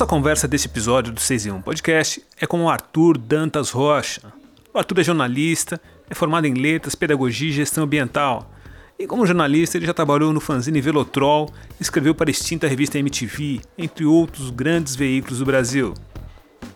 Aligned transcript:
Nossa 0.00 0.08
conversa 0.08 0.48
desse 0.48 0.66
episódio 0.66 1.12
do 1.12 1.20
6 1.20 1.44
em 1.44 1.50
1 1.50 1.60
Podcast 1.60 2.24
é 2.40 2.46
com 2.46 2.64
o 2.64 2.70
Arthur 2.70 3.18
Dantas 3.18 3.68
Rocha. 3.68 4.32
O 4.72 4.78
Arthur 4.78 5.00
é 5.00 5.04
jornalista, 5.04 5.78
é 6.08 6.14
formado 6.14 6.46
em 6.46 6.54
letras, 6.54 6.94
pedagogia 6.94 7.50
e 7.50 7.52
gestão 7.52 7.84
ambiental. 7.84 8.50
E 8.98 9.06
como 9.06 9.26
jornalista, 9.26 9.76
ele 9.76 9.84
já 9.84 9.92
trabalhou 9.92 10.32
no 10.32 10.40
fanzine 10.40 10.80
Velotrol, 10.80 11.50
escreveu 11.78 12.14
para 12.14 12.30
a 12.30 12.32
extinta 12.32 12.66
revista 12.66 12.98
MTV, 12.98 13.60
entre 13.76 14.06
outros 14.06 14.48
grandes 14.48 14.96
veículos 14.96 15.40
do 15.40 15.44
Brasil. 15.44 15.92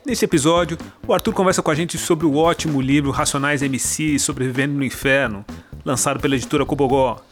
Nesse 0.04 0.27
episódio, 0.27 0.77
o 1.06 1.15
Arthur 1.15 1.32
conversa 1.32 1.62
com 1.62 1.70
a 1.70 1.74
gente 1.74 1.96
sobre 1.96 2.27
o 2.27 2.37
ótimo 2.37 2.79
livro 2.79 3.10
Racionais 3.10 3.62
MC 3.62 4.18
Sobrevivendo 4.18 4.74
no 4.74 4.84
Inferno, 4.84 5.46
lançado 5.82 6.20
pela 6.20 6.37
editora 6.37 6.66
Cobogó. 6.66 7.23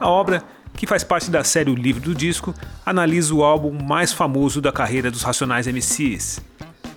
A 0.00 0.08
obra 0.08 0.42
que 0.82 0.86
faz 0.88 1.04
parte 1.04 1.30
da 1.30 1.44
série 1.44 1.70
O 1.70 1.76
Livro 1.76 2.02
do 2.02 2.12
Disco, 2.12 2.52
analisa 2.84 3.32
o 3.32 3.44
álbum 3.44 3.70
mais 3.70 4.12
famoso 4.12 4.60
da 4.60 4.72
carreira 4.72 5.12
dos 5.12 5.22
Racionais 5.22 5.68
MCs. 5.68 6.40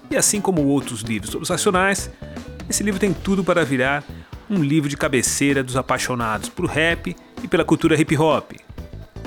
E 0.09 0.17
assim 0.17 0.41
como 0.41 0.65
outros 0.65 1.01
livros 1.01 1.29
sobre 1.29 1.43
os 1.43 1.51
Racionais, 1.51 2.09
esse 2.67 2.81
livro 2.81 2.99
tem 2.99 3.13
tudo 3.13 3.43
para 3.43 3.63
virar 3.63 4.03
um 4.49 4.63
livro 4.63 4.89
de 4.89 4.97
cabeceira 4.97 5.61
dos 5.61 5.77
apaixonados 5.77 6.49
por 6.49 6.65
rap 6.65 7.15
e 7.43 7.47
pela 7.47 7.63
cultura 7.63 7.93
hip 7.93 8.17
hop. 8.17 8.53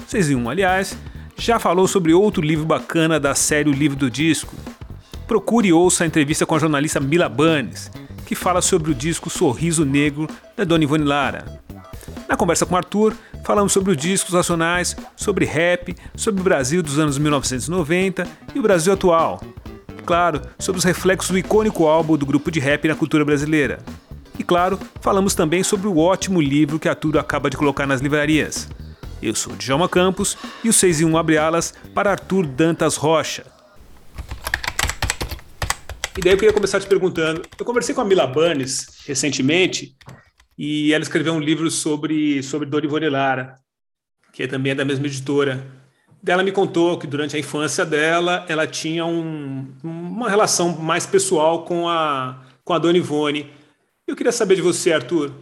6 0.09 0.31
em 0.31 0.35
1, 0.35 0.51
aliás, 0.51 0.99
já 1.37 1.61
falou 1.61 1.87
sobre 1.87 2.13
outro 2.13 2.43
livro 2.43 2.67
bacana 2.67 3.21
da 3.21 3.37
série 3.37 3.71
O 3.71 3.73
Livro 3.73 3.97
do 3.97 4.11
Disco. 4.11 4.57
Procure 5.29 5.69
e 5.69 5.73
ouça 5.73 6.03
a 6.03 6.07
entrevista 6.09 6.45
com 6.45 6.57
a 6.57 6.59
jornalista 6.59 6.99
Mila 6.99 7.29
Banes, 7.29 7.93
que 8.27 8.35
fala 8.35 8.61
sobre 8.61 8.91
o 8.91 8.95
disco 8.95 9.31
Sorriso 9.31 9.85
Negro 9.85 10.29
da 10.57 10.65
Dona 10.65 10.83
Ivone 10.83 11.05
Lara. 11.05 11.61
Na 12.29 12.37
conversa 12.37 12.67
com 12.67 12.77
Arthur, 12.77 13.15
falamos 13.45 13.73
sobre 13.73 13.93
os 13.93 13.97
discos 13.97 14.35
nacionais, 14.35 14.97
sobre 15.17 15.45
rap, 15.45 15.97
sobre 16.15 16.41
o 16.41 16.45
Brasil 16.45 16.83
dos 16.83 16.99
anos 16.99 17.19
1990 17.19 18.27
e 18.55 18.59
o 18.59 18.63
Brasil 18.63 18.93
atual. 18.93 19.41
E, 19.99 20.03
claro, 20.03 20.43
sobre 20.59 20.79
os 20.79 20.85
reflexos 20.85 21.31
do 21.31 21.39
icônico 21.39 21.87
álbum 21.87 22.17
do 22.17 22.27
grupo 22.27 22.51
de 22.51 22.61
rap 22.61 22.87
na 22.87 22.95
cultura 22.95 23.25
brasileira. 23.25 23.79
E 24.39 24.45
claro, 24.45 24.79
falamos 25.01 25.35
também 25.35 25.65
sobre 25.65 25.89
o 25.89 25.99
ótimo 25.99 26.41
livro 26.41 26.79
que 26.79 26.89
Arthur 26.89 27.19
acaba 27.19 27.51
de 27.51 27.57
colocar 27.57 27.87
nas 27.87 28.01
livrarias. 28.01 28.69
Eu 29.21 29.35
sou 29.35 29.57
Djalma 29.57 29.89
Campos 29.89 30.39
e 30.63 30.69
o 30.69 30.73
6 30.73 31.01
em 31.01 31.05
1 31.07 31.19
abre 31.19 31.37
alas 31.37 31.75
para 31.93 32.13
Arthur 32.13 32.47
Dantas 32.47 32.97
Rocha. 32.97 33.45
E 36.17 36.21
daí 36.21 36.33
eu 36.33 36.37
queria 36.37 36.53
começar 36.53 36.81
te 36.81 36.87
perguntando, 36.87 37.43
eu 37.59 37.65
conversei 37.65 37.95
com 37.95 38.01
a 38.01 38.05
Mila 38.05 38.27
Banes 38.27 38.87
recentemente 39.07 39.97
e 40.59 40.93
ela 40.93 41.03
escreveu 41.03 41.33
um 41.33 41.41
livro 41.41 41.71
sobre, 41.71 42.43
sobre 42.43 42.67
Dona 42.67 43.09
Lara, 43.09 43.57
que 44.33 44.47
também 44.49 44.73
é 44.73 44.75
da 44.75 44.85
mesma 44.85 45.07
editora. 45.07 45.65
Ela 46.27 46.43
me 46.43 46.51
contou 46.51 46.99
que 46.99 47.07
durante 47.07 47.37
a 47.37 47.39
infância 47.39 47.87
dela, 47.87 48.45
ela 48.49 48.67
tinha 48.67 49.07
um, 49.07 49.73
uma 49.85 50.29
relação 50.29 50.77
mais 50.77 51.07
pessoal 51.07 51.63
com 51.63 51.89
a, 51.89 52.43
com 52.65 52.75
a 52.75 52.79
Dona 52.79 52.99
Ivone. 52.99 53.49
Eu 54.05 54.17
queria 54.17 54.33
saber 54.33 54.57
de 54.57 54.63
você, 54.63 54.93
Arthur, 54.93 55.33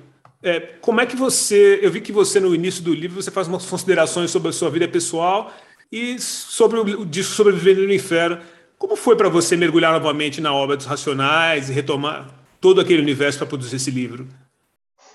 é, 0.43 0.61
como 0.61 1.01
é 1.01 1.07
que 1.07 1.17
você... 1.17 1.81
Eu 1.83 1.91
vi 1.91 2.03
que 2.03 2.13
você, 2.13 2.39
no 2.39 2.55
início 2.55 2.83
do 2.85 2.93
livro, 2.93 3.21
você 3.21 3.31
faz 3.31 3.49
umas 3.49 3.65
considerações 3.65 4.31
sobre 4.31 4.51
a 4.51 4.53
sua 4.53 4.69
vida 4.69 4.87
pessoal 4.87 5.51
e 5.91 6.19
sobre 6.19 6.79
o 6.79 7.07
disco 7.07 7.33
Sobrevivendo 7.33 7.87
no 7.87 7.93
Inferno. 7.93 8.39
Como 8.77 8.97
foi 8.97 9.17
para 9.17 9.31
você 9.31 9.57
mergulhar 9.57 9.93
novamente 9.95 10.43
na 10.43 10.53
obra 10.53 10.77
dos 10.77 10.85
Racionais 10.85 11.71
e 11.71 11.73
retomar 11.73 12.29
todo 12.61 12.83
aquele 12.83 13.01
universo 13.01 13.39
para 13.39 13.47
produzir 13.47 13.77
esse 13.77 13.91
livro? 13.91 14.29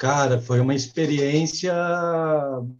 Cara, 0.01 0.41
foi 0.41 0.59
uma 0.59 0.73
experiência 0.73 1.71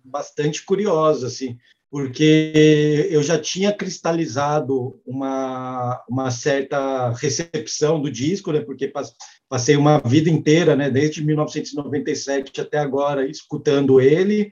bastante 0.04 0.66
curiosa, 0.66 1.28
assim, 1.28 1.56
porque 1.88 3.08
eu 3.12 3.22
já 3.22 3.38
tinha 3.38 3.72
cristalizado 3.72 5.00
uma, 5.06 6.04
uma 6.10 6.32
certa 6.32 7.12
recepção 7.12 8.02
do 8.02 8.10
disco, 8.10 8.52
né, 8.52 8.62
porque 8.62 8.92
passei 9.48 9.76
uma 9.76 10.00
vida 10.00 10.32
inteira, 10.32 10.76
né, 10.76 10.90
desde 10.90 11.24
1997 11.24 12.60
até 12.60 12.80
agora, 12.80 13.30
escutando 13.30 14.02
ele, 14.02 14.52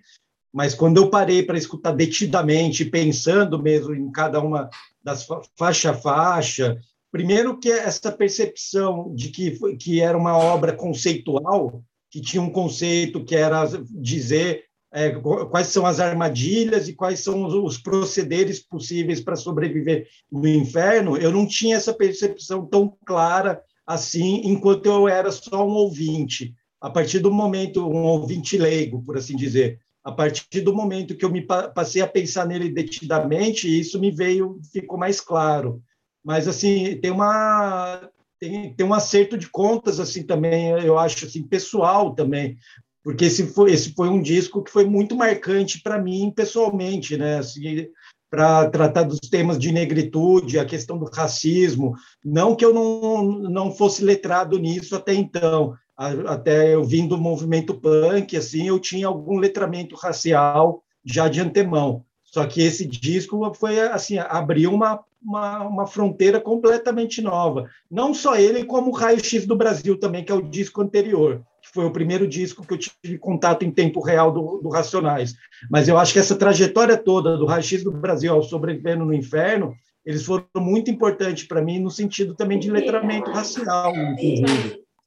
mas 0.53 0.75
quando 0.75 0.97
eu 0.97 1.09
parei 1.09 1.41
para 1.41 1.57
escutar 1.57 1.93
detidamente, 1.93 2.85
pensando 2.85 3.59
mesmo 3.59 3.95
em 3.95 4.11
cada 4.11 4.39
uma 4.39 4.69
das 5.03 5.27
faixa 5.57 5.89
a 5.89 5.95
faixa, 5.95 6.79
primeiro 7.11 7.59
que 7.59 7.71
essa 7.71 8.11
percepção 8.11 9.11
de 9.15 9.29
que, 9.29 9.57
que 9.77 10.01
era 10.01 10.15
uma 10.15 10.37
obra 10.37 10.71
conceitual, 10.71 11.83
que 12.09 12.21
tinha 12.21 12.41
um 12.41 12.49
conceito 12.49 13.23
que 13.23 13.35
era 13.35 13.65
dizer 13.91 14.63
é, 14.91 15.11
quais 15.11 15.67
são 15.67 15.85
as 15.85 15.99
armadilhas 15.99 16.87
e 16.87 16.93
quais 16.93 17.19
são 17.19 17.45
os, 17.45 17.53
os 17.53 17.77
procederes 17.77 18.59
possíveis 18.59 19.21
para 19.21 19.35
sobreviver 19.35 20.07
no 20.31 20.47
inferno, 20.47 21.15
eu 21.17 21.31
não 21.31 21.47
tinha 21.47 21.75
essa 21.75 21.93
percepção 21.93 22.65
tão 22.65 22.97
clara 23.05 23.61
assim, 23.85 24.41
enquanto 24.45 24.85
eu 24.85 25.07
era 25.07 25.31
só 25.31 25.67
um 25.67 25.71
ouvinte. 25.71 26.53
A 26.81 26.89
partir 26.89 27.19
do 27.19 27.31
momento, 27.31 27.87
um 27.87 28.03
ouvinte 28.03 28.57
leigo, 28.57 29.03
por 29.03 29.17
assim 29.17 29.35
dizer, 29.35 29.79
a 30.03 30.11
partir 30.11 30.61
do 30.61 30.73
momento 30.73 31.15
que 31.15 31.25
eu 31.25 31.31
me 31.31 31.41
passei 31.41 32.01
a 32.01 32.07
pensar 32.07 32.45
nele 32.45 32.69
detidamente, 32.69 33.67
isso 33.67 33.99
me 33.99 34.11
veio, 34.11 34.59
ficou 34.71 34.97
mais 34.97 35.19
claro. 35.19 35.81
Mas, 36.23 36.47
assim, 36.47 36.97
tem 37.01 37.11
uma, 37.11 38.09
tem, 38.39 38.73
tem 38.73 38.85
um 38.85 38.93
acerto 38.93 39.37
de 39.37 39.49
contas 39.49 39.99
assim 39.99 40.23
também, 40.23 40.69
eu 40.69 40.97
acho 40.97 41.25
assim 41.25 41.43
pessoal 41.43 42.15
também, 42.15 42.57
porque 43.03 43.25
esse 43.25 43.47
foi 43.47 43.71
esse 43.71 43.93
foi 43.93 44.09
um 44.09 44.21
disco 44.21 44.63
que 44.63 44.71
foi 44.71 44.85
muito 44.85 45.15
marcante 45.15 45.81
para 45.81 46.01
mim 46.01 46.31
pessoalmente, 46.35 47.17
né? 47.17 47.37
Assim, 47.37 47.87
para 48.29 48.69
tratar 48.69 49.03
dos 49.03 49.19
temas 49.19 49.57
de 49.57 49.71
negritude, 49.71 50.59
a 50.59 50.65
questão 50.65 50.97
do 50.97 51.05
racismo, 51.05 51.95
não 52.23 52.55
que 52.55 52.63
eu 52.63 52.73
não, 52.73 53.23
não 53.23 53.71
fosse 53.71 54.03
letrado 54.03 54.59
nisso 54.59 54.95
até 54.95 55.15
então, 55.15 55.73
até 55.97 56.73
eu 56.73 56.83
vim 56.83 57.07
do 57.07 57.17
movimento 57.17 57.73
punk, 57.73 58.37
assim, 58.37 58.67
eu 58.67 58.79
tinha 58.79 59.07
algum 59.07 59.37
letramento 59.37 59.95
racial 59.95 60.83
já 61.03 61.27
de 61.27 61.41
antemão. 61.41 62.05
Só 62.23 62.45
que 62.45 62.61
esse 62.61 62.85
disco 62.85 63.51
foi 63.55 63.79
assim, 63.79 64.19
abriu 64.19 64.71
uma 64.71 65.03
uma, 65.21 65.63
uma 65.63 65.87
fronteira 65.87 66.39
completamente 66.39 67.21
nova. 67.21 67.69
Não 67.89 68.13
só 68.13 68.35
ele, 68.35 68.63
como 68.63 68.89
o 68.89 68.93
Raio 68.93 69.23
X 69.23 69.45
do 69.45 69.55
Brasil 69.55 69.99
também, 69.99 70.23
que 70.23 70.31
é 70.31 70.35
o 70.35 70.41
disco 70.41 70.81
anterior, 70.81 71.41
que 71.61 71.69
foi 71.73 71.85
o 71.85 71.91
primeiro 71.91 72.27
disco 72.27 72.65
que 72.65 72.73
eu 72.73 72.77
tive 72.77 73.17
contato 73.17 73.63
em 73.63 73.71
tempo 73.71 74.01
real 74.01 74.31
do, 74.31 74.59
do 74.61 74.69
Racionais. 74.69 75.35
Mas 75.69 75.87
eu 75.87 75.97
acho 75.97 76.13
que 76.13 76.19
essa 76.19 76.35
trajetória 76.35 76.97
toda 76.97 77.37
do 77.37 77.45
Raio 77.45 77.63
X 77.63 77.83
do 77.83 77.91
Brasil 77.91 78.33
ao 78.33 78.43
Sobrevivendo 78.43 79.05
no 79.05 79.13
Inferno, 79.13 79.73
eles 80.05 80.25
foram 80.25 80.45
muito 80.57 80.89
importantes 80.89 81.43
para 81.43 81.61
mim 81.61 81.79
no 81.79 81.91
sentido 81.91 82.35
também 82.35 82.57
de 82.57 82.71
letramento 82.71 83.31
racial. 83.31 83.93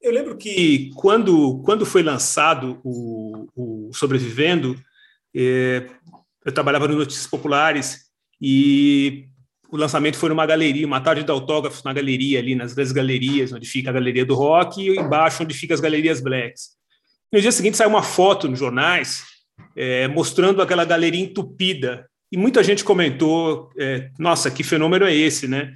Eu 0.01 0.13
lembro 0.13 0.37
que 0.37 0.91
quando, 0.95 1.63
quando 1.65 1.87
foi 1.87 2.03
lançado 2.03 2.79
o, 2.85 3.47
o 3.55 3.91
Sobrevivendo, 3.93 4.77
é, 5.35 5.87
eu 6.45 6.53
trabalhava 6.53 6.89
no 6.89 6.97
Notícias 6.97 7.27
Populares 7.27 8.11
e 8.41 9.29
o 9.73 9.77
lançamento 9.79 10.19
foi 10.19 10.29
numa 10.29 10.45
galeria, 10.45 10.87
uma 10.87 11.01
tarde 11.01 11.25
de 11.25 11.31
autógrafos 11.31 11.83
na 11.83 11.95
galeria 11.95 12.39
ali, 12.39 12.55
nas 12.55 12.75
grandes 12.75 12.93
galerias, 12.93 13.55
onde 13.55 13.67
fica 13.67 13.89
a 13.89 13.93
galeria 13.93 14.23
do 14.23 14.35
rock, 14.35 14.83
e 14.83 14.99
embaixo 14.99 15.43
onde 15.43 15.55
fica 15.55 15.73
as 15.73 15.81
galerias 15.81 16.21
blacks. 16.21 16.73
No 17.33 17.41
dia 17.41 17.51
seguinte 17.51 17.79
saiu 17.79 17.89
uma 17.89 18.03
foto 18.03 18.47
nos 18.47 18.59
jornais 18.59 19.25
é, 19.75 20.07
mostrando 20.09 20.61
aquela 20.61 20.85
galeria 20.85 21.23
entupida, 21.23 22.07
e 22.31 22.37
muita 22.37 22.63
gente 22.63 22.85
comentou, 22.85 23.71
é, 23.79 24.11
nossa, 24.19 24.51
que 24.51 24.63
fenômeno 24.63 25.07
é 25.07 25.15
esse, 25.15 25.49
né? 25.49 25.73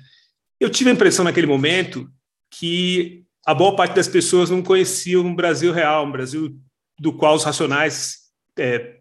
Eu 0.60 0.68
tive 0.68 0.90
a 0.90 0.92
impressão 0.92 1.24
naquele 1.24 1.46
momento 1.46 2.06
que 2.50 3.24
a 3.46 3.54
boa 3.54 3.74
parte 3.74 3.94
das 3.94 4.08
pessoas 4.08 4.50
não 4.50 4.62
conheciam 4.62 5.24
um 5.24 5.34
Brasil 5.34 5.72
real, 5.72 6.04
um 6.04 6.12
Brasil 6.12 6.54
do 7.00 7.14
qual 7.14 7.34
os 7.34 7.44
Racionais 7.44 8.18
é, 8.58 8.96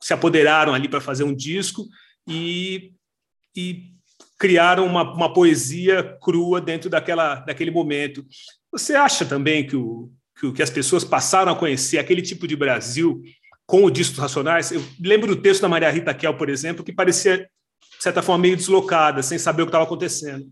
se 0.00 0.14
apoderaram 0.14 0.72
ali 0.72 0.88
para 0.88 1.02
fazer 1.02 1.24
um 1.24 1.34
disco 1.34 1.86
e, 2.26 2.92
e 3.54 3.95
criaram 4.38 4.86
uma, 4.86 5.14
uma 5.14 5.32
poesia 5.32 6.16
crua 6.20 6.60
dentro 6.60 6.90
daquela, 6.90 7.36
daquele 7.36 7.70
momento. 7.70 8.24
Você 8.70 8.94
acha 8.94 9.24
também 9.24 9.66
que, 9.66 9.76
o, 9.76 10.10
que, 10.38 10.52
que 10.52 10.62
as 10.62 10.70
pessoas 10.70 11.04
passaram 11.04 11.52
a 11.52 11.56
conhecer 11.56 11.98
aquele 11.98 12.22
tipo 12.22 12.46
de 12.46 12.56
Brasil 12.56 13.22
com 13.66 13.84
o 13.84 13.90
disco 13.90 14.20
Racionais? 14.20 14.70
Eu 14.72 14.82
lembro 15.00 15.34
do 15.34 15.40
texto 15.40 15.62
da 15.62 15.68
Maria 15.68 15.90
Rita 15.90 16.12
Kel, 16.12 16.36
por 16.36 16.48
exemplo, 16.48 16.84
que 16.84 16.92
parecia, 16.92 17.38
de 17.38 18.02
certa 18.02 18.22
forma, 18.22 18.42
meio 18.42 18.56
deslocada, 18.56 19.22
sem 19.22 19.38
saber 19.38 19.62
o 19.62 19.66
que 19.66 19.70
estava 19.70 19.84
acontecendo. 19.84 20.46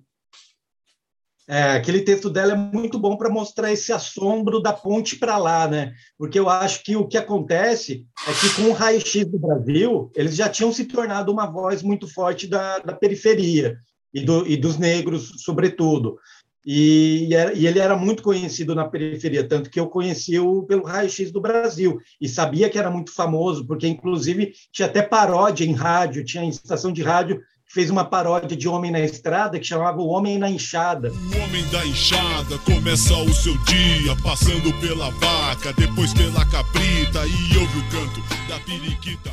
É, 1.46 1.72
aquele 1.72 2.00
texto 2.00 2.30
dela 2.30 2.52
é 2.52 2.56
muito 2.56 2.98
bom 2.98 3.16
para 3.16 3.28
mostrar 3.28 3.70
esse 3.70 3.92
assombro 3.92 4.60
da 4.60 4.72
ponte 4.72 5.16
para 5.16 5.36
lá, 5.36 5.68
né? 5.68 5.92
Porque 6.16 6.38
eu 6.38 6.48
acho 6.48 6.82
que 6.82 6.96
o 6.96 7.06
que 7.06 7.18
acontece 7.18 8.06
é 8.26 8.32
que 8.32 8.54
com 8.56 8.70
o 8.70 8.72
raio-x 8.72 9.26
do 9.26 9.38
Brasil, 9.38 10.10
eles 10.14 10.34
já 10.34 10.48
tinham 10.48 10.72
se 10.72 10.86
tornado 10.86 11.30
uma 11.30 11.46
voz 11.46 11.82
muito 11.82 12.08
forte 12.08 12.46
da, 12.46 12.78
da 12.78 12.94
periferia 12.94 13.76
e, 14.12 14.22
do, 14.22 14.46
e 14.46 14.56
dos 14.56 14.78
negros, 14.78 15.42
sobretudo. 15.44 16.18
E, 16.66 17.28
e, 17.28 17.66
ele 17.66 17.78
era 17.78 17.94
muito 17.94 18.22
conhecido 18.22 18.74
na 18.74 18.88
periferia, 18.88 19.46
tanto 19.46 19.68
que 19.68 19.78
eu 19.78 19.86
conheci-o 19.86 20.62
pelo 20.62 20.84
raio-x 20.84 21.30
do 21.30 21.42
Brasil 21.42 22.00
e 22.18 22.26
sabia 22.26 22.70
que 22.70 22.78
era 22.78 22.90
muito 22.90 23.12
famoso, 23.12 23.66
porque 23.66 23.86
inclusive 23.86 24.54
tinha 24.72 24.88
até 24.88 25.02
paródia 25.02 25.66
em 25.66 25.72
rádio, 25.72 26.24
tinha 26.24 26.48
estação 26.48 26.90
de 26.90 27.02
rádio 27.02 27.38
fez 27.74 27.90
uma 27.90 28.04
paródia 28.04 28.56
de 28.56 28.68
Homem 28.68 28.92
na 28.92 29.00
Estrada 29.00 29.58
que 29.58 29.66
chamava 29.66 30.00
O 30.00 30.06
Homem 30.06 30.38
na 30.38 30.48
Enxada. 30.48 31.10
O 31.10 31.42
homem 31.42 31.68
da 31.72 31.84
enxada 31.84 32.56
começa 32.58 33.12
o 33.16 33.34
seu 33.34 33.58
dia 33.64 34.14
passando 34.22 34.72
pela 34.80 35.10
vaca, 35.10 35.72
depois 35.72 36.14
pela 36.14 36.48
cabrita 36.48 37.26
e 37.26 37.58
ouve 37.58 37.78
o 37.80 37.90
canto 37.90 38.20
da 38.48 38.60
periquita. 38.60 39.32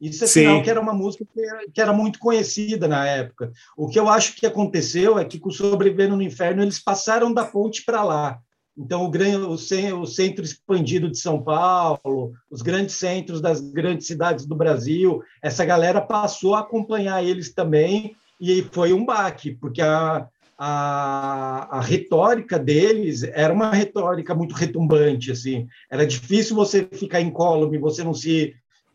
Isso 0.00 0.24
é 0.24 0.26
sinal 0.26 0.62
que 0.62 0.70
era 0.70 0.80
uma 0.80 0.94
música 0.94 1.26
que 1.74 1.80
era 1.80 1.92
muito 1.92 2.18
conhecida 2.18 2.88
na 2.88 3.06
época. 3.06 3.52
O 3.76 3.86
que 3.86 4.00
eu 4.00 4.08
acho 4.08 4.34
que 4.34 4.46
aconteceu 4.46 5.18
é 5.18 5.24
que 5.24 5.38
com 5.38 5.50
Sobrevivendo 5.50 6.16
no 6.16 6.22
Inferno 6.22 6.62
eles 6.62 6.78
passaram 6.78 7.32
da 7.34 7.44
ponte 7.44 7.84
para 7.84 8.02
lá. 8.02 8.38
Então, 8.76 9.04
o, 9.04 9.10
grande, 9.10 9.36
o, 9.36 9.56
centro 10.06 10.44
expandido 10.44 11.08
de 11.08 11.18
São 11.18 11.40
Paulo, 11.40 12.32
os 12.50 12.60
grandes 12.60 12.96
centros 12.96 13.40
das 13.40 13.60
grandes 13.60 14.06
cidades 14.06 14.46
do 14.46 14.56
Brasil, 14.56 15.22
essa 15.40 15.64
galera 15.64 16.00
passou 16.00 16.54
a 16.54 16.60
acompanhar 16.60 17.22
eles 17.22 17.54
também, 17.54 18.16
e 18.40 18.62
foi 18.72 18.92
um 18.92 19.04
baque, 19.04 19.52
porque 19.52 19.80
a, 19.80 20.26
a, 20.58 21.78
a, 21.78 21.80
retórica 21.80 22.58
deles 22.58 23.22
era 23.22 23.52
uma 23.52 23.70
retórica 23.70 24.34
muito 24.34 24.54
retumbante, 24.54 25.30
assim. 25.30 25.68
Era 25.88 26.04
difícil 26.04 26.56
você 26.56 26.84
ficar 26.84 27.20
incólume, 27.20 27.78
você 27.78 28.02
não 28.02 28.12
se 28.12 28.54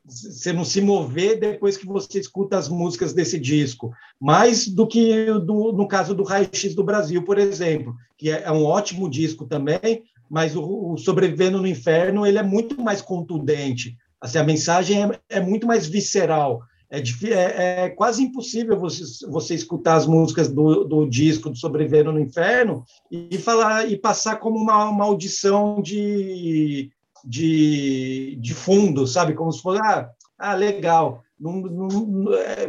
você 0.09 0.51
não 0.51 0.65
se 0.65 0.81
mover 0.81 1.39
depois 1.39 1.77
que 1.77 1.85
você 1.85 2.19
escuta 2.19 2.57
as 2.57 2.67
músicas 2.67 3.13
desse 3.13 3.39
disco, 3.39 3.91
mais 4.19 4.67
do 4.67 4.87
que 4.87 5.25
do, 5.25 5.71
no 5.71 5.87
caso 5.87 6.15
do 6.15 6.23
Raio 6.23 6.49
X 6.51 6.73
do 6.75 6.83
Brasil, 6.83 7.23
por 7.23 7.37
exemplo, 7.37 7.95
que 8.17 8.29
é, 8.29 8.43
é 8.43 8.51
um 8.51 8.65
ótimo 8.65 9.09
disco 9.09 9.45
também, 9.45 10.03
mas 10.29 10.55
o, 10.55 10.93
o, 10.93 10.97
Sobrevivendo 10.97 11.61
no 11.61 11.67
Inferno 11.67 12.25
ele 12.25 12.37
é 12.37 12.43
muito 12.43 12.81
mais 12.81 13.01
contundente, 13.01 13.95
assim, 14.19 14.37
a 14.37 14.43
mensagem 14.43 15.03
é, 15.03 15.19
é 15.29 15.39
muito 15.39 15.65
mais 15.65 15.87
visceral, 15.87 16.61
é, 16.91 16.99
é, 16.99 17.83
é, 17.83 17.89
quase 17.89 18.23
impossível 18.23 18.75
você, 18.75 19.03
você 19.27 19.53
escutar 19.53 19.95
as 19.95 20.07
músicas 20.07 20.49
do, 20.49 20.83
do 20.83 21.07
disco 21.07 21.49
do 21.49 21.55
Sobrevivendo 21.55 22.11
no 22.11 22.19
Inferno 22.19 22.83
e 23.11 23.37
falar 23.37 23.87
e 23.87 23.95
passar 23.95 24.37
como 24.37 24.57
uma, 24.57 25.03
audição 25.03 25.81
de 25.83 26.89
de, 27.25 28.37
de 28.39 28.53
fundo, 28.53 29.05
sabe? 29.07 29.33
Como 29.33 29.51
se 29.51 29.61
fosse, 29.61 29.81
ah, 29.81 30.09
ah 30.37 30.53
legal. 30.53 31.23
Não, 31.39 31.53
não, 31.53 32.33
é, 32.33 32.67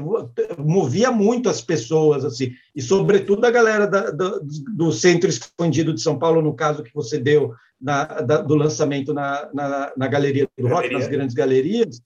movia 0.57 1.11
muito 1.11 1.49
as 1.49 1.61
pessoas, 1.61 2.25
assim, 2.25 2.53
e 2.75 2.81
sobretudo 2.81 3.45
a 3.45 3.51
galera 3.51 3.85
da, 3.85 4.13
da, 4.13 4.39
do 4.77 4.93
Centro 4.93 5.29
Expandido 5.29 5.93
de 5.93 6.01
São 6.01 6.17
Paulo, 6.17 6.41
no 6.41 6.55
caso 6.55 6.85
que 6.85 6.95
você 6.95 7.19
deu 7.19 7.53
na, 7.81 8.05
da, 8.05 8.41
do 8.43 8.55
lançamento 8.55 9.13
na, 9.13 9.51
na, 9.53 9.93
na 9.97 10.07
Galeria 10.07 10.49
do 10.57 10.69
Rock, 10.69 10.89
nas 10.93 11.09
grandes 11.09 11.35
galerias, 11.35 12.01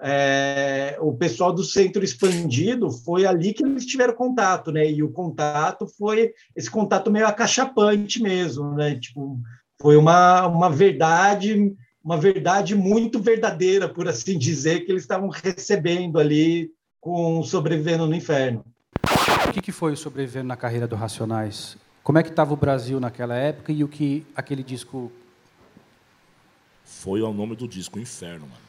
é, 0.00 0.96
o 1.00 1.14
pessoal 1.14 1.52
do 1.52 1.64
Centro 1.64 2.04
Expandido 2.04 2.90
foi 2.90 3.24
ali 3.24 3.52
que 3.52 3.64
eles 3.64 3.86
tiveram 3.86 4.14
contato, 4.14 4.70
né? 4.70 4.90
E 4.90 5.02
o 5.02 5.10
contato 5.10 5.86
foi 5.86 6.32
esse 6.54 6.70
contato 6.70 7.10
meio 7.10 7.26
acachapante 7.26 8.22
mesmo, 8.22 8.74
né? 8.74 8.98
Tipo, 8.98 9.38
foi 9.80 9.96
uma, 9.96 10.46
uma 10.46 10.70
verdade 10.70 11.74
uma 12.06 12.16
verdade 12.16 12.76
muito 12.76 13.18
verdadeira, 13.18 13.88
por 13.88 14.06
assim 14.06 14.38
dizer, 14.38 14.86
que 14.86 14.92
eles 14.92 15.02
estavam 15.02 15.28
recebendo 15.28 16.20
ali 16.20 16.70
com 17.00 17.42
Sobrevivendo 17.42 18.06
no 18.06 18.14
Inferno. 18.14 18.64
O 19.48 19.52
que, 19.52 19.60
que 19.60 19.72
foi 19.72 19.92
o 19.92 19.96
Sobrevivendo 19.96 20.46
na 20.46 20.56
carreira 20.56 20.86
do 20.86 20.94
Racionais? 20.94 21.76
Como 22.04 22.16
é 22.16 22.22
que 22.22 22.28
estava 22.28 22.54
o 22.54 22.56
Brasil 22.56 23.00
naquela 23.00 23.34
época 23.34 23.72
e 23.72 23.82
o 23.82 23.88
que 23.88 24.24
aquele 24.36 24.62
disco... 24.62 25.10
Foi 26.84 27.20
o 27.20 27.32
nome 27.32 27.56
do 27.56 27.66
disco, 27.66 27.98
Inferno, 27.98 28.46
mano. 28.46 28.66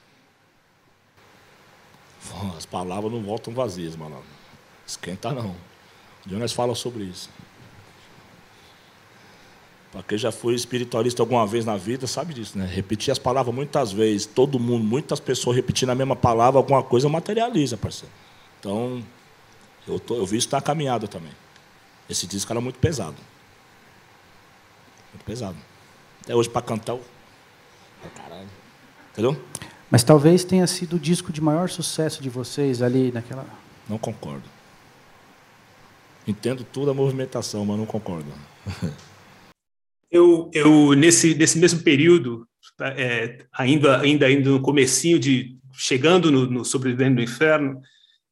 As 2.57 2.65
palavras 2.65 3.11
não 3.11 3.21
voltam 3.21 3.53
vazias, 3.53 3.95
mano. 3.95 4.19
Esquenta 4.85 5.31
não. 5.31 5.55
O 6.25 6.29
Jonas 6.29 6.53
fala 6.53 6.73
sobre 6.73 7.03
isso. 7.03 7.29
Para 9.91 10.03
quem 10.03 10.17
já 10.17 10.31
foi 10.31 10.53
espiritualista 10.53 11.21
alguma 11.21 11.47
vez 11.47 11.65
na 11.65 11.77
vida, 11.77 12.05
sabe 12.07 12.33
disso, 12.33 12.57
né? 12.57 12.65
Repetir 12.65 13.11
as 13.11 13.17
palavras 13.17 13.55
muitas 13.55 13.91
vezes, 13.91 14.25
todo 14.25 14.59
mundo, 14.59 14.83
muitas 14.83 15.19
pessoas 15.19 15.55
repetindo 15.55 15.89
a 15.89 15.95
mesma 15.95 16.15
palavra, 16.15 16.59
alguma 16.59 16.83
coisa 16.83 17.07
materializa, 17.07 17.77
parceiro. 17.77 18.13
Então, 18.59 19.01
eu, 19.87 19.99
tô, 19.99 20.15
eu 20.15 20.25
vi 20.25 20.37
isso 20.37 20.49
na 20.51 20.61
caminhada 20.61 21.07
também. 21.07 21.31
Esse 22.09 22.27
disco 22.27 22.51
era 22.51 22.59
muito 22.59 22.79
pesado. 22.79 23.17
Muito 25.13 25.23
pesado. 25.23 25.57
Até 26.21 26.35
hoje, 26.35 26.49
para 26.49 26.61
cantar, 26.61 26.93
o. 26.95 27.01
caralho. 28.13 28.49
Entendeu? 29.13 29.41
Mas 29.89 30.03
talvez 30.03 30.43
tenha 30.43 30.67
sido 30.67 30.97
o 30.97 30.99
disco 30.99 31.31
de 31.31 31.39
maior 31.39 31.69
sucesso 31.69 32.21
de 32.21 32.29
vocês 32.29 32.81
ali 32.81 33.11
naquela. 33.11 33.45
Não 33.87 33.97
concordo. 33.97 34.43
Entendo 36.27 36.65
toda 36.65 36.91
a 36.91 36.93
movimentação, 36.93 37.65
mas 37.65 37.77
não 37.77 37.85
concordo. 37.85 38.29
Eu, 40.11 40.49
eu 40.53 40.93
nesse, 40.93 41.35
nesse 41.35 41.57
mesmo 41.59 41.81
período, 41.81 42.47
é, 42.81 43.39
ainda, 43.51 43.99
ainda, 43.99 44.25
ainda 44.25 44.49
no 44.49 44.61
comecinho 44.61 45.19
de 45.19 45.57
chegando 45.73 46.31
no, 46.31 46.49
no 46.49 46.65
Sobrevivendo 46.65 47.17
do 47.17 47.21
Inferno, 47.21 47.81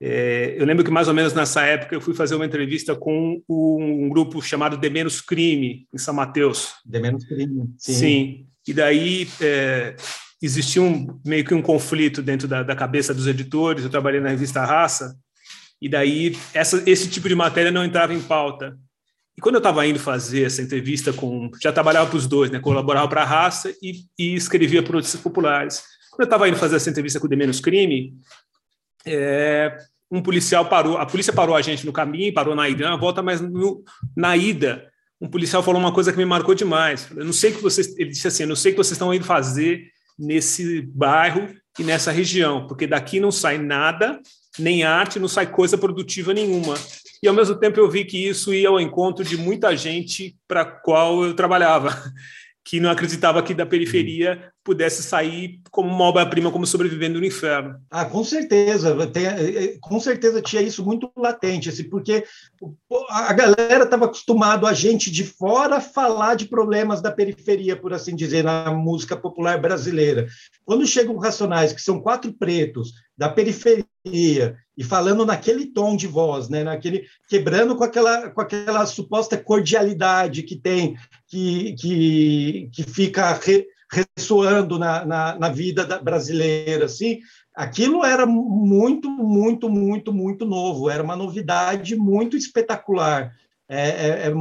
é, 0.01 0.56
eu 0.57 0.66
lembro 0.66 0.83
que 0.83 0.92
mais 0.92 1.07
ou 1.07 1.13
menos 1.13 1.33
nessa 1.33 1.63
época 1.63 1.95
eu 1.95 2.01
fui 2.01 2.13
fazer 2.13 2.36
uma 2.36 2.45
entrevista 2.45 2.95
com 2.95 3.42
um, 3.48 4.10
grupo 4.10 4.42
chamado 4.42 4.77
De 4.77 4.89
Menos 4.89 5.22
Crime 5.22 5.88
em 5.94 5.98
São 5.98 6.13
Mateus. 6.13 6.74
De 6.86 7.00
Menos 7.00 7.24
Crime, 7.24 7.69
sim. 7.77 7.94
Sim. 7.94 8.48
E 8.68 8.74
daí 8.74 9.27
é, 9.39 9.95
existia 10.42 10.81
um, 10.81 11.19
meio 11.25 11.45
que 11.45 11.54
um 11.54 11.62
conflito 11.62 12.22
dentro 12.22 12.48
da, 12.48 12.62
da, 12.62 12.75
cabeça 12.75 13.13
dos 13.13 13.27
editores. 13.27 13.83
Eu 13.83 13.89
trabalhei 13.89 14.19
na 14.19 14.30
revista 14.30 14.66
Raça 14.66 15.16
e 15.81 15.88
daí 15.88 16.36
essa, 16.54 16.83
esse 16.86 17.10
tipo 17.10 17.30
de 17.30 17.36
matéria 17.36 17.72
não 17.72 17.86
entrava 17.86 18.13
em 18.13 18.22
pauta. 18.22 18.77
E 19.38 19.42
quando 19.42 19.56
eu 19.56 19.60
estava 19.60 19.86
indo 19.86 20.00
fazer 20.00 20.44
essa 20.44 20.62
entrevista 20.62 21.12
com. 21.12 21.51
Já 21.62 21.72
trabalhava 21.72 22.10
para 22.10 22.18
os 22.18 22.27
dois, 22.27 22.50
né? 22.50 22.60
Colaborava 22.60 23.08
para 23.08 23.22
a 23.22 23.25
raça 23.25 23.74
e, 23.82 24.06
e 24.18 24.34
escrevia 24.34 24.82
para 24.82 24.94
notícias 24.94 25.22
populares. 25.22 25.84
Quando 26.12 26.22
eu 26.22 26.25
estava 26.25 26.48
indo 26.48 26.58
fazer 26.58 26.77
essa 26.77 26.89
entrevista 26.89 27.20
com 27.20 27.27
o 27.27 27.30
De 27.30 27.36
Menos 27.36 27.60
Crime, 27.60 28.13
é, 29.06 29.77
um 30.10 30.22
policial 30.22 30.65
parou. 30.65 30.98
A 30.98 31.06
polícia 31.06 31.34
parou 31.34 31.56
a 31.56 31.62
gente 31.62 31.86
no 31.86 31.92
caminho, 31.92 32.34
parou 32.34 32.56
na 32.56 32.70
ida 32.70 32.89
na 32.89 32.96
volta, 32.96 33.22
mas 33.22 33.42
no, 33.42 33.84
na 34.15 34.38
ida, 34.38 34.89
um 35.20 35.27
policial 35.27 35.62
falou 35.62 35.82
uma 35.82 35.92
coisa 35.92 36.12
que 36.12 36.18
me 36.18 36.25
marcou 36.25 36.56
demais. 36.56 37.10
Eu 37.15 37.25
não 37.25 37.34
sei 37.34 37.51
que 37.51 37.62
vocês. 37.62 37.98
Ele 37.98 38.12
disse 38.12 38.27
assim: 38.27 38.44
eu 38.44 38.50
não 38.50 38.56
sei 38.56 38.72
o 38.72 38.75
que 38.75 38.84
vocês 38.84 38.94
estão 38.94 39.13
indo 39.13 39.25
fazer 39.25 39.89
nesse 40.18 40.82
bairro 40.82 41.54
e 41.77 41.84
nessa 41.84 42.12
região, 42.12 42.68
porque 42.68 42.88
daqui 42.88 43.20
não 43.20 43.32
sai 43.32 43.58
nada, 43.58 44.22
nem 44.58 44.84
arte, 44.84 45.20
não 45.20 45.27
sai 45.27 45.46
coisa 45.46 45.77
produtiva 45.77 46.34
nenhuma. 46.34 46.75
E 47.22 47.27
ao 47.27 47.34
mesmo 47.34 47.55
tempo 47.55 47.79
eu 47.79 47.89
vi 47.89 48.05
que 48.05 48.17
isso 48.17 48.53
ia 48.53 48.69
ao 48.69 48.79
encontro 48.79 49.24
de 49.24 49.38
muita 49.38 49.75
gente 49.75 50.36
para 50.48 50.65
qual 50.65 51.24
eu 51.24 51.34
trabalhava, 51.34 51.89
que 52.63 52.79
não 52.79 52.89
acreditava 52.89 53.43
que 53.43 53.53
da 53.53 53.65
periferia 53.65 54.51
pudesse 54.63 55.03
sair 55.03 55.62
como 55.69 55.88
uma 55.88 56.05
obra-prima, 56.05 56.51
como 56.51 56.65
sobrevivendo 56.65 57.19
no 57.19 57.25
inferno. 57.25 57.79
Ah, 57.91 58.03
com 58.03 58.24
certeza, 58.24 59.05
tem, 59.05 59.27
eh, 59.27 59.63
eh, 59.63 59.77
com 59.79 60.00
certeza 60.00 60.41
tinha 60.41 60.63
isso 60.63 60.84
muito 60.84 61.12
latente, 61.15 61.69
assim, 61.69 61.84
porque 61.88 62.25
a 63.12 63.31
galera 63.34 63.84
estava 63.84 64.05
acostumado 64.05 64.65
a 64.65 64.74
gente 64.74 65.12
de 65.12 65.24
fora 65.24 65.79
falar 65.79 66.34
de 66.34 66.48
problemas 66.48 67.00
da 67.00 67.12
periferia, 67.12 67.75
por 67.75 67.93
assim 67.93 68.15
dizer, 68.15 68.43
na 68.43 68.72
música 68.72 69.15
popular 69.15 69.62
brasileira. 69.62 70.25
Quando 70.65 70.88
chegam 70.88 71.17
Racionais, 71.17 71.72
que 71.72 71.81
são 71.81 72.01
quatro 72.01 72.34
pretos 72.34 72.93
da 73.15 73.29
periferia 73.29 74.57
e 74.77 74.84
falando 74.84 75.25
naquele 75.25 75.67
tom 75.67 75.96
de 75.96 76.08
voz, 76.08 76.50
né, 76.50 76.63
naquele 76.63 77.05
quebrando 77.29 77.75
com 77.75 77.84
aquela 77.84 78.29
com 78.29 78.41
aquela 78.41 78.86
suposta 78.86 79.38
cordialidade 79.38 80.44
que 80.44 80.55
tem 80.55 80.96
que 81.27 81.74
que, 81.74 82.70
que 82.74 82.84
fica 82.84 83.34
re, 83.34 83.65
ressoando 83.91 84.77
na, 84.77 85.05
na, 85.05 85.39
na 85.39 85.50
vida 85.50 85.86
brasileira, 86.00 86.86
assim, 86.86 87.20
aquilo 87.55 88.03
era 88.03 88.25
muito, 88.25 89.10
muito, 89.10 89.70
muito, 89.70 90.13
muito 90.13 90.46
novo, 90.46 90.89
era 90.89 91.01
uma 91.01 91.15
novidade 91.15 91.96
muito 91.96 92.36
espetacular. 92.36 93.32
É, 93.67 93.89
é, 93.89 94.34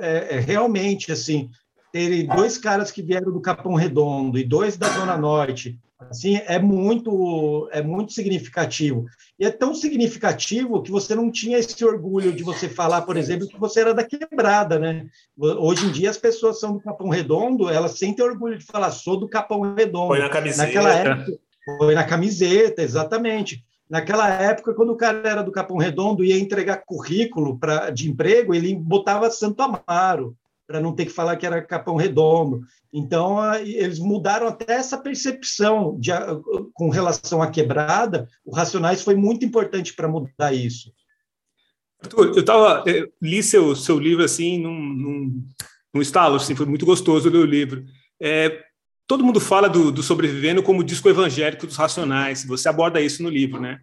é, 0.00 0.36
é, 0.36 0.40
realmente 0.40 1.10
assim, 1.10 1.48
ter 1.92 2.26
dois 2.26 2.58
caras 2.58 2.90
que 2.90 3.02
vieram 3.02 3.32
do 3.32 3.40
Capão 3.40 3.74
Redondo 3.74 4.38
e 4.38 4.44
dois 4.44 4.76
da 4.76 4.86
Zona 4.88 5.16
Norte, 5.16 5.78
assim, 5.98 6.36
é 6.44 6.58
muito, 6.58 7.68
é 7.72 7.80
muito 7.80 8.12
significativo. 8.12 9.06
E 9.38 9.44
é 9.44 9.50
tão 9.50 9.74
significativo 9.74 10.82
que 10.82 10.90
você 10.90 11.14
não 11.14 11.30
tinha 11.30 11.58
esse 11.58 11.84
orgulho 11.84 12.32
de 12.32 12.42
você 12.42 12.68
falar, 12.68 13.02
por 13.02 13.18
exemplo, 13.18 13.46
que 13.46 13.60
você 13.60 13.80
era 13.80 13.92
da 13.92 14.02
quebrada, 14.02 14.78
né? 14.78 15.06
Hoje 15.38 15.86
em 15.86 15.92
dia 15.92 16.08
as 16.08 16.16
pessoas 16.16 16.58
são 16.58 16.72
do 16.72 16.80
Capão 16.80 17.10
Redondo, 17.10 17.68
elas 17.68 17.98
sentem 17.98 18.24
orgulho 18.24 18.56
de 18.58 18.64
falar, 18.64 18.90
sou 18.90 19.18
do 19.18 19.28
Capão 19.28 19.74
Redondo. 19.74 20.08
Foi 20.08 20.18
na 20.20 20.30
camiseta. 20.30 20.66
Naquela 20.66 20.94
época, 20.94 21.38
foi 21.78 21.94
na 21.94 22.04
camiseta, 22.04 22.82
exatamente. 22.82 23.62
Naquela 23.90 24.28
época, 24.28 24.74
quando 24.74 24.90
o 24.90 24.96
cara 24.96 25.28
era 25.28 25.42
do 25.42 25.52
Capão 25.52 25.76
Redondo 25.76 26.24
e 26.24 26.28
ia 26.28 26.38
entregar 26.38 26.82
currículo 26.86 27.58
pra, 27.58 27.90
de 27.90 28.08
emprego, 28.08 28.54
ele 28.54 28.74
botava 28.74 29.30
Santo 29.30 29.60
Amaro 29.60 30.34
para 30.66 30.80
não 30.80 30.94
ter 30.94 31.06
que 31.06 31.12
falar 31.12 31.36
que 31.36 31.46
era 31.46 31.62
Capão 31.62 31.96
Redondo. 31.96 32.60
Então, 32.92 33.38
eles 33.56 33.98
mudaram 33.98 34.46
até 34.46 34.74
essa 34.74 34.98
percepção 34.98 35.98
de, 35.98 36.10
com 36.72 36.88
relação 36.88 37.42
à 37.42 37.50
quebrada. 37.50 38.28
O 38.44 38.54
Racionais 38.54 39.02
foi 39.02 39.14
muito 39.14 39.44
importante 39.44 39.94
para 39.94 40.08
mudar 40.08 40.52
isso. 40.52 40.92
Eu 42.16 42.44
tava, 42.44 42.84
li 43.20 43.42
seu, 43.42 43.74
seu 43.74 43.98
livro 43.98 44.24
assim 44.24 44.58
num, 44.58 44.78
num, 44.78 45.44
num 45.94 46.02
estalo, 46.02 46.36
assim, 46.36 46.54
foi 46.54 46.66
muito 46.66 46.86
gostoso 46.86 47.28
ler 47.28 47.38
o 47.38 47.44
livro. 47.44 47.84
É, 48.20 48.62
todo 49.06 49.24
mundo 49.24 49.40
fala 49.40 49.68
do, 49.68 49.90
do, 49.90 50.02
Sobrevivendo 50.02 50.62
como 50.62 50.84
disco 50.84 51.08
evangélico 51.08 51.66
dos 51.66 51.76
Racionais, 51.76 52.44
você 52.44 52.68
aborda 52.68 53.00
isso 53.00 53.22
no 53.22 53.28
livro, 53.28 53.60
né? 53.60 53.80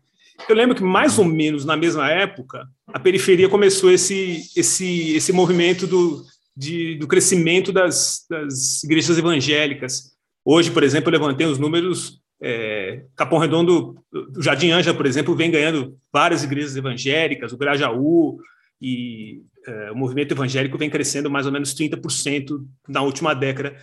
Eu 0.48 0.56
lembro 0.56 0.76
que 0.76 0.84
mais 0.84 1.20
ou 1.20 1.26
menos 1.26 1.66
na 1.66 1.78
mesma 1.78 2.10
época, 2.10 2.68
a 2.88 3.00
periferia 3.00 3.50
começou 3.50 3.92
esse, 3.92 4.42
esse, 4.56 5.16
esse 5.16 5.32
movimento 5.32 5.86
do, 5.86 6.26
de, 6.56 6.96
do 6.96 7.08
crescimento 7.08 7.72
das, 7.72 8.26
das 8.30 8.84
igrejas 8.84 9.18
evangélicas. 9.18 10.14
Hoje, 10.46 10.72
por 10.72 10.84
exemplo, 10.84 11.10
eu 11.10 11.20
levantei 11.20 11.48
os 11.48 11.58
números 11.58 12.22
é, 12.42 13.04
Capão 13.16 13.40
Redondo, 13.40 13.98
o 14.36 14.42
Jardim 14.42 14.72
Anja, 14.72 14.94
por 14.94 15.06
exemplo, 15.06 15.36
vem 15.36 15.50
ganhando 15.50 15.98
várias 16.12 16.44
igrejas 16.44 16.76
evangélicas, 16.76 17.54
o 17.54 17.58
Grajaú, 17.58 18.38
e 18.82 19.42
é, 19.66 19.92
o 19.92 19.96
movimento 19.96 20.34
evangélico 20.34 20.78
vem 20.78 20.90
crescendo 20.90 21.32
mais 21.32 21.46
ou 21.46 21.52
menos 21.54 21.74
30% 21.74 22.62
na 22.88 23.02
última 23.02 23.34
década. 23.34 23.76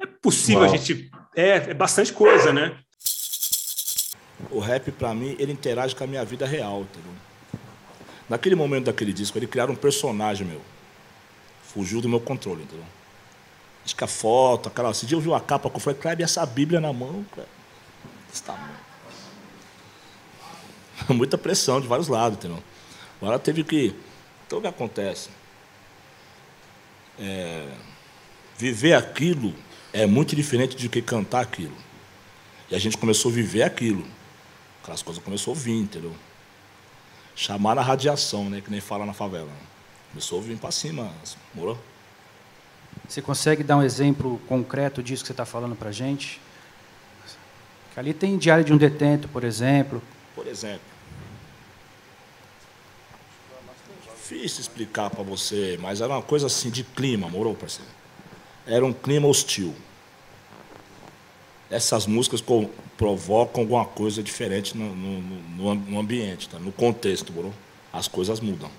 É 0.00 0.06
possível 0.06 0.62
Uau. 0.62 0.72
a 0.72 0.76
gente. 0.76 1.08
É, 1.36 1.70
é 1.70 1.74
bastante 1.74 2.12
coisa, 2.12 2.52
né? 2.52 2.76
O 4.50 4.58
rap, 4.58 4.90
para 4.90 5.14
mim, 5.14 5.36
ele 5.38 5.52
interage 5.52 5.94
com 5.94 6.02
a 6.02 6.06
minha 6.06 6.24
vida 6.24 6.46
real, 6.46 6.80
entendeu? 6.82 7.12
Naquele 8.28 8.56
momento 8.56 8.86
daquele 8.86 9.12
disco, 9.12 9.38
ele 9.38 9.46
criaram 9.46 9.74
um 9.74 9.76
personagem 9.76 10.46
meu. 10.46 10.60
Fugiu 11.72 12.00
do 12.00 12.08
meu 12.08 12.20
controle, 12.20 12.62
entendeu? 12.64 12.84
Acho 13.84 13.94
que 13.94 14.04
a 14.04 14.06
foto, 14.06 14.68
aquela. 14.68 14.90
Esse 14.90 15.06
dia 15.06 15.16
eu 15.16 15.20
vi 15.20 15.28
uma 15.28 15.40
capa 15.40 15.70
que 15.70 15.76
eu 15.76 15.80
falei, 15.80 15.98
cara, 15.98 16.20
e 16.20 16.24
essa 16.24 16.44
Bíblia 16.44 16.80
na 16.80 16.92
mão, 16.92 17.24
cara? 17.34 17.48
Muita 21.08 21.38
pressão 21.38 21.80
de 21.80 21.86
vários 21.86 22.08
lados, 22.08 22.38
entendeu? 22.38 22.62
Agora 23.20 23.38
teve 23.38 23.64
que. 23.64 23.94
Então 24.46 24.58
o 24.58 24.62
que 24.62 24.68
acontece? 24.68 25.30
É, 27.18 27.68
viver 28.56 28.94
aquilo 28.94 29.54
é 29.92 30.06
muito 30.06 30.34
diferente 30.34 30.76
de 30.76 30.88
que 30.88 31.00
cantar 31.00 31.40
aquilo. 31.40 31.76
E 32.70 32.74
a 32.74 32.78
gente 32.78 32.96
começou 32.96 33.30
a 33.30 33.34
viver 33.34 33.62
aquilo. 33.62 34.06
Aquelas 34.82 35.02
coisas 35.02 35.22
começou 35.22 35.54
a 35.54 35.56
vir, 35.56 35.76
entendeu? 35.76 36.14
Chamar 37.34 37.74
na 37.74 37.82
radiação, 37.82 38.48
né? 38.48 38.60
Que 38.60 38.70
nem 38.70 38.80
fala 38.80 39.06
na 39.06 39.12
favela. 39.12 39.50
Começou 40.10 40.40
a 40.40 40.42
vir 40.42 40.58
para 40.58 40.70
cima, 40.72 41.12
morou? 41.54 41.78
Você 43.08 43.22
consegue 43.22 43.62
dar 43.62 43.76
um 43.76 43.82
exemplo 43.82 44.40
concreto 44.48 45.02
disso 45.02 45.22
que 45.22 45.28
você 45.28 45.32
está 45.32 45.44
falando 45.44 45.76
para 45.76 45.90
a 45.90 45.92
gente? 45.92 46.40
Ali 47.96 48.14
tem 48.14 48.38
diário 48.38 48.64
de 48.64 48.72
um 48.72 48.78
detento, 48.78 49.28
por 49.28 49.44
exemplo. 49.44 50.02
Por 50.34 50.46
exemplo. 50.46 50.80
Difícil 54.14 54.60
explicar 54.60 55.10
para 55.10 55.22
você, 55.22 55.78
mas 55.82 56.00
era 56.00 56.14
uma 56.14 56.22
coisa 56.22 56.46
assim 56.46 56.70
de 56.70 56.82
clima, 56.82 57.28
morou, 57.28 57.54
parceiro? 57.54 57.90
Era 58.66 58.86
um 58.86 58.92
clima 58.92 59.28
hostil. 59.28 59.74
Essas 61.70 62.06
músicas 62.06 62.42
provocam 62.96 63.62
alguma 63.62 63.84
coisa 63.84 64.22
diferente 64.22 64.76
no, 64.76 64.94
no, 64.96 65.20
no, 65.20 65.74
no 65.74 66.00
ambiente, 66.00 66.48
tá? 66.48 66.58
no 66.58 66.72
contexto, 66.72 67.32
morou? 67.32 67.52
As 67.92 68.08
coisas 68.08 68.40
mudam. 68.40 68.70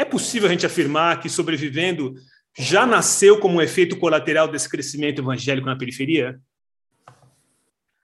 É 0.00 0.04
possível 0.06 0.48
a 0.48 0.50
gente 0.50 0.64
afirmar 0.64 1.20
que 1.20 1.28
Sobrevivendo 1.28 2.14
já 2.58 2.86
nasceu 2.86 3.38
como 3.38 3.58
um 3.58 3.60
efeito 3.60 3.98
colateral 3.98 4.48
desse 4.48 4.66
crescimento 4.66 5.20
evangélico 5.20 5.66
na 5.66 5.76
periferia? 5.76 6.40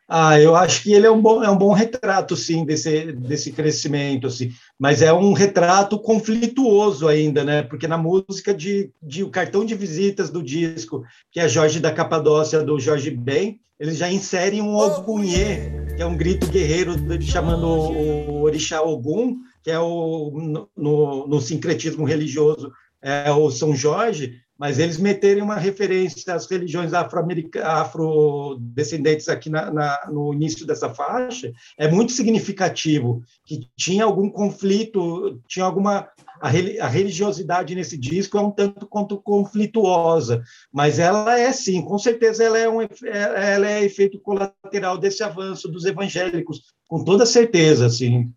Ah, 0.07 0.39
eu 0.39 0.55
acho 0.55 0.83
que 0.83 0.93
ele 0.93 1.07
é 1.07 1.11
um 1.11 1.23
bom, 1.23 1.43
é 1.43 1.49
um 1.49 1.57
bom 1.57 1.73
retrato, 1.73 2.37
sim, 2.37 2.67
desse, 2.67 3.13
desse 3.13 3.51
crescimento, 3.51 4.27
assim. 4.27 4.53
mas 4.79 5.01
é 5.01 5.11
um 5.11 5.33
retrato 5.33 5.99
conflituoso 5.99 7.09
ainda, 7.09 7.43
né? 7.43 7.63
Porque 7.63 7.89
na 7.89 7.97
música 7.97 8.53
de, 8.53 8.91
de 9.03 9.25
o 9.25 9.31
cartão 9.31 9.65
de 9.65 9.75
visitas 9.75 10.29
do 10.29 10.43
disco, 10.43 11.03
que 11.33 11.41
é 11.41 11.49
Jorge 11.49 11.81
da 11.81 11.91
Capadócia, 11.91 12.63
do 12.63 12.79
Jorge 12.79 13.11
Ben, 13.11 13.59
eles 13.81 13.97
já 13.97 14.13
inserem 14.13 14.61
um 14.61 14.77
Ogunhê, 14.77 15.87
que 15.97 16.03
é 16.03 16.07
um 16.07 16.17
grito 16.17 16.47
guerreiro 16.47 16.95
chamando 17.23 17.67
o 17.67 18.43
Orixá 18.43 18.83
Ogum, 18.83 19.39
que 19.67 19.71
é 19.73 19.81
o, 19.81 20.31
no, 20.77 21.27
no 21.27 21.41
sincretismo 21.41 22.05
religioso, 22.05 22.71
é 23.03 23.33
o 23.33 23.51
São 23.51 23.75
Jorge, 23.75 24.41
mas 24.57 24.79
eles 24.79 24.97
meterem 24.97 25.43
uma 25.43 25.57
referência 25.57 26.33
às 26.33 26.49
religiões 26.49 26.93
afrodescendentes 26.95 29.29
aqui 29.29 29.51
na, 29.51 29.73
na, 29.73 30.09
no 30.09 30.33
início 30.33 30.65
dessa 30.65 30.95
faixa 30.95 31.53
é 31.77 31.91
muito 31.91 32.13
significativo, 32.13 33.25
que 33.45 33.69
tinha 33.77 34.05
algum 34.05 34.31
conflito, 34.31 35.41
tinha 35.49 35.65
alguma... 35.65 36.09
A, 36.41 36.47
a 36.47 36.87
religiosidade 36.87 37.75
nesse 37.75 37.99
disco 37.99 38.39
é 38.39 38.41
um 38.41 38.53
tanto 38.53 38.87
quanto 38.87 39.21
conflituosa, 39.21 40.45
mas 40.73 41.01
ela 41.01 41.37
é 41.37 41.51
sim, 41.51 41.83
com 41.83 41.99
certeza 41.99 42.45
ela 42.45 42.57
é, 42.57 42.69
um, 42.69 42.83
ela 42.83 43.69
é 43.69 43.83
efeito 43.83 44.21
colateral 44.21 44.97
desse 44.97 45.25
avanço 45.25 45.67
dos 45.67 45.85
evangélicos, 45.85 46.63
com 46.87 47.03
toda 47.03 47.27
certeza, 47.27 47.87
assim, 47.87 48.33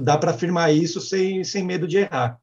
dá 0.00 0.16
para 0.18 0.32
afirmar 0.32 0.74
isso 0.74 1.00
sem, 1.00 1.42
sem 1.44 1.64
medo 1.64 1.86
de 1.86 1.98
errar. 1.98 2.38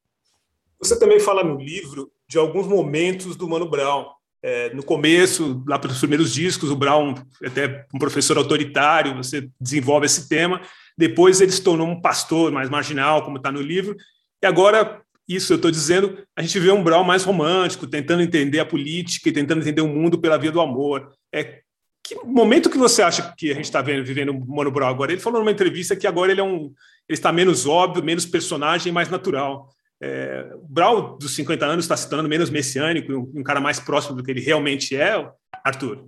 Você 0.79 0.97
também 0.97 1.19
fala 1.19 1.43
no 1.43 1.59
livro 1.59 2.11
de 2.27 2.37
alguns 2.37 2.67
momentos 2.67 3.35
do 3.35 3.47
Mano 3.47 3.69
Brown. 3.69 4.05
É, 4.41 4.73
no 4.73 4.81
começo, 4.81 5.61
lá 5.67 5.77
pelos 5.77 5.99
primeiros 5.99 6.33
discos, 6.33 6.71
o 6.71 6.75
Brown 6.75 7.13
até 7.43 7.85
um 7.93 7.99
professor 7.99 8.37
autoritário, 8.37 9.17
você 9.17 9.49
desenvolve 9.59 10.05
esse 10.05 10.29
tema. 10.29 10.61
Depois 10.97 11.41
ele 11.41 11.51
se 11.51 11.61
tornou 11.61 11.87
um 11.87 11.99
pastor 11.99 12.51
mais 12.51 12.69
marginal, 12.69 13.23
como 13.23 13.37
está 13.37 13.51
no 13.51 13.61
livro. 13.61 13.97
E 14.41 14.45
agora, 14.45 15.01
isso 15.27 15.51
eu 15.51 15.57
estou 15.57 15.69
dizendo, 15.69 16.17
a 16.35 16.41
gente 16.41 16.57
vê 16.57 16.71
um 16.71 16.83
Brown 16.83 17.03
mais 17.03 17.23
romântico, 17.23 17.85
tentando 17.85 18.23
entender 18.23 18.59
a 18.59 18.65
política 18.65 19.27
e 19.27 19.33
tentando 19.33 19.61
entender 19.61 19.81
o 19.81 19.87
mundo 19.87 20.17
pela 20.19 20.37
via 20.37 20.51
do 20.51 20.61
amor. 20.61 21.11
É, 21.33 21.59
que 22.01 22.15
momento 22.23 22.69
que 22.69 22.77
você 22.77 23.01
acha 23.01 23.33
que 23.37 23.51
a 23.51 23.53
gente 23.53 23.65
está 23.65 23.81
vivendo 23.81 24.29
o 24.29 24.55
Mano 24.55 24.71
Brown 24.71 24.87
agora? 24.87 25.11
Ele 25.11 25.21
falou 25.21 25.41
numa 25.41 25.51
entrevista 25.51 25.95
que 25.95 26.07
agora 26.07 26.31
ele 26.31 26.41
é 26.41 26.43
um, 26.43 26.73
está 27.09 27.31
menos 27.31 27.65
óbvio, 27.65 28.03
menos 28.03 28.25
personagem, 28.25 28.91
mais 28.93 29.09
natural. 29.09 29.69
É, 30.01 30.51
o 30.55 30.67
Brau, 30.67 31.17
dos 31.17 31.35
50 31.35 31.65
anos, 31.65 31.85
está 31.85 31.97
se 31.97 32.07
tornando 32.07 32.29
menos 32.29 32.49
messiânico, 32.49 33.11
um, 33.11 33.39
um 33.39 33.43
cara 33.43 33.59
mais 33.59 33.79
próximo 33.79 34.15
do 34.15 34.23
que 34.23 34.31
ele 34.31 34.39
realmente 34.39 34.95
é, 34.95 35.29
Arthur? 35.63 36.07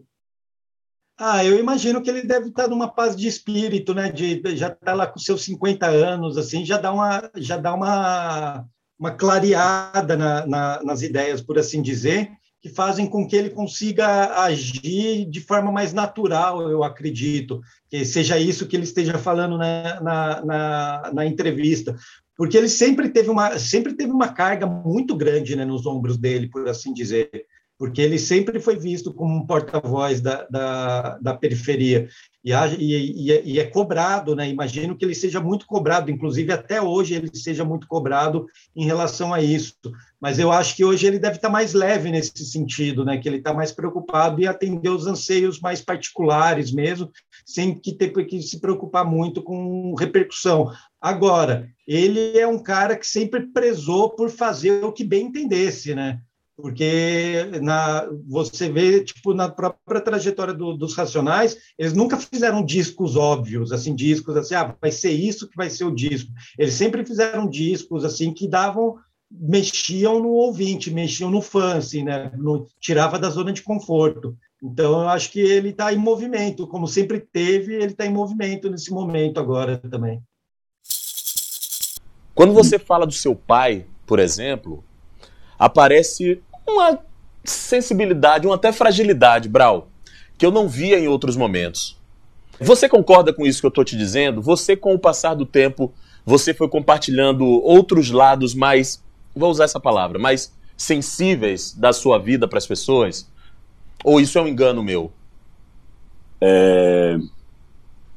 Ah, 1.17 1.45
eu 1.45 1.59
imagino 1.59 2.01
que 2.01 2.09
ele 2.09 2.23
deve 2.23 2.47
estar 2.47 2.67
numa 2.67 2.87
paz 2.87 3.15
de 3.15 3.27
espírito, 3.27 3.93
né? 3.93 4.11
De, 4.11 4.41
já 4.55 4.69
está 4.69 4.93
lá 4.93 5.05
com 5.05 5.19
seus 5.19 5.43
50 5.43 5.85
anos, 5.85 6.37
assim, 6.37 6.65
já 6.65 6.77
dá 6.77 6.91
uma, 6.91 7.29
já 7.35 7.57
dá 7.57 7.73
uma, 7.73 8.65
uma 8.97 9.11
clareada 9.11 10.15
na, 10.17 10.47
na, 10.47 10.83
nas 10.83 11.01
ideias, 11.01 11.41
por 11.41 11.59
assim 11.59 11.81
dizer, 11.81 12.31
que 12.61 12.69
fazem 12.69 13.07
com 13.07 13.27
que 13.27 13.35
ele 13.35 13.49
consiga 13.49 14.43
agir 14.43 15.25
de 15.25 15.41
forma 15.41 15.71
mais 15.71 15.93
natural, 15.93 16.69
eu 16.69 16.83
acredito, 16.83 17.59
que 17.89 18.05
seja 18.05 18.37
isso 18.37 18.67
que 18.67 18.75
ele 18.75 18.83
esteja 18.83 19.17
falando 19.17 19.57
na, 19.57 19.99
na, 20.01 20.45
na, 20.45 21.11
na 21.13 21.25
entrevista, 21.25 21.95
porque 22.37 22.55
ele 22.55 22.69
sempre 22.69 23.09
teve 23.09 23.29
uma, 23.29 23.57
sempre 23.57 23.93
teve 23.93 24.11
uma 24.11 24.29
carga 24.29 24.67
muito 24.67 25.15
grande 25.15 25.55
né, 25.55 25.65
nos 25.65 25.87
ombros 25.87 26.17
dele, 26.17 26.47
por 26.49 26.67
assim 26.69 26.93
dizer, 26.93 27.29
porque 27.81 27.99
ele 27.99 28.19
sempre 28.19 28.59
foi 28.59 28.77
visto 28.77 29.11
como 29.11 29.35
um 29.35 29.43
porta-voz 29.43 30.21
da, 30.21 30.45
da, 30.51 31.17
da, 31.17 31.33
periferia 31.33 32.07
e, 32.45 32.53
e, 32.53 33.53
e, 33.53 33.59
é 33.59 33.65
cobrado, 33.65 34.35
né? 34.35 34.47
Imagino 34.47 34.95
que 34.95 35.03
ele 35.03 35.15
seja 35.15 35.41
muito 35.41 35.65
cobrado, 35.65 36.11
inclusive 36.11 36.53
até 36.53 36.79
hoje 36.79 37.15
ele 37.15 37.31
seja 37.33 37.65
muito 37.65 37.87
cobrado 37.87 38.45
em 38.75 38.85
relação 38.85 39.33
a 39.33 39.41
isso. 39.41 39.73
Mas 40.21 40.37
eu 40.37 40.51
acho 40.51 40.75
que 40.75 40.85
hoje 40.85 41.07
ele 41.07 41.17
deve 41.17 41.37
estar 41.37 41.49
mais 41.49 41.73
leve 41.73 42.11
nesse 42.11 42.45
sentido, 42.45 43.03
né? 43.03 43.17
Que 43.17 43.27
ele 43.27 43.37
está 43.37 43.51
mais 43.51 43.71
preocupado 43.71 44.39
em 44.39 44.45
atender 44.45 44.89
os 44.89 45.07
anseios 45.07 45.59
mais 45.59 45.81
particulares 45.81 46.71
mesmo, 46.71 47.09
sem 47.43 47.73
que 47.73 47.93
ter 47.93 48.11
que 48.11 48.43
se 48.43 48.61
preocupar 48.61 49.03
muito 49.03 49.41
com 49.41 49.95
repercussão. 49.95 50.71
Agora, 51.01 51.67
ele 51.87 52.37
é 52.37 52.45
um 52.45 52.59
cara 52.59 52.95
que 52.95 53.07
sempre 53.07 53.47
prezou 53.47 54.11
por 54.11 54.29
fazer 54.29 54.85
o 54.85 54.91
que 54.91 55.03
bem 55.03 55.25
entendesse, 55.25 55.95
né? 55.95 56.21
Porque 56.55 57.45
na, 57.61 58.07
você 58.27 58.71
vê, 58.71 59.03
tipo, 59.03 59.33
na 59.33 59.49
própria 59.49 60.01
trajetória 60.01 60.53
do, 60.53 60.75
dos 60.77 60.93
Racionais, 60.95 61.57
eles 61.77 61.93
nunca 61.93 62.17
fizeram 62.17 62.63
discos 62.63 63.15
óbvios, 63.15 63.71
assim, 63.71 63.95
discos 63.95 64.35
assim, 64.37 64.55
ah, 64.55 64.75
vai 64.79 64.91
ser 64.91 65.11
isso 65.11 65.47
que 65.49 65.55
vai 65.55 65.69
ser 65.69 65.85
o 65.85 65.95
disco. 65.95 66.31
Eles 66.57 66.73
sempre 66.73 67.05
fizeram 67.05 67.49
discos, 67.49 68.05
assim, 68.05 68.33
que 68.33 68.47
davam, 68.47 68.95
mexiam 69.29 70.19
no 70.19 70.29
ouvinte, 70.29 70.91
mexiam 70.91 71.31
no 71.31 71.41
fã, 71.41 71.77
assim, 71.77 72.03
né? 72.03 72.31
No, 72.37 72.67
tirava 72.79 73.17
da 73.17 73.29
zona 73.29 73.53
de 73.53 73.63
conforto. 73.63 74.37
Então, 74.61 75.01
eu 75.01 75.09
acho 75.09 75.31
que 75.31 75.39
ele 75.39 75.69
está 75.69 75.91
em 75.91 75.97
movimento, 75.97 76.67
como 76.67 76.87
sempre 76.87 77.19
teve, 77.19 77.73
ele 77.73 77.93
está 77.93 78.05
em 78.05 78.13
movimento 78.13 78.69
nesse 78.69 78.91
momento 78.91 79.39
agora 79.39 79.77
também. 79.77 80.21
Quando 82.35 82.53
você 82.53 82.77
fala 82.77 83.05
do 83.05 83.13
seu 83.13 83.35
pai, 83.35 83.85
por 84.05 84.19
exemplo, 84.19 84.83
aparece 85.61 86.41
uma 86.67 86.97
sensibilidade, 87.43 88.47
uma 88.47 88.55
até 88.55 88.71
fragilidade, 88.71 89.47
Brau, 89.47 89.89
que 90.35 90.43
eu 90.43 90.49
não 90.49 90.67
via 90.67 90.99
em 90.99 91.07
outros 91.07 91.37
momentos. 91.37 91.95
Você 92.59 92.89
concorda 92.89 93.31
com 93.31 93.45
isso 93.45 93.59
que 93.59 93.67
eu 93.67 93.69
estou 93.69 93.83
te 93.83 93.95
dizendo? 93.95 94.41
Você, 94.41 94.75
com 94.75 94.95
o 94.95 94.99
passar 94.99 95.35
do 95.35 95.45
tempo, 95.45 95.93
você 96.25 96.51
foi 96.51 96.67
compartilhando 96.67 97.45
outros 97.45 98.09
lados 98.09 98.55
mais, 98.55 99.03
vou 99.35 99.51
usar 99.51 99.65
essa 99.65 99.79
palavra, 99.79 100.17
mais 100.17 100.51
sensíveis 100.75 101.73
da 101.73 101.93
sua 101.93 102.17
vida 102.17 102.47
para 102.47 102.57
as 102.57 102.65
pessoas? 102.65 103.29
Ou 104.03 104.19
isso 104.19 104.39
é 104.39 104.41
um 104.41 104.47
engano 104.47 104.81
meu? 104.81 105.11
É... 106.41 107.19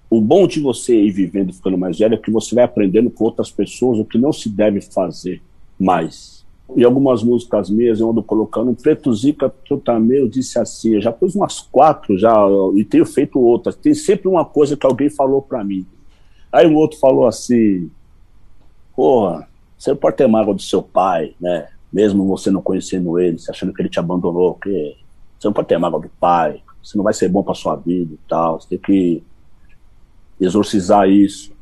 O 0.09 0.19
bom 0.19 0.47
de 0.47 0.61
você 0.61 0.95
ir 0.95 1.11
vivendo 1.11 1.53
ficando 1.53 1.77
mais 1.77 1.99
velho 1.99 2.15
é 2.15 2.19
que 2.19 2.31
você 2.31 2.55
vai 2.55 2.65
aprendendo 2.65 3.11
com 3.11 3.25
outras 3.25 3.51
pessoas 3.51 3.99
o 3.99 4.05
que 4.05 4.17
não 4.17 4.33
se 4.33 4.49
deve 4.49 4.81
fazer 4.81 5.43
mais. 5.79 6.34
E 6.77 6.85
algumas 6.85 7.23
músicas 7.23 7.71
minhas 7.71 8.01
eu 8.01 8.11
ando 8.11 8.23
colocando 8.23 8.71
um 8.71 8.75
Preto 8.75 9.13
Zica 9.15 9.49
Tutameu 9.49 10.29
disse 10.29 10.59
assim, 10.59 10.95
eu 10.95 11.01
já 11.01 11.13
pus 11.13 11.35
umas 11.35 11.61
quatro 11.61 12.19
já 12.19 12.35
e 12.75 12.85
tenho 12.85 13.07
feito 13.07 13.39
outras. 13.39 13.77
Tem 13.77 13.95
sempre 13.95 14.27
uma 14.27 14.45
coisa 14.45 14.77
que 14.77 14.85
alguém 14.85 15.09
falou 15.09 15.41
para 15.41 15.63
mim. 15.63 15.87
Aí 16.51 16.67
o 16.67 16.75
outro 16.75 16.99
falou 16.99 17.27
assim, 17.27 17.91
porra, 18.95 19.49
você 19.79 19.95
pode 19.95 20.17
ter 20.17 20.27
mágoa 20.27 20.55
do 20.55 20.63
seu 20.63 20.83
pai, 20.83 21.35
né? 21.41 21.69
Mesmo 21.93 22.27
você 22.27 22.51
não 22.51 22.61
conhecendo 22.61 23.21
ele, 23.21 23.39
achando 23.49 23.73
que 23.73 23.81
ele 23.81 23.89
te 23.89 24.01
abandonou, 24.01 24.55
que 24.55 24.97
você 25.39 25.47
não 25.47 25.53
pode 25.53 25.69
ter 25.69 25.79
mágoa 25.79 26.01
do 26.01 26.11
pai, 26.19 26.61
você 26.83 26.97
não 26.97 27.05
vai 27.05 27.15
ser 27.15 27.29
bom 27.29 27.43
para 27.43 27.55
sua 27.55 27.77
vida 27.77 28.15
e 28.15 28.19
tal, 28.29 28.61
você 28.61 28.71
tem 28.71 28.79
que 28.79 29.23
exorcizar 30.41 31.09
isso. 31.09 31.54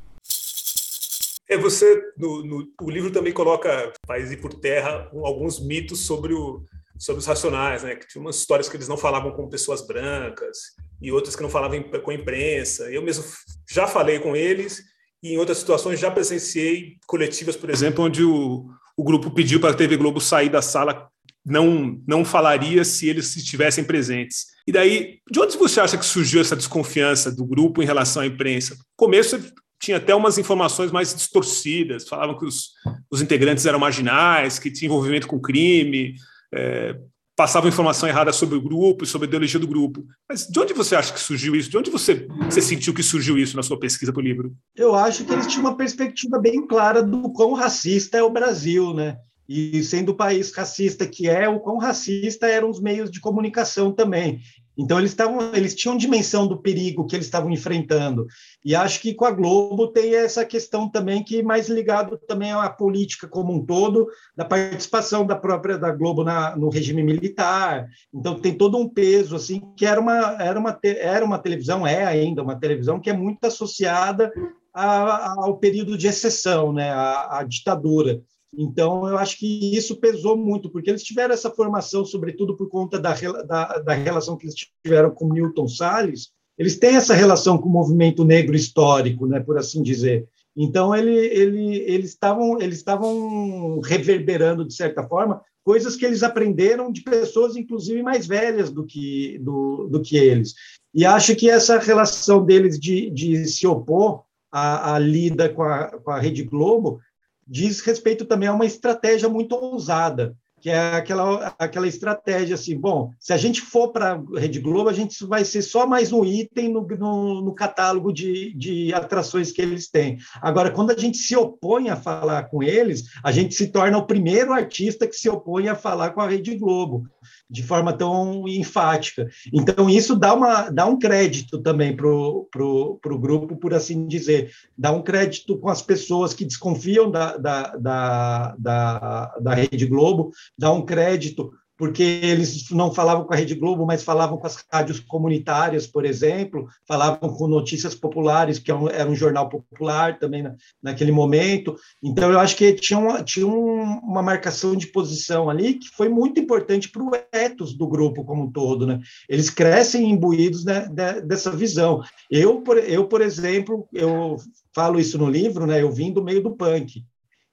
É, 1.49 1.57
você, 1.57 2.01
no, 2.17 2.45
no, 2.45 2.69
o 2.81 2.91
livro 2.91 3.11
também 3.11 3.33
coloca, 3.33 3.93
faz 4.07 4.31
ir 4.31 4.39
por 4.39 4.55
terra 4.55 5.11
alguns 5.13 5.61
mitos 5.61 6.01
sobre, 6.01 6.33
o, 6.33 6.65
sobre 6.99 7.21
os 7.21 7.27
racionais, 7.27 7.83
né? 7.83 7.97
Que 7.97 8.07
tinha 8.07 8.23
umas 8.23 8.37
histórias 8.37 8.69
que 8.69 8.77
eles 8.77 8.89
não 8.89 8.97
falavam 8.97 9.33
com 9.33 9.49
pessoas 9.49 9.87
brancas 9.87 10.59
e 11.01 11.11
outras 11.11 11.37
que 11.37 11.43
não 11.43 11.51
falavam 11.51 11.83
com 11.83 12.11
a 12.11 12.15
imprensa. 12.15 12.91
Eu 12.91 13.03
mesmo 13.03 13.25
já 13.71 13.87
falei 13.87 14.19
com 14.19 14.37
eles 14.37 14.83
e 15.23 15.35
em 15.35 15.39
outras 15.39 15.59
situações 15.59 16.01
já 16.01 16.11
presenciei 16.11 16.97
coletivas, 17.07 17.57
por 17.57 17.71
exemplo, 17.71 18.05
onde 18.05 18.25
o, 18.25 18.67
o 18.97 19.05
grupo 19.05 19.31
pediu 19.31 19.61
para 19.61 19.71
a 19.71 19.77
TV 19.77 19.97
Globo 19.97 20.21
sair 20.21 20.49
da 20.49 20.63
sala, 20.63 21.09
não, 21.45 22.01
não 22.07 22.25
falaria 22.25 22.85
se 22.85 23.09
eles 23.09 23.37
estivessem 23.37 23.85
presentes. 23.85 24.47
E 24.67 24.73
daí, 24.73 25.19
de 25.31 25.41
onde 25.41 25.57
você 25.57 25.81
acha 25.81 25.99
que 25.99 26.05
surgiu 26.05 26.41
essa 26.41 26.57
desconfiança 26.57 27.31
do 27.31 27.45
grupo 27.45 27.83
em 27.83 27.87
relação 27.87 28.23
à 28.23 28.27
imprensa? 28.27 28.77
Começo 28.97 29.37
tinha 29.83 29.97
até 29.97 30.15
umas 30.15 30.39
informações 30.39 30.93
mais 30.93 31.12
distorcidas, 31.12 32.09
falavam 32.09 32.39
que 32.39 32.47
os, 32.47 32.71
os 33.11 33.21
integrantes 33.21 33.67
eram 33.67 33.81
marginais, 33.81 34.57
que 34.61 34.71
tinha 34.71 34.87
envolvimento 34.87 35.27
com 35.27 35.41
crime, 35.41 36.15
é, 36.55 36.97
passavam 37.37 37.69
informação 37.69 38.09
errada 38.09 38.33
sobre 38.33 38.57
o 38.57 38.62
grupo 38.62 39.03
e 39.03 39.07
sobre 39.09 39.27
a 39.27 39.29
ideologia 39.29 39.59
do 39.59 39.67
grupo. 39.67 40.07
Mas 40.29 40.47
de 40.47 40.61
onde 40.61 40.73
você 40.73 40.95
acha 40.95 41.12
que 41.12 41.19
surgiu 41.19 41.57
isso? 41.57 41.69
De 41.69 41.77
onde 41.77 41.91
você, 41.91 42.29
você 42.45 42.62
sentiu 42.62 42.95
que 42.95 43.03
surgiu 43.03 43.37
isso 43.37 43.57
na 43.57 43.62
sua 43.65 43.77
pesquisa 43.77 44.12
para 44.12 44.21
o 44.21 44.25
livro? 44.25 44.55
Eu 44.77 44.95
acho 44.95 45.25
que 45.25 45.33
eles 45.33 45.49
tinham 45.49 45.62
uma 45.62 45.77
perspectiva 45.77 46.39
bem 46.39 46.65
clara 46.65 47.03
do 47.03 47.33
quão 47.33 47.53
racista 47.53 48.17
é 48.17 48.23
o 48.23 48.31
Brasil, 48.31 48.95
né? 48.95 49.17
E 49.49 49.83
sendo 49.83 50.11
o 50.11 50.15
país 50.15 50.53
racista 50.53 51.05
que 51.09 51.29
é, 51.29 51.49
o 51.49 51.59
quão 51.59 51.79
racista 51.79 52.47
eram 52.47 52.71
os 52.71 52.80
meios 52.80 53.11
de 53.11 53.21
comunicação 53.21 53.91
também. 53.91 54.41
Então 54.76 54.99
eles 54.99 55.11
estavam, 55.11 55.54
eles 55.54 55.75
tinham 55.75 55.97
dimensão 55.97 56.47
do 56.47 56.61
perigo 56.61 57.06
que 57.06 57.15
eles 57.15 57.26
estavam 57.26 57.50
enfrentando. 57.50 58.26
E 58.65 58.75
acho 58.75 59.00
que 59.00 59.15
com 59.15 59.25
a 59.25 59.30
Globo 59.30 59.89
tem 59.89 60.15
essa 60.15 60.45
questão 60.45 60.89
também 60.89 61.23
que 61.23 61.43
mais 61.43 61.69
ligado 61.69 62.19
também 62.26 62.52
à 62.52 62.69
política 62.71 63.28
como 63.28 63.52
um 63.52 63.65
todo, 63.65 64.06
da 64.37 64.45
participação 64.45 65.26
da 65.26 65.37
própria 65.37 65.78
da 65.78 65.91
Globo 65.91 66.25
na, 66.25 66.56
no 66.56 66.69
regime 66.69 67.02
militar. 67.02 67.87
Então 68.13 68.39
tem 68.39 68.56
todo 68.56 68.78
um 68.78 68.89
peso 68.89 69.37
assim 69.37 69.61
que 69.76 69.85
era 69.85 70.00
uma 70.00 70.43
era 70.43 70.58
uma 70.58 70.78
era 70.82 71.25
uma 71.25 71.39
televisão 71.39 71.87
é 71.87 72.04
ainda 72.04 72.43
uma 72.43 72.58
televisão 72.58 73.00
que 73.00 73.11
é 73.11 73.13
muito 73.13 73.45
associada 73.45 74.32
a, 74.73 75.35
ao 75.45 75.58
período 75.58 75.99
de 75.99 76.06
exceção, 76.06 76.73
né, 76.73 76.91
à, 76.91 77.41
à 77.41 77.43
ditadura. 77.45 78.23
Então, 78.56 79.08
eu 79.08 79.17
acho 79.17 79.38
que 79.38 79.75
isso 79.76 79.97
pesou 79.97 80.36
muito, 80.36 80.69
porque 80.69 80.91
eles 80.91 81.02
tiveram 81.02 81.32
essa 81.32 81.50
formação, 81.50 82.04
sobretudo 82.04 82.56
por 82.56 82.69
conta 82.69 82.99
da, 82.99 83.15
da, 83.45 83.78
da 83.78 83.95
relação 83.95 84.36
que 84.36 84.45
eles 84.45 84.54
tiveram 84.84 85.10
com 85.10 85.32
Milton 85.32 85.67
Salles. 85.67 86.30
Eles 86.58 86.78
têm 86.78 86.97
essa 86.97 87.15
relação 87.15 87.56
com 87.56 87.69
o 87.69 87.73
movimento 87.73 88.25
negro 88.25 88.54
histórico, 88.54 89.26
né, 89.26 89.41
por 89.41 89.56
assim 89.56 89.82
dizer. 89.82 90.28
Então, 90.54 90.95
ele, 90.95 91.17
ele, 91.17 91.76
eles 91.78 92.10
estavam 92.10 92.60
eles 92.60 92.76
estavam 92.76 93.80
reverberando, 93.80 94.67
de 94.67 94.75
certa 94.75 95.02
forma, 95.02 95.41
coisas 95.65 95.97
que 95.97 96.04
eles 96.04 96.23
aprenderam 96.23 96.93
de 96.93 97.02
pessoas, 97.02 97.56
inclusive, 97.56 98.02
mais 98.02 98.26
velhas 98.26 98.71
do 98.71 98.84
que, 98.84 99.38
do, 99.38 99.88
do 99.88 100.02
que 100.02 100.17
eles. 100.17 100.54
E 100.95 101.06
acho 101.06 101.34
que 101.34 101.49
essa 101.49 101.78
relação 101.78 102.45
deles 102.45 102.78
de, 102.78 103.08
de 103.08 103.47
se 103.47 103.67
opor 103.67 104.25
à, 104.50 104.95
à 104.95 104.99
lida 104.99 105.49
com 105.49 105.62
a, 105.62 105.88
com 105.88 106.10
a 106.10 106.21
Rede 106.21 106.43
Globo 106.43 107.00
diz 107.47 107.81
respeito 107.81 108.25
também 108.25 108.49
a 108.49 108.55
uma 108.55 108.67
estratégia 108.67 109.28
muito 109.28 109.55
ousada, 109.55 110.37
que 110.63 110.71
é 110.71 110.95
aquela, 110.95 111.53
aquela 111.59 111.89
estratégia 111.89 112.55
assim, 112.55 112.79
bom, 112.79 113.11
se 113.19 113.33
a 113.33 113.37
gente 113.37 113.61
for 113.61 113.89
para 113.89 114.13
a 114.13 114.41
Rede 114.41 114.61
Globo, 114.61 114.89
a 114.89 114.93
gente 114.93 115.27
vai 115.27 115.45
ser 115.45 115.61
só 115.61 115.89
mais 115.89 116.13
um 116.13 116.25
item 116.25 116.73
no, 116.73 116.87
no, 116.87 117.43
no, 117.43 117.53
catálogo 117.53 118.13
de, 118.13 118.55
de 118.55 118.95
atrações 118.95 119.51
que 119.51 119.61
eles 119.61 119.91
têm. 119.91 120.19
Agora, 120.41 120.71
quando 120.71 120.93
a 120.93 120.97
gente 120.97 121.19
se 121.19 121.35
opõe 121.35 121.91
a 121.91 121.97
falar 121.97 122.45
com 122.45 122.63
eles, 122.63 123.07
a 123.25 123.33
gente 123.33 123.57
se 123.57 123.73
torna 123.73 123.99
o 123.99 124.07
primeiro 124.07 124.53
artista 124.53 125.09
que 125.09 125.17
se 125.17 125.29
opõe 125.29 125.69
a 125.69 125.75
falar 125.75 126.11
com 126.11 126.21
a 126.21 126.29
Rede 126.29 126.57
Globo 126.57 127.09
de 127.53 127.63
forma 127.63 127.93
tão 127.93 128.49
enfática. 128.49 129.29
Então, 129.53 129.91
isso 129.91 130.17
dá, 130.17 130.33
uma, 130.33 130.71
dá 130.71 130.87
um 130.87 130.99
crédito 130.99 131.59
também 131.59 131.95
para 131.95 132.09
o 132.09 132.49
pro, 132.51 132.99
pro 133.03 133.19
grupo, 133.19 133.57
por 133.57 133.75
assim 133.75 134.07
dizer. 134.07 134.51
Dá 134.77 134.91
um 134.91 135.03
crédito 135.03 135.59
com 135.59 135.69
as 135.69 135.83
pessoas 135.83 136.33
que 136.33 136.47
desconfiam 136.47 137.11
da, 137.11 137.37
da, 137.37 137.77
da, 137.77 138.57
da, 138.59 139.35
da 139.41 139.55
Rede 139.55 139.87
Globo, 139.87 140.33
dá 140.58 140.73
um 140.73 140.84
crédito 140.84 141.52
porque 141.82 142.21
eles 142.23 142.71
não 142.71 142.95
falavam 142.95 143.25
com 143.25 143.34
a 143.34 143.36
Rede 143.36 143.56
Globo, 143.56 143.84
mas 143.84 144.04
falavam 144.04 144.38
com 144.38 144.47
as 144.47 144.65
rádios 144.71 145.00
comunitárias, 145.00 145.84
por 145.84 146.04
exemplo, 146.04 146.69
falavam 146.86 147.28
com 147.30 147.49
Notícias 147.49 147.93
Populares, 147.93 148.60
que 148.60 148.71
é 148.71 148.75
era 148.93 149.10
um 149.10 149.17
jornal 149.17 149.49
popular 149.49 150.17
também 150.19 150.45
na, 150.45 150.54
naquele 150.80 151.10
momento. 151.10 151.75
Então, 152.00 152.30
eu 152.30 152.38
acho 152.38 152.56
que 152.56 152.73
tinha, 152.75 153.00
uma, 153.00 153.21
tinha 153.25 153.49
uma 153.49 154.23
marcação 154.23 154.76
de 154.76 154.86
posição 154.86 155.50
ali 155.50 155.75
que 155.75 155.88
foi 155.88 156.08
muito 156.08 156.38
importante 156.38 156.88
para 156.88 157.02
o 157.02 157.10
ethos 157.32 157.75
do 157.75 157.88
grupo 157.88 158.25
como 158.25 158.45
um 158.45 158.52
todo. 158.52 158.86
Né? 158.86 159.00
Eles 159.28 159.50
crescem 159.50 160.08
imbuídos 160.08 160.65
né, 160.65 160.88
dessa 161.25 161.50
visão. 161.50 162.00
Eu, 162.30 162.60
por, 162.60 162.78
eu, 162.78 163.08
por 163.08 163.21
exemplo, 163.21 163.88
eu 163.93 164.36
falo 164.73 165.00
isso 165.00 165.19
no 165.19 165.28
livro, 165.28 165.67
né, 165.67 165.82
eu 165.82 165.91
vim 165.91 166.12
do 166.12 166.23
meio 166.23 166.43
do 166.43 166.54
punk. 166.54 167.04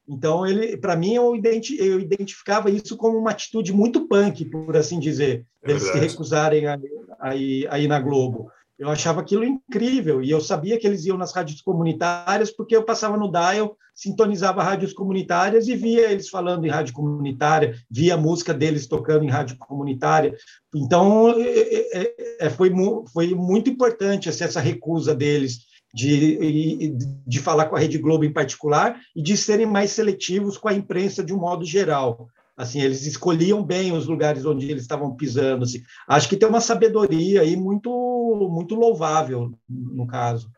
Então, 0.10 0.44
ele, 0.44 0.76
para 0.76 0.96
mim, 0.96 1.14
eu, 1.14 1.36
identi 1.36 1.78
eu, 1.80 2.00
identificava 2.00 2.72
isso 2.72 2.98
como 2.98 3.16
uma 3.20 3.30
atitude 3.30 3.72
muito 3.72 4.08
punk, 4.08 4.44
por 4.46 4.76
assim 4.76 5.00
dizer, 5.00 5.46
é 5.64 5.70
eles 5.70 5.84
se 5.84 6.00
recusarem 6.00 6.66
a, 6.66 6.80
a, 7.20 7.36
ir, 7.36 7.68
a 7.72 7.78
ir 7.78 7.88
na 7.88 8.00
Globo. 8.00 8.52
Eu 8.80 8.90
achava 8.90 9.20
aquilo 9.22 9.44
incrível 9.44 10.24
e 10.24 10.32
eu 10.32 10.40
sabia 10.40 10.80
que 10.80 10.88
eles 10.88 11.06
iam 11.06 11.18
nas 11.18 11.34
rádios 11.34 11.62
comunitárias 11.62 12.50
porque 12.50 12.76
eu 12.76 12.84
passava 12.84 13.18
no 13.18 13.30
dial, 13.30 13.78
sintonizava 13.94 14.64
rádios 14.64 14.94
comunitárias 14.94 15.68
e 15.68 15.76
via 15.76 16.10
eles 16.10 16.30
falando 16.30 16.66
em 16.66 16.70
rádio 16.70 16.94
comunitária, 16.94 17.76
via 17.92 18.14
a 18.16 18.18
música 18.18 18.54
deles 18.54 18.88
tocando 18.88 19.26
em 19.26 19.30
rádio 19.30 19.58
comunitária. 19.58 20.34
Então, 20.74 21.30
é, 21.38 22.00
é, 22.02 22.16
é 22.40 22.50
foi, 22.50 22.72
foi 23.14 23.36
muito 23.36 23.70
importante 23.70 24.30
essa 24.30 24.62
recusa 24.62 25.14
deles 25.14 25.70
de, 25.94 26.96
de 27.26 27.40
falar 27.40 27.66
com 27.66 27.76
a 27.76 27.80
Rede 27.80 27.98
Globo 27.98 28.24
em 28.24 28.34
particular 28.34 29.00
e 29.16 29.22
de 29.22 29.36
serem 29.36 29.66
mais 29.66 29.92
seletivos 29.92 30.58
com 30.58 30.68
a 30.68 30.74
imprensa 30.74 31.24
de 31.24 31.34
um 31.34 31.38
modo 31.38 31.66
geral. 31.66 32.30
Assim, 32.56 32.82
eles 32.82 33.06
escolhiam 33.06 33.64
bem 33.64 33.94
os 33.94 34.06
lugares 34.06 34.46
onde 34.46 34.70
eles 34.70 34.82
estavam 34.82 35.16
pisando. 35.16 35.64
Assim. 35.64 35.82
Acho 36.08 36.28
que 36.28 36.36
tem 36.36 36.48
uma 36.48 36.60
sabedoria 36.60 37.42
aí 37.42 37.56
muito, 37.56 37.90
muito 38.52 38.76
louvável 38.76 39.52
no 39.68 40.06
caso. 40.06 40.52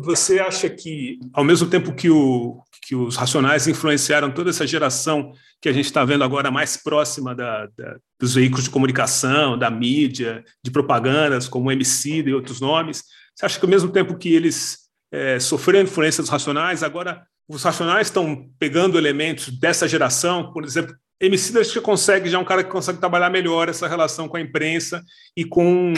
Você 0.00 0.40
acha 0.40 0.68
que, 0.68 1.20
ao 1.32 1.44
mesmo 1.44 1.68
tempo 1.68 1.94
que, 1.94 2.10
o, 2.10 2.60
que 2.84 2.96
os 2.96 3.14
racionais 3.14 3.68
influenciaram 3.68 4.32
toda 4.32 4.50
essa 4.50 4.66
geração 4.66 5.32
que 5.60 5.68
a 5.68 5.72
gente 5.72 5.84
está 5.84 6.04
vendo 6.04 6.24
agora 6.24 6.50
mais 6.50 6.76
próxima 6.76 7.36
da, 7.36 7.66
da, 7.66 7.96
dos 8.18 8.34
veículos 8.34 8.64
de 8.64 8.70
comunicação, 8.70 9.56
da 9.56 9.70
mídia, 9.70 10.42
de 10.60 10.72
propagandas, 10.72 11.46
como 11.46 11.70
MC 11.70 12.20
e 12.22 12.34
outros 12.34 12.60
nomes, 12.60 13.04
você 13.34 13.46
acha 13.46 13.58
que 13.58 13.64
ao 13.64 13.70
mesmo 13.70 13.90
tempo 13.90 14.16
que 14.16 14.32
eles 14.32 14.78
é, 15.12 15.38
sofreram 15.38 15.84
influência 15.84 16.22
dos 16.22 16.30
racionais, 16.30 16.82
agora 16.82 17.26
os 17.48 17.62
racionais 17.62 18.06
estão 18.06 18.48
pegando 18.58 18.98
elementos 18.98 19.48
dessa 19.48 19.86
geração, 19.86 20.52
por 20.52 20.64
exemplo, 20.64 20.94
MC 21.20 21.56
acho 21.58 21.72
que 21.72 21.80
consegue, 21.80 22.28
já 22.28 22.36
é 22.36 22.40
um 22.40 22.44
cara 22.44 22.64
que 22.64 22.70
consegue 22.70 22.98
trabalhar 22.98 23.30
melhor 23.30 23.68
essa 23.68 23.86
relação 23.86 24.28
com 24.28 24.36
a 24.36 24.40
imprensa 24.40 25.04
e 25.36 25.44
com, 25.44 25.94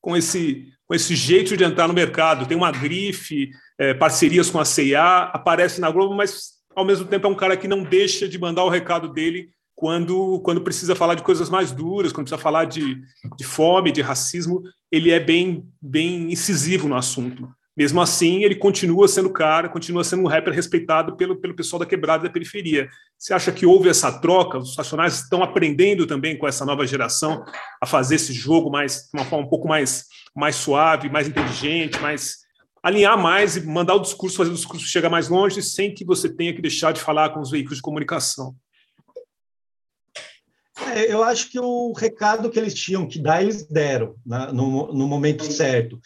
com, 0.00 0.16
esse, 0.16 0.68
com 0.86 0.94
esse 0.94 1.16
jeito 1.16 1.56
de 1.56 1.64
entrar 1.64 1.88
no 1.88 1.94
mercado. 1.94 2.46
Tem 2.46 2.56
uma 2.56 2.70
grife, 2.70 3.50
é, 3.76 3.92
parcerias 3.92 4.48
com 4.50 4.60
a 4.60 4.64
CIA, 4.64 5.30
aparece 5.32 5.80
na 5.80 5.90
Globo, 5.90 6.14
mas 6.14 6.58
ao 6.76 6.84
mesmo 6.84 7.06
tempo 7.06 7.26
é 7.26 7.30
um 7.30 7.34
cara 7.34 7.56
que 7.56 7.66
não 7.66 7.82
deixa 7.82 8.28
de 8.28 8.38
mandar 8.38 8.62
o 8.62 8.68
recado 8.68 9.12
dele 9.12 9.50
quando, 9.78 10.40
quando 10.40 10.60
precisa 10.60 10.96
falar 10.96 11.14
de 11.14 11.22
coisas 11.22 11.48
mais 11.48 11.70
duras, 11.70 12.10
quando 12.10 12.24
precisa 12.24 12.42
falar 12.42 12.64
de, 12.64 13.00
de 13.36 13.44
fome, 13.44 13.92
de 13.92 14.02
racismo, 14.02 14.60
ele 14.90 15.12
é 15.12 15.20
bem, 15.20 15.64
bem 15.80 16.32
incisivo 16.32 16.88
no 16.88 16.96
assunto. 16.96 17.48
Mesmo 17.76 18.00
assim, 18.00 18.42
ele 18.42 18.56
continua 18.56 19.06
sendo 19.06 19.30
cara, 19.30 19.68
continua 19.68 20.02
sendo 20.02 20.24
um 20.24 20.26
rapper 20.26 20.52
respeitado 20.52 21.16
pelo, 21.16 21.36
pelo 21.36 21.54
pessoal 21.54 21.78
da 21.78 21.86
quebrada 21.86 22.24
da 22.24 22.28
periferia. 22.28 22.88
Você 23.16 23.32
acha 23.32 23.52
que 23.52 23.64
houve 23.64 23.88
essa 23.88 24.10
troca? 24.10 24.58
Os 24.58 24.76
Racionais 24.76 25.20
estão 25.20 25.44
aprendendo 25.44 26.08
também 26.08 26.36
com 26.36 26.48
essa 26.48 26.64
nova 26.64 26.84
geração 26.84 27.44
a 27.80 27.86
fazer 27.86 28.16
esse 28.16 28.32
jogo 28.32 28.72
mais 28.72 29.02
de 29.02 29.10
uma 29.16 29.24
forma 29.24 29.46
um 29.46 29.48
pouco 29.48 29.68
mais, 29.68 30.06
mais 30.34 30.56
suave, 30.56 31.08
mais 31.08 31.28
inteligente, 31.28 32.00
mais 32.00 32.38
alinhar 32.82 33.16
mais 33.16 33.56
e 33.56 33.64
mandar 33.64 33.94
o 33.94 34.00
discurso, 34.00 34.38
fazer 34.38 34.50
o 34.50 34.54
discurso 34.54 34.84
chegar 34.84 35.08
mais 35.08 35.28
longe, 35.28 35.62
sem 35.62 35.94
que 35.94 36.04
você 36.04 36.28
tenha 36.28 36.52
que 36.52 36.60
deixar 36.60 36.90
de 36.90 37.00
falar 37.00 37.28
com 37.28 37.38
os 37.38 37.52
veículos 37.52 37.76
de 37.76 37.82
comunicação. 37.82 38.56
É, 40.98 41.12
eu 41.12 41.22
acho 41.22 41.48
que 41.48 41.60
o 41.60 41.92
recado 41.92 42.50
que 42.50 42.58
eles 42.58 42.74
tinham 42.74 43.06
que 43.06 43.20
dar, 43.20 43.40
eles 43.40 43.62
deram 43.62 44.16
né, 44.26 44.50
no, 44.52 44.92
no 44.92 45.06
momento 45.06 45.44
certo. 45.44 46.00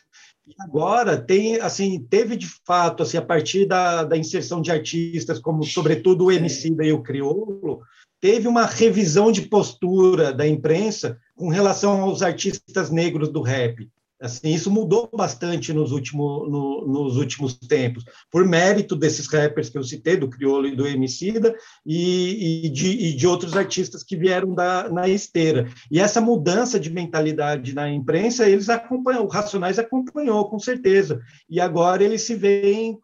Agora 0.61 1.17
tem, 1.17 1.59
assim, 1.61 2.07
teve 2.11 2.37
de 2.37 2.47
fato, 2.67 3.03
assim, 3.03 3.17
a 3.17 3.23
partir 3.23 3.65
da, 3.65 4.05
da 4.05 4.19
inserção 4.19 4.61
de 4.61 4.71
artistas, 4.71 5.39
como 5.39 5.65
sobretudo 5.65 6.27
o 6.27 6.33
Emicida 6.33 6.85
e 6.85 6.93
o 6.93 7.03
Criolo, 7.03 7.81
teve 8.21 8.47
uma 8.47 8.67
revisão 8.67 9.33
de 9.33 9.43
postura 9.43 10.31
da 10.31 10.47
imprensa 10.47 11.19
com 11.35 11.49
relação 11.49 12.03
aos 12.03 12.21
artistas 12.21 12.91
negros 12.91 13.31
do 13.31 13.41
rap. 13.41 13.89
Assim, 14.23 14.55
isso 14.55 14.71
mudou 14.71 15.11
bastante 15.13 15.73
nos, 15.73 15.91
último, 15.91 16.47
no, 16.47 16.87
nos 16.87 17.17
últimos 17.17 17.57
tempos, 17.57 18.05
por 18.31 18.47
mérito 18.47 18.95
desses 18.95 19.27
rappers 19.27 19.69
que 19.69 19.77
eu 19.77 19.83
citei, 19.83 20.17
do 20.17 20.31
Criolo 20.31 20.69
e 20.69 20.77
do 20.77 20.87
Emicida, 20.87 21.53
e, 21.85 22.67
e, 22.67 22.69
de, 22.71 22.89
e 22.89 23.17
de 23.17 23.27
outros 23.27 23.57
artistas 23.57 24.05
que 24.05 24.17
vieram 24.17 24.55
da, 24.55 24.89
na 24.89 25.09
esteira. 25.09 25.69
E 25.91 25.99
essa 25.99 26.21
mudança 26.21 26.79
de 26.79 26.89
mentalidade 26.89 27.75
na 27.75 27.91
imprensa, 27.91 28.49
eles 28.49 28.69
acompanham, 28.69 29.25
o 29.25 29.29
Racionais 29.29 29.77
acompanhou, 29.81 30.49
com 30.49 30.59
certeza. 30.61 31.21
E 31.51 31.61
agora 31.61 32.05
eles 32.05 32.23
se 32.23 32.37
veem, 32.37 32.97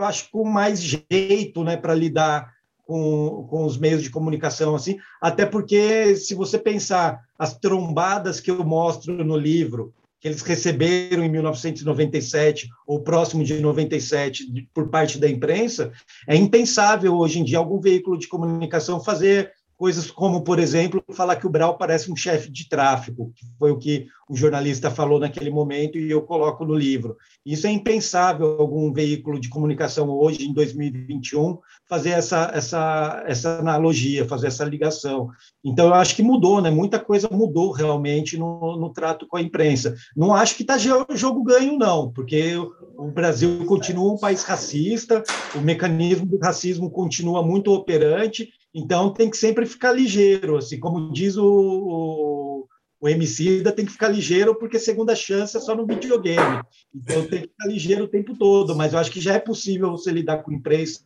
acho, 0.00 0.28
com 0.32 0.44
mais 0.44 0.82
jeito 0.82 1.62
né, 1.62 1.76
para 1.76 1.94
lidar 1.94 2.52
com, 2.84 3.46
com 3.48 3.64
os 3.64 3.78
meios 3.78 4.02
de 4.02 4.10
comunicação, 4.10 4.74
assim, 4.74 4.98
até 5.20 5.46
porque, 5.46 6.16
se 6.16 6.34
você 6.34 6.58
pensar 6.58 7.20
as 7.38 7.56
trombadas 7.56 8.40
que 8.40 8.50
eu 8.50 8.64
mostro 8.64 9.22
no 9.22 9.36
livro, 9.36 9.94
que 10.20 10.26
eles 10.26 10.42
receberam 10.42 11.24
em 11.24 11.28
1997 11.28 12.68
ou 12.86 13.02
próximo 13.02 13.44
de 13.44 13.60
97 13.60 14.68
por 14.74 14.88
parte 14.88 15.18
da 15.18 15.28
imprensa, 15.28 15.92
é 16.26 16.34
impensável 16.34 17.16
hoje 17.16 17.38
em 17.38 17.44
dia 17.44 17.58
algum 17.58 17.80
veículo 17.80 18.18
de 18.18 18.26
comunicação 18.26 19.02
fazer 19.02 19.52
coisas 19.78 20.10
como, 20.10 20.42
por 20.42 20.58
exemplo, 20.58 21.02
falar 21.12 21.36
que 21.36 21.46
o 21.46 21.50
Brau 21.50 21.78
parece 21.78 22.10
um 22.10 22.16
chefe 22.16 22.50
de 22.50 22.68
tráfico, 22.68 23.32
que 23.36 23.46
foi 23.56 23.70
o 23.70 23.78
que 23.78 24.08
o 24.28 24.36
jornalista 24.36 24.90
falou 24.90 25.20
naquele 25.20 25.50
momento 25.50 25.96
e 25.96 26.10
eu 26.10 26.20
coloco 26.22 26.64
no 26.64 26.74
livro. 26.74 27.16
Isso 27.46 27.66
é 27.66 27.70
impensável 27.70 28.60
algum 28.60 28.92
veículo 28.92 29.40
de 29.40 29.48
comunicação 29.48 30.10
hoje, 30.10 30.44
em 30.44 30.52
2021, 30.52 31.58
fazer 31.88 32.10
essa, 32.10 32.50
essa, 32.52 33.22
essa 33.24 33.58
analogia, 33.60 34.26
fazer 34.26 34.48
essa 34.48 34.64
ligação. 34.64 35.28
Então, 35.64 35.86
eu 35.86 35.94
acho 35.94 36.16
que 36.16 36.22
mudou, 36.24 36.60
né? 36.60 36.70
muita 36.70 36.98
coisa 36.98 37.28
mudou 37.30 37.70
realmente 37.70 38.36
no, 38.36 38.76
no 38.76 38.92
trato 38.92 39.28
com 39.28 39.36
a 39.36 39.42
imprensa. 39.42 39.94
Não 40.16 40.34
acho 40.34 40.56
que 40.56 40.62
está 40.62 40.76
jogo 40.76 41.44
ganho, 41.44 41.78
não, 41.78 42.10
porque 42.12 42.56
o 42.56 43.12
Brasil 43.12 43.64
continua 43.64 44.12
um 44.12 44.18
país 44.18 44.42
racista, 44.42 45.22
o 45.54 45.60
mecanismo 45.60 46.26
do 46.26 46.38
racismo 46.38 46.90
continua 46.90 47.44
muito 47.44 47.72
operante, 47.72 48.48
então 48.74 49.12
tem 49.12 49.30
que 49.30 49.36
sempre 49.36 49.66
ficar 49.66 49.92
ligeiro, 49.92 50.56
assim, 50.56 50.78
como 50.78 51.12
diz 51.12 51.36
o, 51.36 51.46
o, 51.46 52.68
o 53.00 53.08
Emicida, 53.08 53.72
tem 53.72 53.86
que 53.86 53.92
ficar 53.92 54.08
ligeiro 54.08 54.54
porque 54.54 54.78
segunda 54.78 55.14
chance 55.14 55.56
é 55.56 55.60
só 55.60 55.74
no 55.74 55.86
videogame. 55.86 56.60
Então 56.94 57.26
tem 57.26 57.42
que 57.42 57.48
ficar 57.48 57.66
ligeiro 57.66 58.04
o 58.04 58.08
tempo 58.08 58.36
todo, 58.36 58.76
mas 58.76 58.92
eu 58.92 58.98
acho 58.98 59.10
que 59.10 59.20
já 59.20 59.34
é 59.34 59.38
possível 59.38 59.90
você 59.90 60.10
lidar 60.10 60.42
com 60.42 60.52
imprensa 60.52 61.02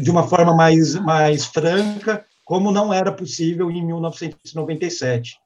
de 0.00 0.10
uma 0.10 0.26
forma 0.26 0.54
mais, 0.54 0.94
mais 0.94 1.44
franca, 1.44 2.24
como 2.44 2.72
não 2.72 2.92
era 2.92 3.12
possível 3.12 3.70
em 3.70 3.84
1997. 3.84 5.36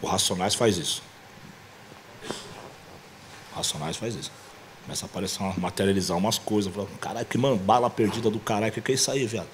O 0.00 0.06
Racionais 0.06 0.54
faz 0.54 0.76
isso. 0.76 1.02
O 3.52 3.56
Racionais 3.56 3.96
faz 3.96 4.14
isso. 4.16 4.32
Começa 4.84 5.04
a 5.04 5.06
aparecer, 5.06 5.40
materializar 5.58 6.16
umas 6.16 6.38
coisas. 6.38 6.72
Caralho, 7.00 7.26
que 7.26 7.38
mano, 7.38 7.56
bala 7.56 7.88
perdida 7.88 8.30
do 8.30 8.38
caralho, 8.40 8.70
o 8.70 8.74
que, 8.74 8.80
que 8.80 8.92
é 8.92 8.94
isso 8.94 9.10
aí, 9.10 9.26
viado? 9.26 9.48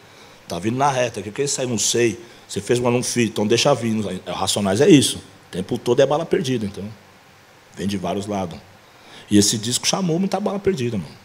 Tá 0.49 0.59
vindo 0.59 0.77
na 0.77 0.91
reta. 0.91 1.21
O 1.21 1.23
que, 1.23 1.31
que 1.31 1.43
é 1.43 1.45
isso 1.45 1.61
aí? 1.61 1.67
Não 1.67 1.79
sei. 1.79 2.19
Você 2.49 2.61
fez 2.61 2.79
uma 2.79 2.91
não 2.91 3.03
fiz, 3.03 3.29
então 3.29 3.47
deixa 3.47 3.75
vir. 3.75 3.95
É, 4.25 4.33
Racionais 4.33 4.81
é 4.81 4.88
isso. 4.88 5.19
O 5.19 5.51
tempo 5.51 5.77
todo 5.77 6.01
é 6.01 6.07
bala 6.07 6.25
perdida, 6.25 6.64
então. 6.64 6.85
Vem 7.77 7.87
de 7.87 7.99
vários 7.99 8.27
lados. 8.27 8.59
E 9.31 9.37
esse 9.37 9.59
disco 9.59 9.87
chamou 9.87 10.19
muita 10.19 10.41
bala 10.41 10.59
perdida, 10.59 10.97
mano. 10.97 11.19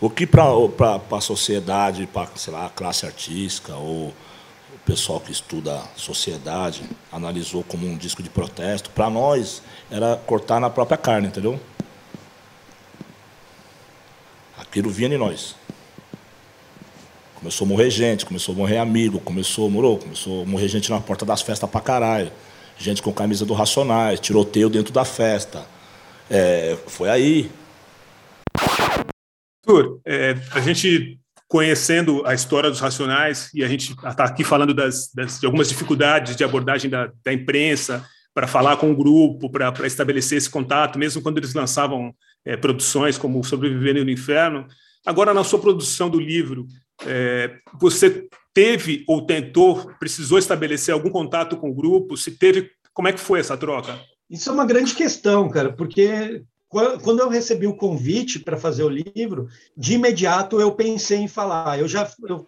O 0.00 0.10
que 0.10 0.26
para 0.26 0.44
a 1.10 1.20
sociedade, 1.20 2.06
para, 2.06 2.28
sei 2.36 2.52
lá, 2.52 2.66
a 2.66 2.70
classe 2.70 3.04
artística 3.06 3.74
ou 3.74 4.08
o 4.08 4.14
pessoal 4.88 5.20
que 5.20 5.30
estuda 5.30 5.82
sociedade 5.94 6.82
analisou 7.12 7.62
como 7.62 7.86
um 7.86 7.94
disco 7.94 8.22
de 8.22 8.30
protesto, 8.30 8.88
para 8.88 9.10
nós 9.10 9.62
era 9.90 10.16
cortar 10.16 10.58
na 10.58 10.70
própria 10.70 10.96
carne, 10.96 11.28
entendeu? 11.28 11.60
Aquilo 14.56 14.88
vinha 14.88 15.14
em 15.14 15.18
nós. 15.18 15.54
Começou 17.34 17.66
a 17.66 17.68
morrer 17.68 17.90
gente, 17.90 18.24
começou 18.24 18.54
a 18.54 18.56
morrer 18.56 18.78
amigo, 18.78 19.20
começou, 19.20 19.68
morou, 19.68 19.98
começou 19.98 20.42
a 20.42 20.46
morrer 20.46 20.68
gente 20.68 20.88
na 20.88 20.98
porta 20.98 21.26
das 21.26 21.42
festas 21.42 21.68
pra 21.68 21.82
caralho. 21.82 22.32
Gente 22.78 23.02
com 23.02 23.12
camisa 23.12 23.44
do 23.44 23.52
Racionais, 23.52 24.18
tiroteio 24.20 24.70
dentro 24.70 24.90
da 24.90 25.04
festa. 25.04 25.66
É, 26.30 26.78
foi 26.86 27.10
aí. 27.10 27.50
Arthur, 29.68 30.00
é, 30.06 30.34
a 30.52 30.60
gente 30.60 31.18
conhecendo 31.48 32.22
a 32.26 32.34
história 32.34 32.70
dos 32.70 32.78
Racionais 32.78 33.50
e 33.54 33.64
a 33.64 33.68
gente 33.68 33.92
está 33.92 34.24
aqui 34.24 34.44
falando 34.44 34.74
das, 34.74 35.10
das, 35.14 35.40
de 35.40 35.46
algumas 35.46 35.68
dificuldades 35.68 36.36
de 36.36 36.44
abordagem 36.44 36.90
da, 36.90 37.10
da 37.24 37.32
imprensa 37.32 38.06
para 38.34 38.46
falar 38.46 38.76
com 38.76 38.92
o 38.92 38.96
grupo, 38.96 39.50
para 39.50 39.86
estabelecer 39.86 40.38
esse 40.38 40.50
contato, 40.50 40.98
mesmo 40.98 41.22
quando 41.22 41.38
eles 41.38 41.54
lançavam 41.54 42.14
é, 42.44 42.56
produções 42.56 43.16
como 43.16 43.42
Sobrevivendo 43.42 44.04
no 44.04 44.10
Inferno. 44.10 44.66
Agora, 45.04 45.32
na 45.32 45.42
sua 45.42 45.58
produção 45.58 46.10
do 46.10 46.20
livro, 46.20 46.66
é, 47.06 47.56
você 47.80 48.28
teve 48.52 49.04
ou 49.08 49.24
tentou, 49.26 49.90
precisou 49.98 50.38
estabelecer 50.38 50.92
algum 50.92 51.10
contato 51.10 51.56
com 51.56 51.70
o 51.70 51.74
grupo? 51.74 52.16
Se 52.16 52.32
teve, 52.32 52.70
como 52.92 53.08
é 53.08 53.12
que 53.12 53.20
foi 53.20 53.40
essa 53.40 53.56
troca? 53.56 53.98
Isso 54.28 54.50
é 54.50 54.52
uma 54.52 54.66
grande 54.66 54.94
questão, 54.94 55.48
cara, 55.48 55.72
porque 55.72 56.42
quando 56.68 57.20
eu 57.20 57.30
recebi 57.30 57.66
o 57.66 57.76
convite 57.76 58.38
para 58.38 58.58
fazer 58.58 58.82
o 58.82 58.90
livro, 58.90 59.48
de 59.74 59.94
imediato 59.94 60.60
eu 60.60 60.72
pensei 60.72 61.18
em 61.18 61.28
falar. 61.28 61.78
Eu 61.78 61.88
já, 61.88 62.10
eu, 62.28 62.46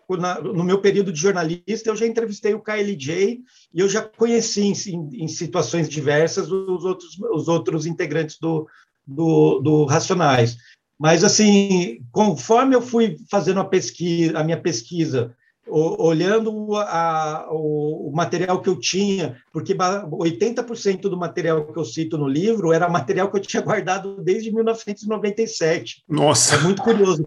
no 0.52 0.62
meu 0.62 0.80
período 0.80 1.10
de 1.10 1.18
jornalista, 1.18 1.88
eu 1.88 1.96
já 1.96 2.06
entrevistei 2.06 2.52
o 2.52 2.60
KLJ 2.60 3.40
e 3.72 3.80
eu 3.80 3.88
já 3.88 4.02
conheci 4.02 4.62
em, 4.62 5.24
em 5.24 5.26
situações 5.26 5.88
diversas 5.88 6.52
os 6.52 6.84
outros, 6.84 7.18
os 7.32 7.48
outros 7.48 7.86
integrantes 7.86 8.38
do, 8.38 8.68
do, 9.06 9.58
do 9.60 9.84
Racionais. 9.86 10.58
Mas, 10.98 11.24
assim, 11.24 12.04
conforme 12.12 12.76
eu 12.76 12.82
fui 12.82 13.16
fazendo 13.30 13.60
a, 13.60 13.64
pesquisa, 13.64 14.38
a 14.38 14.44
minha 14.44 14.60
pesquisa, 14.60 15.34
olhando 15.66 16.74
a, 16.76 17.48
o, 17.50 18.10
material 18.14 18.60
que 18.60 18.68
eu 18.68 18.78
tinha, 18.78 19.36
porque 19.52 19.74
80% 19.74 21.02
do 21.02 21.16
material 21.16 21.66
que 21.72 21.78
eu 21.78 21.84
cito 21.84 22.18
no 22.18 22.26
livro 22.26 22.72
era 22.72 22.88
material 22.88 23.30
que 23.30 23.36
eu 23.36 23.42
tinha 23.42 23.62
guardado 23.62 24.22
desde 24.22 24.52
1997. 24.52 26.02
Nossa! 26.08 26.56
É 26.56 26.58
muito 26.60 26.82
curioso 26.82 27.24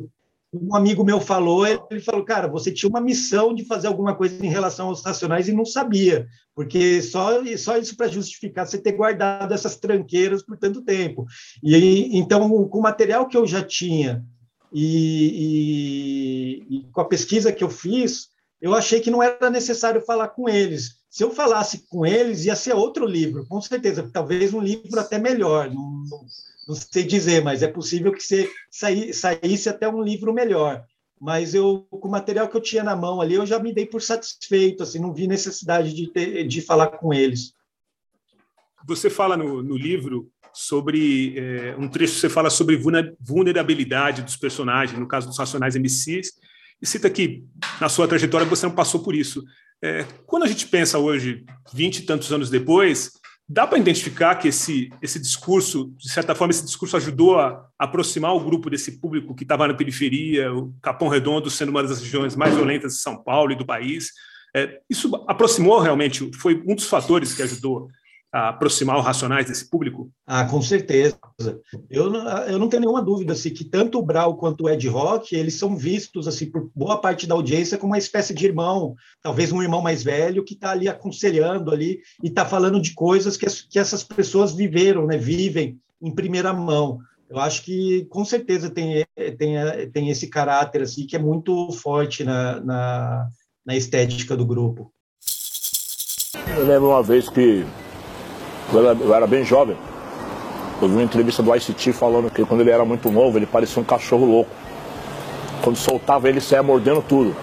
um 0.53 0.75
amigo 0.75 1.03
meu 1.03 1.19
falou, 1.19 1.65
ele 1.65 1.99
falou, 1.99 2.23
cara, 2.23 2.47
você 2.47 2.71
tinha 2.71 2.89
uma 2.89 3.01
missão 3.01 3.53
de 3.53 3.65
fazer 3.65 3.87
alguma 3.87 4.15
coisa 4.15 4.45
em 4.45 4.49
relação 4.49 4.89
aos 4.89 5.03
racionais 5.03 5.47
e 5.47 5.53
não 5.53 5.65
sabia, 5.65 6.27
porque 6.55 7.01
só, 7.01 7.43
só 7.57 7.77
isso 7.77 7.97
para 7.97 8.07
justificar 8.07 8.67
você 8.67 8.77
ter 8.77 8.91
guardado 8.91 9.53
essas 9.53 9.75
tranqueiras 9.75 10.43
por 10.43 10.57
tanto 10.57 10.83
tempo. 10.83 11.25
E 11.63 12.15
então, 12.17 12.47
com 12.67 12.77
o 12.77 12.81
material 12.81 13.27
que 13.27 13.35
eu 13.35 13.47
já 13.47 13.63
tinha 13.63 14.23
e, 14.73 16.65
e, 16.69 16.77
e 16.77 16.83
com 16.91 17.01
a 17.01 17.05
pesquisa 17.05 17.51
que 17.51 17.63
eu 17.63 17.69
fiz, 17.69 18.29
eu 18.59 18.73
achei 18.73 18.99
que 18.99 19.11
não 19.11 19.21
era 19.21 19.49
necessário 19.49 20.01
falar 20.01 20.29
com 20.29 20.49
eles. 20.49 20.95
Se 21.09 21.23
eu 21.23 21.29
falasse 21.29 21.85
com 21.87 22.05
eles, 22.05 22.45
ia 22.45 22.55
ser 22.55 22.73
outro 22.73 23.05
livro, 23.05 23.45
com 23.45 23.61
certeza, 23.61 24.09
talvez 24.11 24.51
um 24.51 24.61
livro 24.61 24.99
até 24.99 25.19
melhor. 25.19 25.69
Não, 25.69 26.03
não, 26.09 26.25
não 26.67 26.75
sei 26.75 27.03
dizer, 27.03 27.43
mas 27.43 27.61
é 27.61 27.67
possível 27.67 28.11
que 28.11 28.23
você 28.23 28.49
saísse 28.71 29.69
até 29.69 29.87
um 29.87 30.01
livro 30.01 30.33
melhor. 30.33 30.83
Mas 31.21 31.53
eu, 31.53 31.85
com 31.89 32.07
o 32.07 32.11
material 32.11 32.47
que 32.47 32.57
eu 32.57 32.61
tinha 32.61 32.83
na 32.83 32.95
mão 32.95 33.21
ali, 33.21 33.35
eu 33.35 33.45
já 33.45 33.59
me 33.59 33.71
dei 33.71 33.85
por 33.85 34.01
satisfeito, 34.01 34.81
assim, 34.81 34.97
não 34.97 35.13
vi 35.13 35.27
necessidade 35.27 35.93
de, 35.93 36.07
ter, 36.07 36.47
de 36.47 36.61
falar 36.61 36.87
com 36.87 37.13
eles. 37.13 37.53
Você 38.87 39.09
fala 39.09 39.37
no, 39.37 39.61
no 39.61 39.77
livro 39.77 40.32
sobre 40.53 41.37
é, 41.37 41.75
um 41.77 41.87
trecho 41.87 42.15
você 42.15 42.29
fala 42.29 42.49
sobre 42.49 42.79
vulnerabilidade 43.19 44.21
dos 44.21 44.35
personagens, 44.35 44.97
no 44.99 45.07
caso 45.07 45.27
dos 45.27 45.37
Racionais 45.37 45.75
MCs, 45.75 46.31
e 46.81 46.85
cita 46.85 47.09
que 47.09 47.43
na 47.79 47.89
sua 47.89 48.07
trajetória 48.07 48.45
você 48.45 48.65
não 48.65 48.73
passou 48.73 49.03
por 49.03 49.15
isso. 49.15 49.43
É, 49.81 50.05
quando 50.25 50.43
a 50.43 50.47
gente 50.47 50.67
pensa 50.67 50.97
hoje, 50.97 51.43
vinte 51.73 51.97
e 51.97 52.01
tantos 52.03 52.31
anos 52.31 52.49
depois, 52.49 53.11
Dá 53.47 53.67
para 53.67 53.77
identificar 53.77 54.35
que 54.35 54.47
esse, 54.47 54.89
esse 55.01 55.19
discurso, 55.19 55.93
de 55.97 56.09
certa 56.09 56.33
forma, 56.33 56.51
esse 56.51 56.63
discurso 56.63 56.95
ajudou 56.95 57.39
a 57.39 57.67
aproximar 57.77 58.33
o 58.33 58.39
grupo 58.39 58.69
desse 58.69 58.99
público 58.99 59.35
que 59.35 59.43
estava 59.43 59.67
na 59.67 59.73
periferia, 59.73 60.53
o 60.53 60.73
Capão 60.81 61.09
Redondo 61.09 61.49
sendo 61.49 61.69
uma 61.69 61.83
das 61.83 61.99
regiões 61.99 62.37
mais 62.37 62.55
violentas 62.55 62.93
de 62.93 62.99
São 62.99 63.21
Paulo 63.21 63.51
e 63.51 63.57
do 63.57 63.65
país. 63.65 64.11
É, 64.55 64.79
isso 64.89 65.13
aproximou 65.27 65.79
realmente, 65.79 66.31
foi 66.35 66.63
um 66.65 66.73
dos 66.73 66.87
fatores 66.87 67.33
que 67.33 67.41
ajudou 67.41 67.89
aproximar 68.33 68.97
os 68.97 69.05
Racionais 69.05 69.45
desse 69.45 69.69
público? 69.69 70.09
Ah, 70.25 70.43
com 70.45 70.59
certeza. 70.59 71.19
Eu, 71.87 72.11
eu 72.47 72.57
não 72.57 72.67
tenho 72.67 72.81
nenhuma 72.81 73.01
dúvida 73.01 73.33
assim, 73.33 73.51
que 73.51 73.63
tanto 73.63 73.99
o 73.99 74.03
Brau 74.03 74.35
quanto 74.37 74.63
o 74.63 74.69
Ed 74.69 74.87
Rock, 74.87 75.35
eles 75.35 75.53
são 75.53 75.77
vistos 75.77 76.27
assim 76.27 76.49
por 76.49 76.71
boa 76.75 76.99
parte 76.99 77.27
da 77.27 77.35
audiência 77.35 77.77
como 77.77 77.93
uma 77.93 77.97
espécie 77.99 78.33
de 78.33 78.45
irmão, 78.45 78.95
talvez 79.21 79.51
um 79.51 79.61
irmão 79.61 79.83
mais 79.83 80.03
velho 80.03 80.43
que 80.43 80.55
está 80.55 80.71
ali 80.71 80.89
aconselhando 80.89 81.69
ali 81.69 81.99
e 82.23 82.27
está 82.27 82.43
falando 82.43 82.81
de 82.81 82.95
coisas 82.95 83.37
que, 83.37 83.45
que 83.69 83.77
essas 83.77 84.03
pessoas 84.03 84.51
viveram, 84.51 85.05
né, 85.05 85.15
vivem 85.15 85.77
em 86.01 86.13
primeira 86.13 86.51
mão. 86.51 86.97
Eu 87.29 87.39
acho 87.39 87.63
que 87.63 88.05
com 88.09 88.25
certeza 88.25 88.69
tem, 88.69 89.05
tem, 89.37 89.55
tem 89.91 90.09
esse 90.09 90.27
caráter 90.27 90.81
assim 90.81 91.05
que 91.05 91.15
é 91.15 91.19
muito 91.19 91.71
forte 91.71 92.23
na, 92.23 92.59
na, 92.61 93.27
na 93.63 93.75
estética 93.75 94.35
do 94.35 94.45
grupo. 94.45 94.91
Eu 96.57 96.65
lembro 96.65 96.89
uma 96.89 97.03
vez 97.03 97.29
que 97.29 97.63
eu 98.73 98.89
era, 98.89 98.99
eu 98.99 99.13
era 99.13 99.27
bem 99.27 99.45
jovem. 99.45 99.77
Eu 100.81 100.87
vi 100.87 100.95
uma 100.95 101.03
entrevista 101.03 101.41
do 101.41 101.55
ICT 101.55 101.93
falando 101.93 102.29
que 102.29 102.43
quando 102.43 102.61
ele 102.61 102.71
era 102.71 102.83
muito 102.83 103.11
novo, 103.11 103.37
ele 103.37 103.45
parecia 103.45 103.81
um 103.81 103.85
cachorro 103.85 104.25
louco. 104.25 104.51
Quando 105.63 105.77
soltava 105.77 106.27
ele, 106.27 106.41
saia 106.41 106.63
mordendo 106.63 107.01
tudo. 107.01 107.35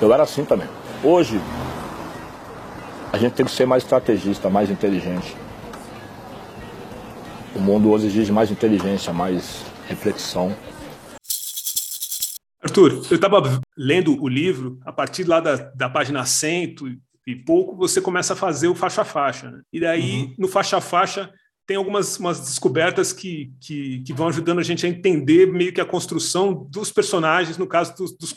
Eu 0.00 0.12
era 0.12 0.22
assim 0.22 0.44
também. 0.44 0.68
Hoje, 1.02 1.40
a 3.12 3.18
gente 3.18 3.32
tem 3.32 3.44
que 3.44 3.52
ser 3.52 3.66
mais 3.66 3.82
estrategista, 3.82 4.48
mais 4.48 4.70
inteligente. 4.70 5.36
O 7.54 7.60
mundo 7.60 7.90
hoje 7.90 8.06
exige 8.06 8.32
mais 8.32 8.50
inteligência, 8.50 9.12
mais 9.12 9.64
reflexão. 9.88 10.54
Arthur, 12.62 13.02
eu 13.10 13.14
estava 13.14 13.60
lendo 13.76 14.22
o 14.22 14.28
livro, 14.28 14.78
a 14.84 14.92
partir 14.92 15.24
lá 15.24 15.40
da, 15.40 15.56
da 15.74 15.88
página 15.88 16.24
100 16.24 16.74
e 17.26 17.34
pouco, 17.34 17.74
você 17.74 18.00
começa 18.00 18.34
a 18.34 18.36
fazer 18.36 18.68
o 18.68 18.74
faixa 18.74 19.02
a 19.02 19.04
faixa. 19.04 19.50
Né? 19.50 19.60
E 19.72 19.80
daí, 19.80 20.22
uhum. 20.22 20.34
no 20.38 20.48
faixa 20.48 20.76
a 20.76 20.80
faixa, 20.80 21.32
tem 21.66 21.76
algumas 21.76 22.18
umas 22.18 22.40
descobertas 22.40 23.12
que, 23.12 23.52
que, 23.60 24.00
que, 24.02 24.12
vão 24.12 24.28
ajudando 24.28 24.60
a 24.60 24.62
gente 24.62 24.86
a 24.86 24.88
entender 24.88 25.46
meio 25.46 25.72
que 25.72 25.80
a 25.80 25.84
construção 25.84 26.54
dos 26.70 26.92
personagens, 26.92 27.58
no 27.58 27.66
caso 27.66 27.96
dos, 27.96 28.16
dos, 28.16 28.34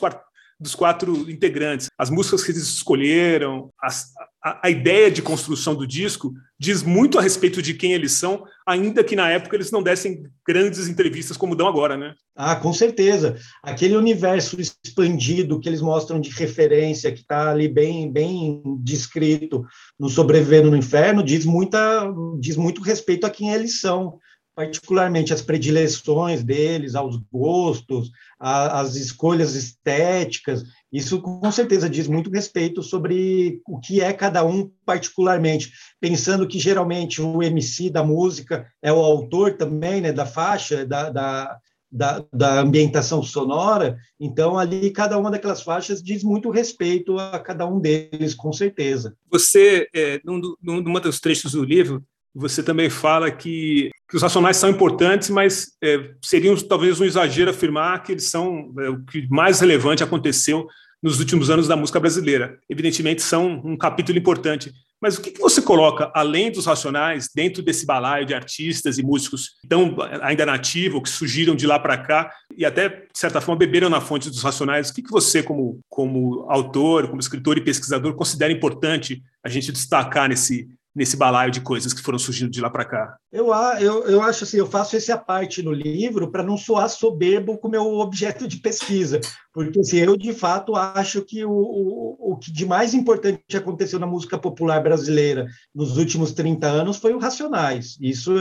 dos 0.60 0.74
quatro 0.74 1.30
integrantes. 1.30 1.88
As 1.96 2.10
músicas 2.10 2.44
que 2.44 2.52
eles 2.52 2.64
escolheram, 2.64 3.70
as, 3.82 4.12
a, 4.44 4.66
a, 4.66 4.70
ideia 4.70 5.10
de 5.10 5.22
construção 5.22 5.74
do 5.74 5.86
disco 5.86 6.34
diz 6.58 6.82
muito 6.82 7.18
a 7.18 7.22
respeito 7.22 7.62
de 7.62 7.72
quem 7.72 7.92
eles 7.92 8.12
são, 8.12 8.44
ainda 8.66 9.02
que 9.02 9.16
na 9.16 9.30
época 9.30 9.56
eles 9.56 9.70
não 9.70 9.82
dessem 9.82 10.22
grandes 10.46 10.86
entrevistas 10.86 11.36
como 11.36 11.56
dão 11.56 11.66
agora, 11.66 11.96
né? 11.96 12.14
Ah, 12.36 12.54
com 12.56 12.72
certeza. 12.72 13.38
Aquele 13.62 13.96
universo 13.96 14.58
expandido 14.84 15.58
que 15.58 15.68
eles 15.68 15.80
mostram 15.80 16.20
de 16.20 16.30
referência, 16.30 17.12
que 17.12 17.20
está 17.20 17.50
ali 17.50 17.68
bem, 17.68 18.12
bem 18.12 18.62
descrito 18.82 19.64
no 19.98 20.10
Sobrevivendo 20.10 20.70
no 20.70 20.76
Inferno, 20.76 21.22
diz, 21.22 21.46
muita, 21.46 22.06
diz 22.38 22.56
muito 22.56 22.82
respeito 22.82 23.26
a 23.26 23.30
quem 23.30 23.52
eles 23.52 23.80
são 23.80 24.18
particularmente 24.54 25.32
as 25.32 25.42
predileções 25.42 26.42
deles, 26.42 26.94
aos 26.94 27.16
gostos, 27.32 28.10
às 28.38 28.94
escolhas 28.96 29.54
estéticas. 29.54 30.64
Isso 30.92 31.20
com 31.20 31.50
certeza 31.52 31.88
diz 31.88 32.08
muito 32.08 32.30
respeito 32.30 32.82
sobre 32.82 33.60
o 33.66 33.78
que 33.78 34.00
é 34.00 34.12
cada 34.12 34.44
um 34.44 34.70
particularmente, 34.84 35.72
pensando 36.00 36.48
que 36.48 36.58
geralmente 36.58 37.22
o 37.22 37.42
MC 37.42 37.90
da 37.90 38.02
música 38.02 38.66
é 38.82 38.92
o 38.92 38.98
autor 38.98 39.56
também, 39.56 40.00
né, 40.00 40.12
da 40.12 40.26
faixa, 40.26 40.84
da, 40.84 41.10
da, 41.10 41.58
da, 41.90 42.24
da 42.32 42.60
ambientação 42.60 43.22
sonora. 43.22 43.98
Então 44.18 44.58
ali 44.58 44.90
cada 44.90 45.16
uma 45.16 45.30
daquelas 45.30 45.62
faixas 45.62 46.02
diz 46.02 46.22
muito 46.22 46.50
respeito 46.50 47.18
a 47.18 47.38
cada 47.38 47.66
um 47.66 47.80
deles, 47.80 48.34
com 48.34 48.52
certeza. 48.52 49.16
Você, 49.30 49.88
é, 49.94 50.20
num, 50.24 50.40
num 50.60 51.00
dos 51.00 51.20
trechos 51.20 51.52
do 51.52 51.64
livro, 51.64 52.04
você 52.34 52.62
também 52.62 52.88
fala 52.88 53.30
que, 53.30 53.90
que 54.08 54.16
os 54.16 54.22
racionais 54.22 54.56
são 54.56 54.70
importantes, 54.70 55.30
mas 55.30 55.72
é, 55.82 56.10
seria 56.22 56.54
talvez 56.66 57.00
um 57.00 57.04
exagero 57.04 57.50
afirmar 57.50 58.02
que 58.02 58.12
eles 58.12 58.24
são 58.24 58.72
é, 58.78 58.88
o 58.88 59.02
que 59.04 59.26
mais 59.28 59.60
relevante 59.60 60.02
aconteceu 60.02 60.66
nos 61.02 61.18
últimos 61.18 61.50
anos 61.50 61.66
da 61.66 61.76
música 61.76 61.98
brasileira. 61.98 62.58
Evidentemente, 62.68 63.22
são 63.22 63.60
um 63.64 63.76
capítulo 63.76 64.18
importante. 64.18 64.72
Mas 65.00 65.16
o 65.16 65.22
que, 65.22 65.30
que 65.30 65.40
você 65.40 65.62
coloca, 65.62 66.12
além 66.14 66.52
dos 66.52 66.66
racionais, 66.66 67.30
dentro 67.34 67.62
desse 67.62 67.86
balaio 67.86 68.26
de 68.26 68.34
artistas 68.34 68.98
e 68.98 69.02
músicos 69.02 69.52
tão 69.66 69.96
ainda 70.20 70.44
nativos, 70.44 71.02
que 71.02 71.08
surgiram 71.08 71.56
de 71.56 71.66
lá 71.66 71.78
para 71.78 71.96
cá 71.96 72.30
e 72.54 72.66
até, 72.66 72.88
de 72.88 73.18
certa 73.18 73.40
forma, 73.40 73.58
beberam 73.58 73.88
na 73.88 74.00
fonte 74.00 74.28
dos 74.28 74.42
racionais? 74.42 74.90
O 74.90 74.94
que, 74.94 75.02
que 75.02 75.10
você, 75.10 75.42
como, 75.42 75.80
como 75.88 76.44
autor, 76.50 77.08
como 77.08 77.18
escritor 77.18 77.56
e 77.56 77.62
pesquisador, 77.64 78.14
considera 78.14 78.52
importante 78.52 79.22
a 79.42 79.48
gente 79.48 79.72
destacar 79.72 80.28
nesse, 80.28 80.68
nesse 80.94 81.16
balaio 81.16 81.50
de 81.50 81.60
coisas 81.60 81.92
que 81.92 82.02
foram 82.02 82.18
surgindo 82.18 82.50
de 82.50 82.60
lá 82.60 82.68
para 82.68 82.84
cá? 82.84 83.16
Eu, 83.32 83.52
eu, 83.80 84.04
eu 84.08 84.22
acho 84.22 84.44
assim, 84.44 84.56
eu 84.56 84.66
faço 84.66 84.96
esse 84.96 85.16
parte 85.18 85.62
no 85.62 85.72
livro 85.72 86.30
para 86.30 86.42
não 86.42 86.56
soar 86.56 86.88
soberbo 86.88 87.58
com 87.58 87.68
o 87.68 87.70
meu 87.70 87.84
objeto 87.98 88.48
de 88.48 88.58
pesquisa, 88.58 89.20
porque 89.52 89.80
assim, 89.80 89.98
eu 89.98 90.16
de 90.16 90.32
fato 90.32 90.76
acho 90.76 91.22
que 91.22 91.44
o, 91.44 91.50
o, 91.50 92.32
o 92.32 92.36
que 92.36 92.52
de 92.52 92.64
mais 92.64 92.94
importante 92.94 93.56
aconteceu 93.56 93.98
na 93.98 94.06
música 94.06 94.38
popular 94.38 94.80
brasileira 94.80 95.46
nos 95.74 95.96
últimos 95.96 96.32
30 96.32 96.66
anos 96.66 96.98
foi 96.98 97.12
o 97.12 97.18
Racionais. 97.18 97.96
Isso 98.00 98.32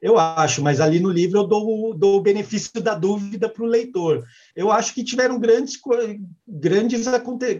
eu 0.00 0.18
acho, 0.18 0.62
mas 0.62 0.80
ali 0.80 1.00
no 1.00 1.10
livro 1.10 1.40
eu 1.40 1.46
dou, 1.46 1.94
dou 1.94 2.18
o 2.18 2.22
benefício 2.22 2.82
da 2.82 2.94
dúvida 2.94 3.48
para 3.48 3.64
o 3.64 3.66
leitor. 3.66 4.24
Eu 4.54 4.70
acho 4.70 4.92
que 4.92 5.02
tiveram 5.02 5.38
grandes, 5.38 5.78
grandes 6.46 7.06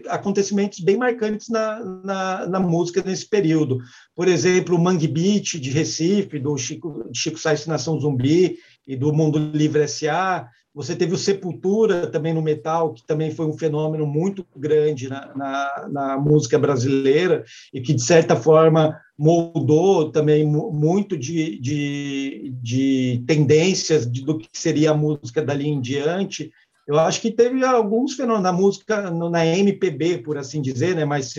acontecimentos 0.07 0.79
bem 0.79 0.97
marcantes 0.97 1.49
na, 1.49 1.83
na, 2.03 2.47
na 2.47 2.59
música 2.59 3.01
nesse 3.03 3.27
período. 3.27 3.79
Por 4.15 4.27
exemplo, 4.27 4.75
o 4.75 4.79
Mangue 4.79 5.07
Beat 5.07 5.59
de 5.59 5.71
Recife, 5.71 6.37
do 6.37 6.55
Chico, 6.57 7.09
Chico 7.13 7.39
Sainz 7.39 7.65
Nação 7.65 7.99
Zumbi 7.99 8.57
e 8.85 8.95
do 8.95 9.11
Mundo 9.11 9.39
Livre 9.39 9.81
S.A., 9.83 10.47
você 10.79 10.95
teve 10.95 11.13
o 11.13 11.17
Sepultura 11.17 12.07
também 12.07 12.33
no 12.33 12.41
metal, 12.41 12.93
que 12.93 13.05
também 13.05 13.31
foi 13.31 13.45
um 13.45 13.57
fenômeno 13.57 14.07
muito 14.07 14.45
grande 14.55 15.09
na, 15.09 15.29
na, 15.35 15.89
na 15.91 16.17
música 16.17 16.57
brasileira 16.57 17.43
e 17.73 17.81
que, 17.81 17.93
de 17.93 18.01
certa 18.01 18.33
forma, 18.33 18.97
moldou 19.17 20.09
também 20.09 20.45
muito 20.45 21.17
de, 21.17 21.59
de, 21.59 22.53
de 22.63 23.21
tendências 23.27 24.09
de, 24.09 24.23
do 24.23 24.37
que 24.37 24.47
seria 24.53 24.91
a 24.91 24.93
música 24.93 25.41
dali 25.41 25.67
em 25.67 25.81
diante. 25.81 26.49
Eu 26.87 26.97
acho 26.97 27.19
que 27.19 27.29
teve 27.29 27.61
alguns 27.65 28.13
fenômenos 28.13 28.43
na 28.43 28.53
música, 28.53 29.11
na 29.11 29.45
MPB, 29.45 30.19
por 30.19 30.37
assim 30.37 30.61
dizer, 30.61 30.95
né, 30.95 31.03
mais 31.03 31.33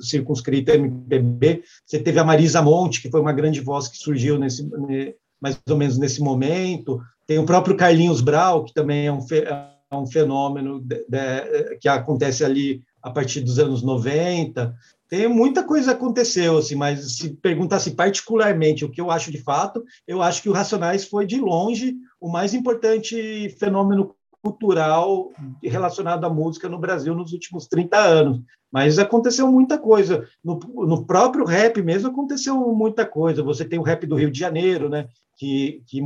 circunscrita 0.00 0.76
MPB. 0.76 1.64
Você 1.84 1.98
teve 1.98 2.20
a 2.20 2.24
Marisa 2.24 2.62
Monte, 2.62 3.02
que 3.02 3.10
foi 3.10 3.20
uma 3.20 3.32
grande 3.32 3.60
voz 3.60 3.88
que 3.88 3.96
surgiu 3.96 4.38
nesse, 4.38 4.70
mais 5.40 5.58
ou 5.68 5.76
menos 5.76 5.98
nesse 5.98 6.20
momento. 6.20 7.00
Tem 7.32 7.38
o 7.38 7.46
próprio 7.46 7.74
Carlinhos 7.74 8.20
Brau, 8.20 8.62
que 8.62 8.74
também 8.74 9.06
é 9.06 9.12
um, 9.12 9.20
é 9.90 9.96
um 9.96 10.06
fenômeno 10.06 10.78
de, 10.80 11.02
de, 11.08 11.78
que 11.80 11.88
acontece 11.88 12.44
ali 12.44 12.82
a 13.02 13.10
partir 13.10 13.40
dos 13.40 13.58
anos 13.58 13.82
90. 13.82 14.74
Tem 15.08 15.26
muita 15.28 15.64
coisa 15.64 15.92
aconteceu, 15.92 16.58
assim, 16.58 16.74
mas 16.74 17.16
se 17.16 17.30
perguntasse 17.30 17.92
particularmente 17.92 18.84
o 18.84 18.90
que 18.90 19.00
eu 19.00 19.10
acho 19.10 19.32
de 19.32 19.42
fato, 19.42 19.82
eu 20.06 20.20
acho 20.20 20.42
que 20.42 20.50
o 20.50 20.52
Racionais 20.52 21.06
foi 21.06 21.24
de 21.24 21.40
longe 21.40 21.94
o 22.20 22.28
mais 22.28 22.52
importante 22.52 23.48
fenômeno 23.58 24.14
cultural 24.42 25.30
relacionado 25.62 26.26
à 26.26 26.28
música 26.28 26.68
no 26.68 26.78
Brasil 26.78 27.14
nos 27.14 27.32
últimos 27.32 27.66
30 27.66 27.96
anos. 27.96 28.42
Mas 28.70 28.98
aconteceu 28.98 29.50
muita 29.50 29.78
coisa. 29.78 30.28
No, 30.44 30.58
no 30.58 31.06
próprio 31.06 31.46
rap 31.46 31.80
mesmo 31.80 32.10
aconteceu 32.10 32.58
muita 32.74 33.06
coisa. 33.06 33.42
Você 33.42 33.64
tem 33.64 33.78
o 33.78 33.82
rap 33.82 34.06
do 34.06 34.16
Rio 34.16 34.30
de 34.30 34.38
Janeiro, 34.38 34.90
né? 34.90 35.08
Que, 35.42 35.82
que, 35.88 36.00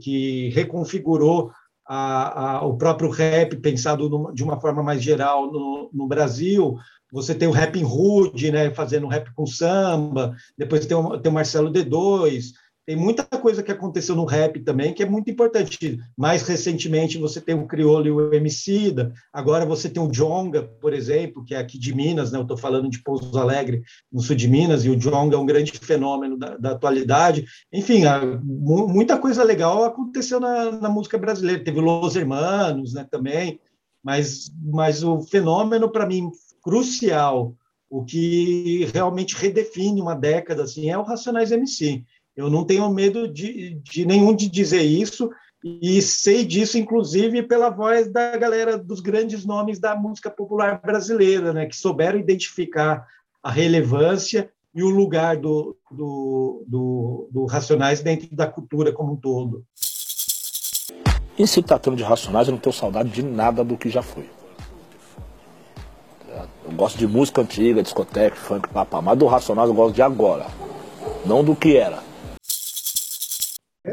que 0.00 0.48
reconfigurou 0.48 1.52
a, 1.86 2.56
a, 2.56 2.66
o 2.66 2.76
próprio 2.76 3.08
rap 3.08 3.56
pensado 3.58 4.08
no, 4.08 4.34
de 4.34 4.42
uma 4.42 4.60
forma 4.60 4.82
mais 4.82 5.00
geral 5.00 5.46
no, 5.46 5.90
no 5.92 6.08
Brasil. 6.08 6.76
Você 7.12 7.32
tem 7.32 7.46
o 7.46 7.52
Rap 7.52 7.80
Hood, 7.84 8.50
né, 8.50 8.72
fazendo 8.72 9.06
rap 9.06 9.32
com 9.32 9.46
samba, 9.46 10.34
depois 10.58 10.86
tem 10.86 10.96
o, 10.96 11.18
tem 11.18 11.30
o 11.30 11.34
Marcelo 11.34 11.70
D2, 11.70 12.46
tem 12.90 12.96
muita 12.96 13.22
coisa 13.22 13.62
que 13.62 13.70
aconteceu 13.70 14.16
no 14.16 14.24
rap 14.24 14.58
também 14.64 14.92
que 14.92 15.00
é 15.00 15.06
muito 15.06 15.30
importante. 15.30 15.96
Mais 16.18 16.42
recentemente 16.42 17.18
você 17.18 17.40
tem 17.40 17.54
o 17.54 17.64
Criolo 17.64 18.06
e 18.08 18.10
o 18.10 18.34
Emicida, 18.34 19.12
agora 19.32 19.64
você 19.64 19.88
tem 19.88 20.02
o 20.02 20.10
Jonga, 20.10 20.64
por 20.64 20.92
exemplo, 20.92 21.44
que 21.44 21.54
é 21.54 21.58
aqui 21.58 21.78
de 21.78 21.94
Minas, 21.94 22.32
né? 22.32 22.38
eu 22.38 22.42
estou 22.42 22.56
falando 22.56 22.90
de 22.90 23.00
Pouso 23.00 23.38
Alegre, 23.38 23.84
no 24.12 24.20
sul 24.20 24.34
de 24.34 24.48
Minas, 24.48 24.84
e 24.84 24.90
o 24.90 24.96
Jonga 24.96 25.36
é 25.36 25.38
um 25.38 25.46
grande 25.46 25.70
fenômeno 25.70 26.36
da, 26.36 26.56
da 26.56 26.72
atualidade. 26.72 27.44
Enfim, 27.72 28.02
muita 28.42 29.16
coisa 29.16 29.44
legal 29.44 29.84
aconteceu 29.84 30.40
na, 30.40 30.72
na 30.72 30.88
música 30.88 31.16
brasileira. 31.16 31.62
Teve 31.62 31.80
Los 31.80 32.16
Hermanos 32.16 32.92
né, 32.92 33.06
também, 33.08 33.60
mas, 34.02 34.50
mas 34.60 35.04
o 35.04 35.20
fenômeno, 35.20 35.92
para 35.92 36.06
mim, 36.06 36.28
crucial 36.60 37.54
o 37.90 38.04
que 38.04 38.88
realmente 38.94 39.34
redefine 39.34 40.00
uma 40.00 40.14
década 40.14 40.62
assim 40.62 40.88
é 40.88 40.96
o 40.96 41.02
Racionais 41.02 41.50
MC. 41.50 42.04
Eu 42.36 42.48
não 42.48 42.64
tenho 42.64 42.88
medo 42.90 43.26
de, 43.26 43.74
de 43.82 44.06
nenhum 44.06 44.34
de 44.34 44.48
dizer 44.48 44.82
isso 44.82 45.30
e 45.62 46.00
sei 46.00 46.44
disso 46.44 46.78
inclusive 46.78 47.42
pela 47.42 47.68
voz 47.68 48.10
da 48.10 48.36
galera 48.36 48.78
dos 48.78 49.00
grandes 49.00 49.44
nomes 49.44 49.78
da 49.78 49.94
música 49.94 50.30
popular 50.30 50.80
brasileira, 50.80 51.52
né, 51.52 51.66
que 51.66 51.76
souberam 51.76 52.18
identificar 52.18 53.06
a 53.42 53.50
relevância 53.50 54.50
e 54.74 54.82
o 54.82 54.88
lugar 54.88 55.36
do, 55.36 55.76
do, 55.90 56.64
do, 56.66 57.28
do 57.30 57.44
Racionais 57.44 58.00
dentro 58.00 58.34
da 58.34 58.46
cultura 58.46 58.92
como 58.92 59.12
um 59.12 59.16
todo. 59.16 59.64
E 61.38 61.46
se 61.46 61.62
tratando 61.62 61.96
de 61.96 62.02
Racionais, 62.02 62.48
eu 62.48 62.52
não 62.52 62.60
tenho 62.60 62.72
saudade 62.72 63.10
de 63.10 63.22
nada 63.22 63.64
do 63.64 63.76
que 63.76 63.88
já 63.88 64.02
foi. 64.02 64.28
Eu 66.64 66.72
gosto 66.72 66.98
de 66.98 67.06
música 67.06 67.40
antiga, 67.40 67.82
discoteca, 67.82 68.36
funk, 68.36 68.68
papá, 68.68 69.02
mas 69.02 69.18
do 69.18 69.26
Racionais 69.26 69.68
eu 69.68 69.74
gosto 69.74 69.94
de 69.94 70.02
agora, 70.02 70.46
não 71.26 71.42
do 71.42 71.56
que 71.56 71.76
era. 71.76 72.09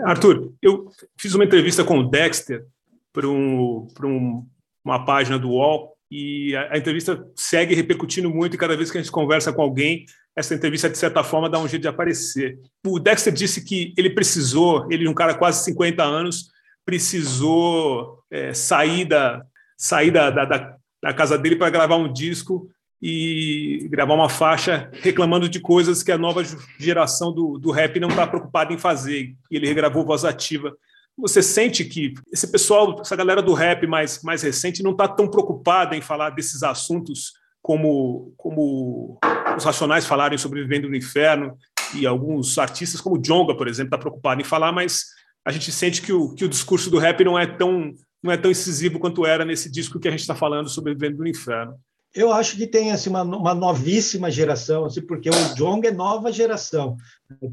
Arthur, 0.04 0.54
eu 0.62 0.90
fiz 1.18 1.34
uma 1.34 1.46
entrevista 1.46 1.84
com 1.84 2.00
o 2.00 2.10
Dexter 2.10 2.66
para 3.14 3.28
um, 3.28 3.88
um, 4.04 4.46
uma 4.84 5.06
página 5.06 5.40
do 5.40 5.50
UOL 5.50 5.98
e 6.12 6.56
a, 6.56 6.74
a, 6.74 6.78
entrevista 6.78 7.26
segue 7.36 7.74
repercutindo 7.74 8.30
muito 8.30 8.56
e 8.56 8.58
cada 8.58 8.76
vez 8.76 8.92
que 8.92 8.98
a 8.98 9.02
gente 9.02 9.12
conversa 9.12 9.52
com 9.52 9.62
alguém, 9.62 10.06
essa 10.36 10.54
entrevista, 10.54 10.90
de 10.90 10.98
certa 10.98 11.24
forma, 11.24 11.50
dá 11.50 11.60
um 11.60 11.68
jeito 11.68 11.82
de 11.82 11.88
aparecer. 11.88 12.60
O 12.86 13.00
Dexter 13.00 13.34
disse 13.34 13.64
que 13.64 13.94
ele 13.98 14.10
precisou, 14.10 14.88
ele, 14.92 15.08
um 15.08 15.14
cara 15.14 15.34
quase 15.34 15.64
50 15.64 16.04
anos, 16.04 16.50
precisou 16.86 18.24
é, 18.30 18.54
sair, 18.54 19.06
da, 19.06 19.44
sair 19.78 20.12
da, 20.12 20.30
da, 20.30 20.78
da 21.02 21.14
casa 21.14 21.38
dele 21.38 21.56
para 21.56 21.70
gravar 21.70 21.96
um 21.96 22.12
disco 22.12 22.70
e 23.02 23.88
gravar 23.92 24.16
uma 24.16 24.30
faixa 24.30 24.90
reclamando 25.02 25.48
de 25.48 25.60
coisas 25.60 26.02
que 26.02 26.12
a 26.12 26.18
nova 26.18 26.44
geração 26.80 27.32
do, 27.32 27.58
do 27.58 27.72
rap 27.72 28.00
não 28.00 28.10
está 28.10 28.26
preocupada 28.26 28.74
em 28.74 28.78
fazer. 28.78 29.36
E 29.52 29.56
ele 29.56 29.68
regravou 29.68 30.06
Voz 30.06 30.26
Ativa. 30.26 30.76
Você 31.18 31.42
sente 31.42 31.86
que 31.86 32.14
esse 32.32 32.52
pessoal, 32.52 33.00
essa 33.02 33.16
galera 33.16 33.42
do 33.42 33.54
rap 33.54 33.86
mais, 33.88 34.22
mais 34.24 34.42
recente, 34.42 34.84
não 34.84 34.92
está 34.92 35.08
tão 35.08 35.28
preocupada 35.28 35.96
em 35.96 36.02
falar 36.02 36.32
desses 36.32 36.64
assuntos 36.64 37.34
como, 37.62 38.34
como 38.38 39.20
os 39.58 39.64
Racionais 39.64 40.06
falarem 40.06 40.38
sobre 40.38 40.62
Vivendo 40.62 40.90
no 40.90 40.96
Inferno 40.96 41.58
e 41.96 42.06
alguns 42.06 42.58
artistas 42.58 43.02
como 43.02 43.22
Jonga, 43.22 43.56
por 43.56 43.68
exemplo, 43.68 43.88
está 43.88 43.98
preocupado 43.98 44.42
em 44.42 44.44
falar, 44.44 44.72
mas 44.72 45.06
a 45.46 45.52
gente 45.52 45.72
sente 45.72 46.02
que 46.02 46.14
o, 46.14 46.34
que 46.34 46.46
o 46.46 46.50
discurso 46.50 46.90
do 46.90 46.98
rap 46.98 47.24
não 47.24 47.38
é 47.38 47.46
tão 47.46 47.94
não 48.22 48.32
é 48.32 48.38
tão 48.38 48.50
incisivo 48.50 49.00
quanto 49.00 49.26
era 49.26 49.46
nesse 49.46 49.72
disco 49.72 50.00
que 50.00 50.08
a 50.08 50.12
gente 50.12 50.22
está 50.22 50.36
falando 50.36 50.68
sobre 50.68 50.94
Vivendo 50.94 51.20
no 51.20 51.28
Inferno. 51.28 51.76
Eu 52.18 52.34
acho 52.34 52.58
que 52.58 52.66
tem 52.66 52.92
assim, 52.92 53.12
uma, 53.12 53.22
uma 53.22 53.54
novíssima 53.54 54.32
geração, 54.32 54.86
assim, 54.86 55.02
porque 55.02 55.30
o 55.30 55.56
Jong 55.56 55.88
é 55.88 55.92
nova 55.92 56.32
geração. 56.32 56.98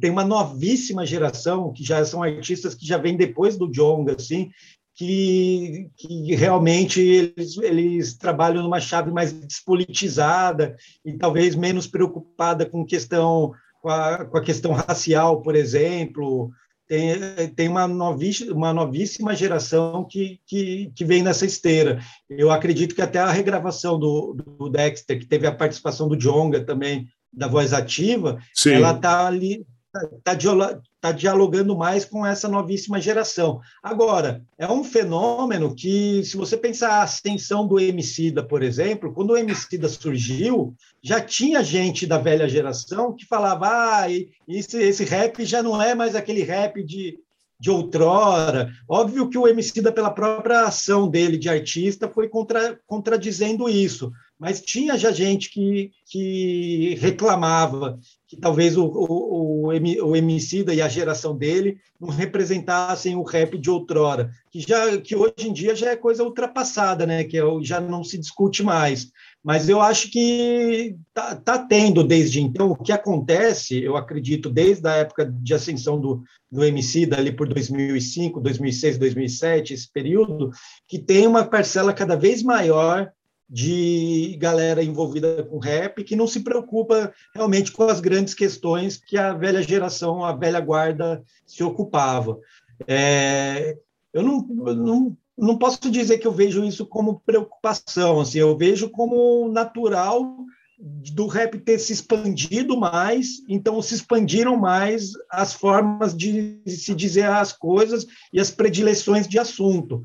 Tem 0.01 0.11
uma 0.11 0.25
novíssima 0.25 1.05
geração, 1.05 1.71
que 1.71 1.85
já 1.85 2.03
são 2.03 2.23
artistas 2.23 2.75
que 2.75 2.87
já 2.87 2.97
vêm 2.97 3.15
depois 3.15 3.59
do 3.59 3.71
Jong, 3.71 4.11
assim, 4.11 4.51
que, 4.95 5.91
que 5.99 6.35
realmente 6.35 6.99
eles, 6.99 7.59
eles 7.59 8.17
trabalham 8.17 8.63
numa 8.63 8.81
chave 8.81 9.11
mais 9.11 9.35
despolitizada 9.35 10.77
e 11.05 11.13
talvez 11.13 11.55
menos 11.55 11.87
preocupada 11.87 12.65
com 12.65 12.87
questão 12.87 13.53
com 13.83 13.91
a, 13.91 14.25
com 14.25 14.39
a 14.39 14.43
questão 14.43 14.73
racial, 14.73 15.43
por 15.43 15.55
exemplo, 15.55 16.51
tem, 16.87 17.49
tem 17.55 17.69
uma, 17.69 17.89
novíssima, 17.89 18.53
uma 18.53 18.73
novíssima 18.73 19.35
geração 19.35 20.05
que, 20.05 20.41
que, 20.47 20.93
que 20.95 21.05
vem 21.05 21.23
nessa 21.23 21.47
esteira. 21.47 22.01
Eu 22.29 22.51
acredito 22.51 22.95
que 22.95 23.03
até 23.03 23.19
a 23.19 23.31
regravação 23.31 23.99
do, 23.99 24.35
do 24.35 24.69
Dexter, 24.69 25.19
que 25.19 25.27
teve 25.27 25.47
a 25.47 25.55
participação 25.55 26.09
do 26.09 26.17
Jonga 26.17 26.65
também, 26.65 27.07
da 27.33 27.49
voz 27.49 27.73
ativa, 27.73 28.39
Sim. 28.55 28.73
ela 28.73 28.93
está 28.93 29.27
ali, 29.27 29.67
está 29.99 30.81
tá 31.01 31.13
dialogando 31.13 31.77
mais 31.77 32.05
com 32.05 32.25
essa 32.25 32.49
novíssima 32.49 33.01
geração. 33.01 33.61
Agora, 33.83 34.43
é 34.59 34.67
um 34.67 34.83
fenômeno 34.83 35.75
que, 35.75 36.25
se 36.25 36.37
você 36.37 36.57
pensar 36.57 36.91
a 36.91 37.03
ascensão 37.03 37.67
do 37.67 37.79
Emicida, 37.79 38.43
por 38.43 38.63
exemplo, 38.63 39.13
quando 39.13 39.31
o 39.31 39.37
Emicida 39.37 39.89
surgiu, 39.89 40.75
já 41.03 41.21
tinha 41.21 41.63
gente 41.63 42.07
da 42.07 42.19
velha 42.19 42.49
geração 42.49 43.15
que 43.15 43.27
falava 43.27 43.69
ah, 43.69 44.07
esse, 44.49 44.79
esse 44.79 45.05
rap 45.05 45.45
já 45.45 45.63
não 45.63 45.81
é 45.81 45.95
mais 45.95 46.17
aquele 46.17 46.43
rap 46.43 46.83
de, 46.83 47.19
de 47.61 47.71
outrora. 47.71 48.73
Óbvio 48.89 49.29
que 49.29 49.39
o 49.39 49.47
Emicida, 49.47 49.93
pela 49.93 50.11
própria 50.11 50.63
ação 50.63 51.09
dele 51.09 51.37
de 51.37 51.49
artista, 51.49 52.09
foi 52.09 52.29
contra, 52.29 52.79
contradizendo 52.87 53.69
isso 53.69 54.11
mas 54.39 54.61
tinha 54.61 54.99
já 54.99 55.13
gente 55.13 55.51
que, 55.51 55.91
que 56.07 56.97
reclamava 57.01 57.99
que 58.35 58.41
talvez 58.41 58.77
o, 58.77 58.85
o, 58.85 59.69
o, 59.69 60.09
o 60.09 60.17
Emicida 60.17 60.75
e 60.75 60.83
a 60.83 60.89
geração 60.89 61.37
dele 61.37 61.79
não 62.01 62.09
representassem 62.09 63.17
o 63.17 63.23
rap 63.23 63.57
de 63.57 63.71
outrora, 63.71 64.31
que, 64.51 64.61
já, 64.61 64.99
que 64.99 65.15
hoje 65.15 65.49
em 65.49 65.53
dia 65.53 65.75
já 65.75 65.91
é 65.91 65.97
coisa 65.97 66.25
ultrapassada, 66.25 67.07
né? 67.07 67.25
que 67.25 67.39
é 67.39 67.43
já 67.63 67.81
não 67.81 68.03
se 68.03 68.19
discute 68.19 68.63
mais. 68.63 69.11
Mas 69.43 69.69
eu 69.69 69.81
acho 69.81 70.11
que 70.11 70.97
está 71.09 71.37
tá 71.37 71.59
tendo 71.59 72.03
desde 72.03 72.41
então. 72.41 72.71
O 72.71 72.77
que 72.77 72.91
acontece, 72.91 73.83
eu 73.83 73.97
acredito, 73.97 74.51
desde 74.51 74.89
a 74.89 74.95
época 74.95 75.27
de 75.27 75.55
ascensão 75.55 76.01
do, 76.01 76.23
do 76.51 76.65
Emicida, 76.65 77.19
ali 77.19 77.31
por 77.31 77.47
2005, 77.47 78.41
2006, 78.41 78.99
2007, 78.99 79.75
esse 79.75 79.93
período, 79.93 80.51
que 80.89 80.99
tem 80.99 81.27
uma 81.27 81.45
parcela 81.45 81.93
cada 81.93 82.17
vez 82.17 82.43
maior 82.43 83.13
de 83.55 84.37
galera 84.37 84.83
envolvida 84.83 85.45
com 85.45 85.61
rap 85.61 86.03
que 86.03 86.17
não 86.17 86.27
se 86.27 86.41
preocupa 86.41 87.15
realmente 87.33 87.71
com 87.71 87.85
as 87.85 88.01
grandes 88.01 88.35
questões 88.35 88.97
que 88.97 89.17
a 89.17 89.33
velha 89.33 89.63
geração, 89.63 90.25
a 90.25 90.33
velha 90.33 90.59
guarda 90.59 91.23
se 91.47 91.63
ocupava. 91.63 92.37
É, 92.85 93.79
eu 94.13 94.25
não, 94.25 94.41
não, 94.41 95.17
não 95.39 95.57
posso 95.57 95.89
dizer 95.89 96.19
que 96.19 96.27
eu 96.27 96.33
vejo 96.33 96.65
isso 96.65 96.85
como 96.85 97.23
preocupação, 97.25 98.19
assim, 98.19 98.39
eu 98.39 98.59
vejo 98.59 98.91
como 98.91 99.49
natural 99.49 100.37
do 100.77 101.29
rap 101.29 101.57
ter 101.61 101.79
se 101.79 101.93
expandido 101.93 102.77
mais, 102.77 103.43
então 103.49 103.81
se 103.81 103.95
expandiram 103.95 104.57
mais 104.57 105.13
as 105.31 105.53
formas 105.53 106.13
de 106.13 106.61
se 106.67 106.93
dizer 106.93 107.27
as 107.27 107.53
coisas 107.53 108.05
e 108.33 108.41
as 108.41 108.51
predileções 108.51 109.29
de 109.29 109.39
assunto. 109.39 110.03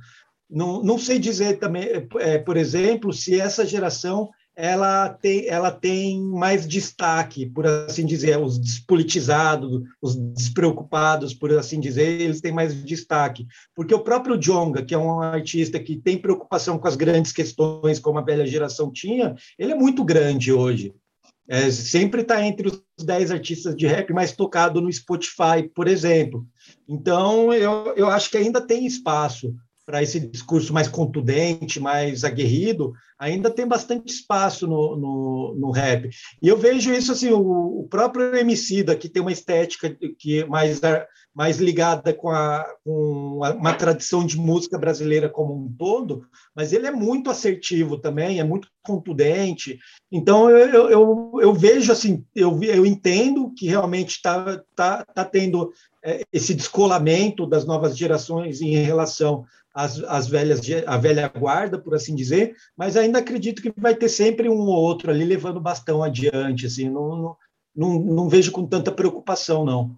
Não, 0.50 0.82
não 0.84 0.98
sei 0.98 1.20
dizer 1.20 1.60
também, 1.60 1.88
é, 2.20 2.38
por 2.40 2.58
exemplo, 2.58 3.14
se 3.14 3.40
essa 3.40 3.66
geração 3.66 4.30
ela 4.62 5.08
tem, 5.08 5.48
ela 5.48 5.72
tem 5.72 6.22
mais 6.22 6.68
destaque, 6.68 7.46
por 7.46 7.66
assim 7.66 8.06
dizer, 8.06 8.38
os 8.38 8.60
despolitizados, 8.60 9.84
os 10.02 10.18
despreocupados, 10.34 11.34
por 11.34 11.54
assim 11.54 11.80
dizer, 11.80 12.20
eles 12.20 12.42
têm 12.42 12.52
mais 12.52 12.84
destaque. 12.84 13.48
Porque 13.74 13.94
o 13.94 14.04
próprio 14.04 14.38
Jonga, 14.38 14.84
que 14.84 14.94
é 14.94 14.98
um 14.98 15.22
artista 15.22 15.80
que 15.80 15.96
tem 15.96 16.18
preocupação 16.18 16.78
com 16.78 16.90
as 16.90 16.98
grandes 16.98 17.32
questões, 17.32 18.00
como 18.00 18.20
a 18.20 18.24
velha 18.24 18.46
geração 18.46 18.92
tinha, 18.92 19.34
ele 19.58 19.72
é 19.72 19.76
muito 19.76 20.04
grande 20.04 20.52
hoje. 20.52 20.94
É, 21.48 21.72
sempre 21.72 22.22
está 22.22 22.46
entre 22.46 22.68
os 22.68 22.84
10 23.02 23.32
artistas 23.32 23.74
de 23.74 23.88
rap 23.88 24.12
mais 24.12 24.34
tocado 24.34 24.82
no 24.82 24.92
Spotify, 24.92 25.70
por 25.74 25.88
exemplo. 25.88 26.46
Então, 26.86 27.54
eu, 27.54 27.94
eu 27.96 28.08
acho 28.08 28.30
que 28.30 28.38
ainda 28.38 28.60
tem 28.60 28.86
espaço 28.86 29.56
para 29.90 30.04
esse 30.04 30.20
discurso 30.20 30.72
mais 30.72 30.88
contundente, 30.88 31.80
mais 31.80 32.24
aguerrido, 32.24 32.94
ainda 33.18 33.50
tem 33.50 33.68
bastante 33.68 34.14
espaço 34.14 34.68
no, 34.68 34.96
no, 34.96 35.56
no 35.58 35.72
rap. 35.72 36.08
E 36.40 36.48
eu 36.48 36.56
vejo 36.56 36.94
isso 36.94 37.12
assim, 37.12 37.32
o, 37.32 37.80
o 37.80 37.88
próprio 37.90 38.36
Emicida, 38.36 38.96
que 38.96 39.10
tem 39.10 39.20
uma 39.20 39.32
estética 39.32 39.90
que 40.20 40.42
é 40.42 40.46
mais, 40.46 40.80
mais 41.34 41.58
ligada 41.58 42.14
com, 42.14 42.30
a, 42.30 42.68
com 42.86 43.40
uma 43.58 43.74
tradição 43.74 44.24
de 44.24 44.38
música 44.38 44.78
brasileira 44.78 45.28
como 45.28 45.56
um 45.56 45.74
todo, 45.76 46.22
mas 46.56 46.72
ele 46.72 46.86
é 46.86 46.92
muito 46.92 47.32
assertivo 47.32 47.98
também, 47.98 48.40
é 48.40 48.44
muito 48.44 48.68
contundente. 48.84 49.80
Então 50.12 50.52
eu, 50.52 50.88
eu, 50.88 51.32
eu 51.42 51.52
vejo 51.52 51.92
assim, 51.92 52.24
eu, 52.36 52.62
eu 52.62 52.86
entendo 52.86 53.52
que 53.58 53.66
realmente 53.66 54.18
está 54.18 54.62
tá, 54.76 55.04
tá 55.04 55.26
tendo 55.26 55.72
é, 56.06 56.22
esse 56.32 56.54
descolamento 56.54 57.48
das 57.48 57.66
novas 57.66 57.98
gerações 57.98 58.62
em 58.62 58.76
relação 58.76 59.46
as, 59.80 60.04
as 60.04 60.28
velhas, 60.28 60.60
a 60.86 60.98
velha 60.98 61.28
guarda, 61.30 61.80
por 61.80 61.96
assim 61.96 62.14
dizer, 62.14 62.54
mas 62.76 62.98
ainda 62.98 63.20
acredito 63.20 63.62
que 63.62 63.74
vai 63.78 63.96
ter 63.96 64.10
sempre 64.10 64.50
um 64.50 64.58
ou 64.58 64.76
outro 64.76 65.10
ali 65.10 65.24
levando 65.24 65.62
bastão 65.62 66.04
adiante, 66.04 66.66
assim, 66.66 66.90
não, 66.90 67.38
não, 67.74 68.00
não, 68.00 68.28
vejo 68.28 68.52
com 68.52 68.68
tanta 68.68 68.92
preocupação, 68.92 69.64
não. 69.64 69.96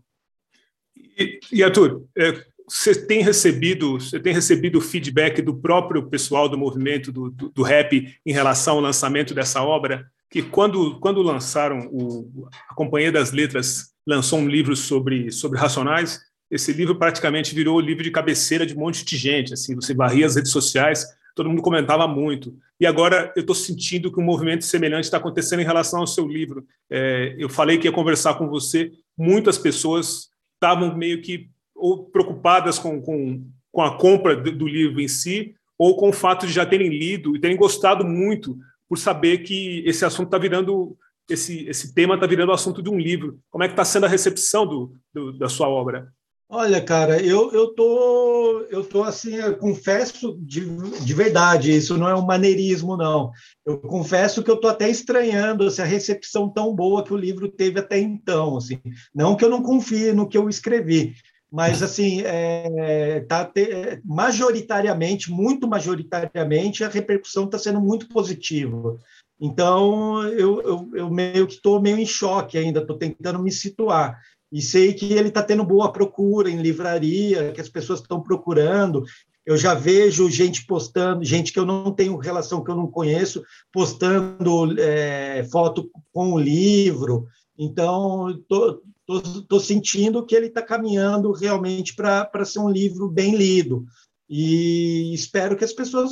E, 0.95 1.39
e 1.51 1.63
Arthur, 1.63 2.05
é, 2.15 2.45
você 2.69 2.93
tem 2.93 3.23
recebido 3.23 3.99
você 3.99 4.19
tem 4.19 4.33
recebido 4.33 4.79
feedback 4.79 5.41
do 5.41 5.55
próprio 5.55 6.07
pessoal 6.07 6.47
do 6.47 6.57
movimento 6.57 7.11
do, 7.11 7.31
do, 7.31 7.49
do, 7.49 7.63
rap 7.63 8.07
em 8.23 8.31
relação 8.31 8.75
ao 8.75 8.81
lançamento 8.81 9.33
dessa 9.33 9.63
obra 9.63 10.05
que 10.29 10.43
quando 10.43 10.99
quando 10.99 11.21
lançaram 11.21 11.89
o, 11.91 12.47
a 12.69 12.75
Companhia 12.75 13.11
das 13.11 13.31
Letras 13.31 13.91
lançou 14.07 14.39
um 14.39 14.47
livro 14.47 14.75
sobre 14.75 15.31
sobre 15.31 15.59
Racionais 15.59 16.19
esse 16.51 16.73
livro 16.73 16.95
praticamente 16.95 17.55
virou 17.55 17.77
o 17.77 17.81
livro 17.81 18.03
de 18.03 18.11
cabeceira 18.11 18.65
de 18.65 18.75
um 18.75 18.79
monte 18.79 19.05
de 19.05 19.15
gente. 19.15 19.53
Assim, 19.53 19.73
você 19.73 19.93
varria 19.93 20.25
as 20.25 20.35
redes 20.35 20.51
sociais, 20.51 21.07
todo 21.33 21.49
mundo 21.49 21.61
comentava 21.61 22.05
muito. 22.07 22.53
E 22.77 22.85
agora 22.85 23.31
eu 23.35 23.39
estou 23.39 23.55
sentindo 23.55 24.11
que 24.11 24.19
um 24.19 24.23
movimento 24.23 24.65
semelhante 24.65 25.05
está 25.05 25.15
acontecendo 25.17 25.61
em 25.61 25.65
relação 25.65 26.01
ao 26.01 26.07
seu 26.07 26.27
livro. 26.27 26.65
É, 26.89 27.35
eu 27.39 27.47
falei 27.47 27.77
que 27.77 27.87
ia 27.87 27.91
conversar 27.91 28.33
com 28.33 28.49
você, 28.49 28.91
muitas 29.17 29.57
pessoas 29.57 30.29
estavam 30.55 30.95
meio 30.95 31.21
que 31.21 31.49
ou 31.73 32.03
preocupadas 32.05 32.77
com, 32.77 33.01
com, 33.01 33.43
com 33.71 33.81
a 33.81 33.97
compra 33.97 34.35
do, 34.35 34.51
do 34.51 34.67
livro 34.67 34.99
em 35.01 35.07
si, 35.07 35.55
ou 35.77 35.95
com 35.95 36.09
o 36.09 36.13
fato 36.13 36.45
de 36.45 36.53
já 36.53 36.65
terem 36.65 36.89
lido 36.89 37.35
e 37.35 37.39
terem 37.39 37.57
gostado 37.57 38.05
muito 38.05 38.57
por 38.87 38.97
saber 38.97 39.39
que 39.39 39.81
esse 39.85 40.03
assunto 40.03 40.27
está 40.27 40.37
virando 40.37 40.95
esse, 41.29 41.65
esse 41.67 41.93
tema 41.93 42.15
está 42.15 42.27
virando 42.27 42.49
o 42.49 42.53
assunto 42.53 42.83
de 42.83 42.89
um 42.89 42.99
livro. 42.99 43.39
Como 43.49 43.63
é 43.63 43.67
que 43.67 43.73
está 43.73 43.85
sendo 43.85 44.05
a 44.05 44.09
recepção 44.09 44.67
do, 44.67 44.93
do, 45.13 45.31
da 45.31 45.47
sua 45.47 45.67
obra? 45.67 46.11
Olha, 46.53 46.81
cara, 46.81 47.17
eu, 47.23 47.49
eu 47.53 47.73
tô, 47.73 48.65
eu 48.69 48.83
tô 48.83 49.03
assim, 49.03 49.35
eu 49.35 49.55
confesso 49.55 50.37
de, 50.41 50.59
de 50.99 51.13
verdade, 51.13 51.71
isso 51.71 51.97
não 51.97 52.09
é 52.09 52.13
um 52.13 52.25
maneirismo, 52.25 52.97
não. 52.97 53.31
Eu 53.65 53.77
confesso 53.77 54.43
que 54.43 54.51
eu 54.51 54.57
tô 54.57 54.67
até 54.67 54.89
estranhando 54.89 55.65
essa 55.65 55.85
recepção 55.85 56.49
tão 56.49 56.75
boa 56.75 57.05
que 57.05 57.13
o 57.13 57.17
livro 57.17 57.47
teve 57.47 57.79
até 57.79 57.99
então, 57.99 58.57
assim. 58.57 58.81
Não 59.15 59.37
que 59.37 59.45
eu 59.45 59.49
não 59.49 59.63
confie 59.63 60.11
no 60.11 60.27
que 60.27 60.37
eu 60.37 60.49
escrevi, 60.49 61.13
mas 61.49 61.81
assim, 61.81 62.21
é, 62.25 63.21
tá 63.21 63.45
te, 63.45 64.01
majoritariamente, 64.03 65.31
muito 65.31 65.69
majoritariamente, 65.69 66.83
a 66.83 66.89
repercussão 66.89 67.45
está 67.45 67.57
sendo 67.57 67.79
muito 67.79 68.09
positiva. 68.09 68.97
Então, 69.39 70.21
eu, 70.27 70.61
eu, 70.61 70.91
eu 70.95 71.09
meio 71.09 71.47
que 71.47 71.53
estou 71.53 71.81
meio 71.81 71.97
em 71.97 72.05
choque 72.05 72.57
ainda, 72.57 72.81
estou 72.81 72.97
tentando 72.97 73.41
me 73.41 73.53
situar 73.53 74.19
e 74.51 74.61
sei 74.61 74.93
que 74.93 75.13
ele 75.13 75.29
está 75.29 75.41
tendo 75.41 75.63
boa 75.63 75.91
procura 75.91 76.49
em 76.49 76.61
livraria, 76.61 77.51
que 77.51 77.61
as 77.61 77.69
pessoas 77.69 78.01
estão 78.01 78.21
procurando. 78.21 79.03
Eu 79.45 79.57
já 79.57 79.73
vejo 79.73 80.29
gente 80.29 80.65
postando, 80.65 81.23
gente 81.23 81.53
que 81.53 81.59
eu 81.59 81.65
não 81.65 81.91
tenho 81.91 82.17
relação, 82.17 82.63
que 82.63 82.69
eu 82.69 82.75
não 82.75 82.87
conheço, 82.87 83.43
postando 83.71 84.79
é, 84.79 85.43
foto 85.51 85.89
com 86.11 86.33
o 86.33 86.39
livro. 86.39 87.25
Então, 87.57 88.29
estou 88.29 89.59
sentindo 89.59 90.25
que 90.25 90.35
ele 90.35 90.47
está 90.47 90.61
caminhando 90.61 91.31
realmente 91.31 91.95
para 91.95 92.45
ser 92.45 92.59
um 92.59 92.69
livro 92.69 93.07
bem 93.07 93.35
lido. 93.35 93.85
E 94.29 95.13
espero 95.13 95.57
que 95.57 95.65
as 95.65 95.73
pessoas 95.73 96.11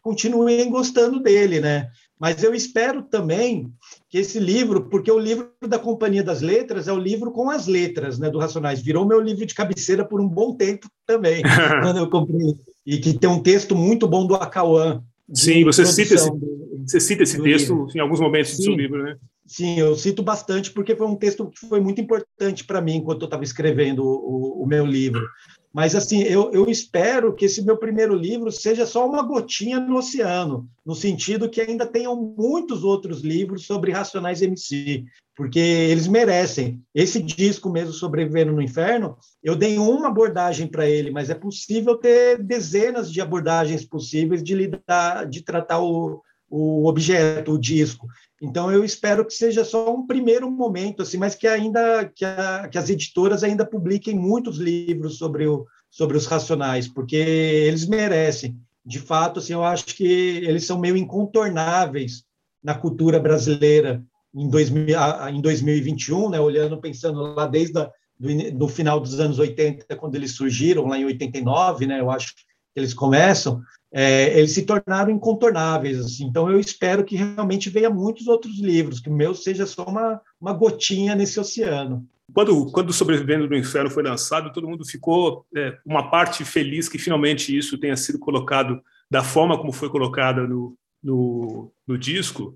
continuem 0.00 0.68
gostando 0.70 1.20
dele, 1.20 1.60
né? 1.60 1.88
Mas 2.18 2.42
eu 2.42 2.54
espero 2.54 3.02
também 3.02 3.72
que 4.08 4.18
esse 4.18 4.38
livro, 4.38 4.88
porque 4.88 5.10
o 5.10 5.18
livro 5.18 5.50
da 5.66 5.78
Companhia 5.78 6.22
das 6.22 6.40
Letras 6.40 6.86
é 6.88 6.92
o 6.92 6.98
livro 6.98 7.32
com 7.32 7.50
as 7.50 7.66
letras 7.66 8.18
né, 8.18 8.30
do 8.30 8.38
Racionais, 8.38 8.80
virou 8.80 9.06
meu 9.06 9.20
livro 9.20 9.44
de 9.44 9.54
cabeceira 9.54 10.04
por 10.04 10.20
um 10.20 10.28
bom 10.28 10.54
tempo 10.54 10.88
também, 11.06 11.42
quando 11.82 11.98
eu 11.98 12.08
comprei. 12.08 12.54
E 12.86 12.98
que 12.98 13.18
tem 13.18 13.28
um 13.28 13.42
texto 13.42 13.74
muito 13.74 14.06
bom 14.06 14.26
do 14.26 14.34
Acauã. 14.34 15.02
Sim, 15.32 15.64
você 15.64 15.84
cita, 15.86 16.14
esse, 16.14 16.30
do, 16.30 16.82
você 16.86 17.00
cita 17.00 17.22
esse 17.22 17.42
texto 17.42 17.74
livro. 17.74 17.88
em 17.94 18.00
alguns 18.00 18.20
momentos 18.20 18.52
Sim. 18.52 18.56
do 18.56 18.62
seu 18.62 18.74
livro, 18.74 19.02
né? 19.02 19.16
Sim, 19.46 19.78
eu 19.78 19.94
cito 19.94 20.22
bastante 20.22 20.70
porque 20.70 20.96
foi 20.96 21.06
um 21.06 21.16
texto 21.16 21.48
que 21.48 21.66
foi 21.66 21.80
muito 21.80 22.00
importante 22.00 22.64
para 22.64 22.80
mim 22.80 22.96
enquanto 22.96 23.22
eu 23.22 23.26
estava 23.26 23.44
escrevendo 23.44 24.02
o, 24.02 24.62
o, 24.62 24.66
meu 24.66 24.86
livro. 24.86 25.26
Mas, 25.74 25.96
assim, 25.96 26.22
eu, 26.22 26.52
eu 26.52 26.70
espero 26.70 27.34
que 27.34 27.46
esse 27.46 27.60
meu 27.60 27.76
primeiro 27.76 28.14
livro 28.14 28.52
seja 28.52 28.86
só 28.86 29.04
uma 29.08 29.20
gotinha 29.24 29.80
no 29.80 29.96
oceano, 29.96 30.68
no 30.86 30.94
sentido 30.94 31.50
que 31.50 31.60
ainda 31.60 31.84
tenham 31.84 32.14
muitos 32.38 32.84
outros 32.84 33.22
livros 33.22 33.66
sobre 33.66 33.90
Racionais 33.90 34.40
MC, 34.40 35.04
porque 35.34 35.58
eles 35.58 36.06
merecem. 36.06 36.80
Esse 36.94 37.20
disco 37.20 37.68
mesmo, 37.68 37.92
Sobrevivendo 37.92 38.52
no 38.52 38.62
Inferno, 38.62 39.16
eu 39.42 39.56
dei 39.56 39.76
uma 39.76 40.06
abordagem 40.06 40.68
para 40.68 40.88
ele, 40.88 41.10
mas 41.10 41.28
é 41.28 41.34
possível 41.34 41.96
ter 41.96 42.40
dezenas 42.40 43.10
de 43.10 43.20
abordagens 43.20 43.84
possíveis 43.84 44.44
de 44.44 44.54
lidar, 44.54 45.26
de 45.26 45.42
tratar 45.42 45.80
o, 45.80 46.22
o 46.48 46.86
objeto, 46.86 47.50
o 47.50 47.58
disco. 47.58 48.06
Então 48.42 48.70
eu 48.70 48.84
espero 48.84 49.24
que 49.24 49.32
seja 49.32 49.64
só 49.64 49.94
um 49.94 50.06
primeiro 50.06 50.50
momento, 50.50 51.02
assim, 51.02 51.16
mas 51.16 51.34
que 51.34 51.46
ainda 51.46 52.04
que, 52.04 52.24
a, 52.24 52.68
que 52.68 52.76
as 52.76 52.90
editoras 52.90 53.42
ainda 53.42 53.64
publiquem 53.64 54.14
muitos 54.14 54.58
livros 54.58 55.18
sobre, 55.18 55.46
o, 55.46 55.66
sobre 55.90 56.16
os 56.16 56.26
racionais, 56.26 56.88
porque 56.88 57.16
eles 57.16 57.86
merecem. 57.86 58.58
De 58.84 58.98
fato, 58.98 59.38
assim, 59.38 59.54
eu 59.54 59.64
acho 59.64 59.86
que 59.86 60.04
eles 60.04 60.66
são 60.66 60.78
meio 60.78 60.96
incontornáveis 60.96 62.24
na 62.62 62.74
cultura 62.74 63.18
brasileira 63.18 64.04
em, 64.34 64.48
2000, 64.48 64.96
em 65.30 65.40
2021, 65.40 66.30
né, 66.30 66.40
olhando, 66.40 66.80
pensando 66.80 67.22
lá 67.34 67.46
desde 67.46 67.72
do, 68.18 68.58
do 68.58 68.68
final 68.68 69.00
dos 69.00 69.20
anos 69.20 69.38
80, 69.38 69.94
quando 69.96 70.16
eles 70.16 70.32
surgiram, 70.32 70.86
lá 70.86 70.98
em 70.98 71.04
89, 71.04 71.86
né, 71.86 72.00
eu 72.00 72.10
acho 72.10 72.34
que 72.34 72.42
eles 72.74 72.92
começam, 72.92 73.62
é, 73.96 74.36
eles 74.36 74.50
se 74.50 74.62
tornaram 74.62 75.12
incontornáveis. 75.12 76.00
Assim. 76.00 76.24
Então, 76.24 76.50
eu 76.50 76.58
espero 76.58 77.04
que 77.04 77.14
realmente 77.14 77.70
venha 77.70 77.88
muitos 77.88 78.26
outros 78.26 78.58
livros, 78.58 78.98
que 78.98 79.08
o 79.08 79.14
meu 79.14 79.34
seja 79.36 79.64
só 79.66 79.84
uma, 79.84 80.20
uma 80.40 80.52
gotinha 80.52 81.14
nesse 81.14 81.38
oceano. 81.38 82.04
Quando, 82.32 82.66
quando 82.72 82.92
Sobrevivendo 82.92 83.46
do 83.46 83.56
Inferno 83.56 83.88
foi 83.88 84.02
lançado, 84.02 84.52
todo 84.52 84.68
mundo 84.68 84.84
ficou 84.84 85.46
é, 85.54 85.78
uma 85.86 86.10
parte 86.10 86.44
feliz 86.44 86.88
que 86.88 86.98
finalmente 86.98 87.56
isso 87.56 87.78
tenha 87.78 87.96
sido 87.96 88.18
colocado 88.18 88.82
da 89.08 89.22
forma 89.22 89.56
como 89.56 89.70
foi 89.70 89.88
colocada 89.88 90.44
no, 90.44 90.76
no, 91.00 91.70
no 91.86 91.96
disco. 91.96 92.52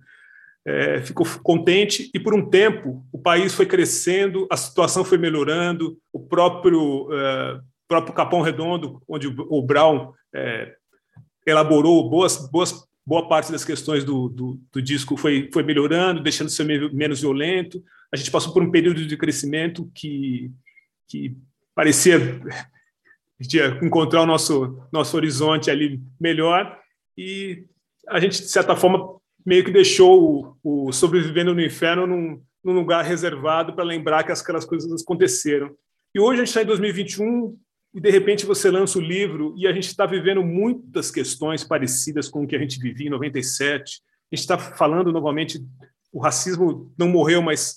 É, 0.66 1.00
ficou 1.02 1.24
contente 1.44 2.10
e 2.12 2.18
por 2.18 2.34
um 2.34 2.44
tempo 2.50 3.06
o 3.12 3.18
país 3.18 3.54
foi 3.54 3.64
crescendo, 3.64 4.48
a 4.50 4.56
situação 4.56 5.04
foi 5.04 5.16
melhorando, 5.16 5.96
o 6.12 6.18
próprio 6.18 7.08
é, 7.12 7.60
próprio 7.86 8.12
Capão 8.12 8.42
Redondo, 8.42 9.00
onde 9.08 9.28
o 9.28 9.62
Brown 9.62 10.12
é, 10.34 10.74
elaborou 11.48 12.08
boas, 12.08 12.48
boas, 12.50 12.84
boa 13.06 13.28
parte 13.28 13.50
das 13.50 13.64
questões 13.64 14.04
do, 14.04 14.28
do, 14.28 14.60
do, 14.72 14.82
disco 14.82 15.16
foi, 15.16 15.48
foi 15.52 15.62
melhorando, 15.62 16.22
deixando 16.22 16.48
de 16.48 16.54
ser 16.54 16.64
menos 16.92 17.20
violento. 17.20 17.82
A 18.12 18.16
gente 18.16 18.30
passou 18.30 18.52
por 18.52 18.62
um 18.62 18.70
período 18.70 19.06
de 19.06 19.16
crescimento 19.16 19.90
que, 19.94 20.50
que 21.06 21.36
parecia 21.74 22.18
encontrar 23.82 24.22
o 24.22 24.26
nosso, 24.26 24.78
nosso 24.92 25.16
horizonte 25.16 25.70
ali 25.70 26.00
melhor 26.20 26.78
e 27.16 27.64
a 28.08 28.20
gente, 28.20 28.40
de 28.42 28.48
certa 28.48 28.76
forma, 28.76 29.18
meio 29.44 29.64
que 29.64 29.70
deixou 29.70 30.56
o, 30.62 30.86
o 30.88 30.92
Sobrevivendo 30.92 31.54
no 31.54 31.62
Inferno 31.62 32.06
num, 32.06 32.42
num 32.64 32.72
lugar 32.72 33.04
reservado 33.04 33.74
para 33.74 33.84
lembrar 33.84 34.24
que 34.24 34.32
aquelas 34.32 34.64
coisas 34.64 35.02
aconteceram. 35.02 35.74
E 36.14 36.20
hoje 36.20 36.34
a 36.34 36.44
gente 36.44 36.48
está 36.48 36.62
em 36.62 36.66
2021 36.66 37.58
e 37.98 38.00
de 38.00 38.10
repente 38.10 38.46
você 38.46 38.70
lança 38.70 38.96
o 38.96 39.02
livro 39.02 39.52
e 39.56 39.66
a 39.66 39.72
gente 39.72 39.88
está 39.88 40.06
vivendo 40.06 40.40
muitas 40.40 41.10
questões 41.10 41.64
parecidas 41.64 42.28
com 42.28 42.44
o 42.44 42.46
que 42.46 42.54
a 42.54 42.58
gente 42.60 42.78
vivia 42.78 43.08
em 43.08 43.10
97. 43.10 44.00
A 44.30 44.36
gente 44.36 44.44
está 44.44 44.56
falando 44.56 45.10
novamente, 45.10 45.60
o 46.12 46.20
racismo 46.20 46.92
não 46.96 47.08
morreu, 47.08 47.42
mas 47.42 47.76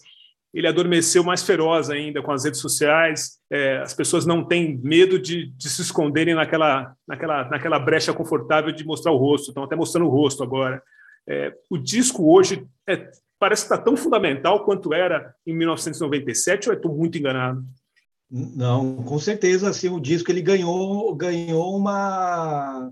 ele 0.53 0.67
adormeceu 0.67 1.23
mais 1.23 1.41
feroz 1.41 1.89
ainda 1.89 2.21
com 2.21 2.31
as 2.31 2.45
redes 2.45 2.59
sociais. 2.59 3.39
É, 3.51 3.77
as 3.79 3.95
pessoas 3.95 4.23
não 4.23 4.45
têm 4.45 4.77
medo 4.83 5.17
de, 5.17 5.47
de, 5.47 5.67
se 5.67 5.81
esconderem 5.81 6.35
naquela, 6.35 6.95
naquela, 7.07 7.49
naquela 7.49 7.79
brecha 7.79 8.13
confortável 8.13 8.71
de 8.71 8.85
mostrar 8.85 9.11
o 9.11 9.17
rosto. 9.17 9.49
Estão 9.49 9.63
até 9.63 9.75
mostrando 9.75 10.05
o 10.05 10.11
rosto 10.11 10.43
agora. 10.43 10.83
É, 11.27 11.51
o 11.67 11.79
disco 11.79 12.31
hoje 12.31 12.67
é, 12.87 13.09
parece 13.39 13.63
estar 13.63 13.79
tão 13.79 13.97
fundamental 13.97 14.63
quanto 14.65 14.93
era 14.93 15.33
em 15.47 15.57
1997, 15.57 16.69
ou 16.69 16.75
estou 16.75 16.95
muito 16.95 17.17
enganado? 17.17 17.65
Não, 18.31 19.03
com 19.03 19.19
certeza, 19.19 19.69
assim, 19.69 19.89
o 19.89 19.99
disco 19.99 20.31
ele 20.31 20.41
ganhou, 20.41 21.13
ganhou 21.13 21.75
uma, 21.75 22.89